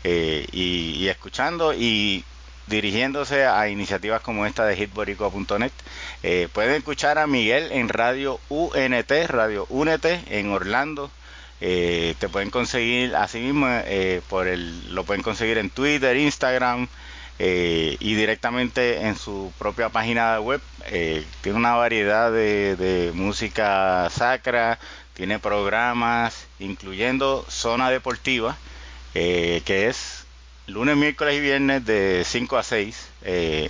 y, 0.03 0.45
y 0.51 1.07
escuchando 1.07 1.73
y 1.73 2.23
dirigiéndose 2.67 3.45
a 3.45 3.69
iniciativas 3.69 4.21
como 4.21 4.45
esta 4.45 4.65
de 4.65 4.75
hitboricua.net. 4.75 5.71
Eh, 6.23 6.47
pueden 6.51 6.75
escuchar 6.75 7.17
a 7.17 7.27
Miguel 7.27 7.71
en 7.71 7.89
Radio 7.89 8.39
UNT, 8.49 9.11
Radio 9.27 9.65
Únete 9.69 10.21
en 10.29 10.49
Orlando. 10.51 11.11
Eh, 11.61 12.15
te 12.19 12.27
pueden 12.27 12.49
conseguir 12.49 13.15
así 13.15 13.39
mismo, 13.39 13.67
eh, 13.69 14.21
por 14.29 14.47
el, 14.47 14.93
lo 14.93 15.03
pueden 15.03 15.23
conseguir 15.23 15.57
en 15.57 15.69
Twitter, 15.69 16.17
Instagram 16.17 16.87
y 17.37 18.15
directamente 18.15 19.07
en 19.07 19.17
su 19.17 19.51
propia 19.59 19.89
página 19.89 20.39
web. 20.39 20.61
tiene 21.41 21.57
una 21.57 21.75
variedad 21.75 22.31
de 22.31 23.11
música 23.13 24.09
sacra, 24.09 24.79
tiene 25.13 25.37
programas, 25.39 26.47
incluyendo 26.59 27.45
Zona 27.49 27.89
Deportiva, 27.89 28.55
que 29.13 29.63
es 29.89 30.24
lunes, 30.67 30.97
miércoles 30.97 31.35
y 31.35 31.39
viernes 31.39 31.85
de 31.85 32.23
5 32.25 32.57
a 32.57 32.63
6, 32.63 33.11
eh, 33.23 33.69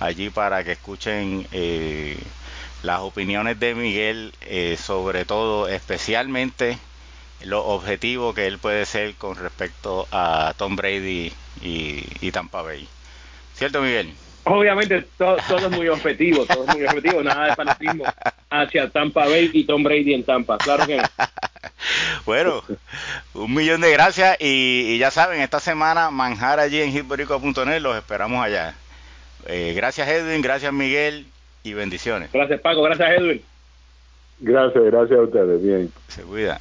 allí 0.00 0.30
para 0.30 0.64
que 0.64 0.72
escuchen 0.72 1.46
eh, 1.52 2.18
las 2.82 3.00
opiniones 3.00 3.58
de 3.58 3.74
Miguel, 3.74 4.32
eh, 4.42 4.76
sobre 4.76 5.24
todo, 5.24 5.68
especialmente 5.68 6.78
los 7.42 7.62
objetivos 7.64 8.34
que 8.34 8.46
él 8.46 8.58
puede 8.58 8.86
ser 8.86 9.14
con 9.14 9.36
respecto 9.36 10.06
a 10.10 10.54
Tom 10.56 10.76
Brady 10.76 11.32
y, 11.62 12.30
Tampa 12.32 12.62
Bay. 12.62 12.86
¿Cierto, 13.54 13.80
Miguel? 13.80 14.12
Obviamente 14.44 15.06
todo, 15.18 15.36
es 15.38 15.70
muy 15.70 15.88
objetivo, 15.88 16.46
todo 16.46 16.64
es 16.64 16.76
muy 16.76 16.86
objetivo, 16.86 17.22
nada 17.22 17.46
de 17.46 17.56
fanatismo 17.56 18.04
hacia 18.50 18.88
Tampa 18.90 19.26
Bay 19.26 19.50
y 19.52 19.64
Tom 19.64 19.82
Brady 19.82 20.14
en 20.14 20.24
Tampa, 20.24 20.56
claro 20.58 20.86
que 20.86 20.98
no. 20.98 21.02
Bueno, 22.24 22.62
un 23.34 23.54
millón 23.54 23.80
de 23.80 23.92
gracias 23.92 24.36
y, 24.40 24.98
ya 24.98 25.10
saben, 25.10 25.40
esta 25.40 25.60
semana 25.60 26.10
manjar 26.10 26.58
allí 26.58 26.80
en 26.80 26.90
hitborico.net, 26.90 27.80
los 27.80 27.96
esperamos 27.96 28.44
allá. 28.44 28.74
Eh, 29.46 29.74
gracias 29.76 30.08
Edwin, 30.08 30.42
gracias 30.42 30.72
Miguel 30.72 31.26
y 31.62 31.72
bendiciones. 31.74 32.32
Gracias 32.32 32.60
Paco, 32.60 32.82
gracias 32.82 33.10
Edwin. 33.18 33.42
Gracias, 34.40 34.84
gracias 34.84 35.18
a 35.18 35.22
ustedes, 35.22 35.62
bien. 35.62 35.92
Se 36.08 36.22
cuida. 36.22 36.60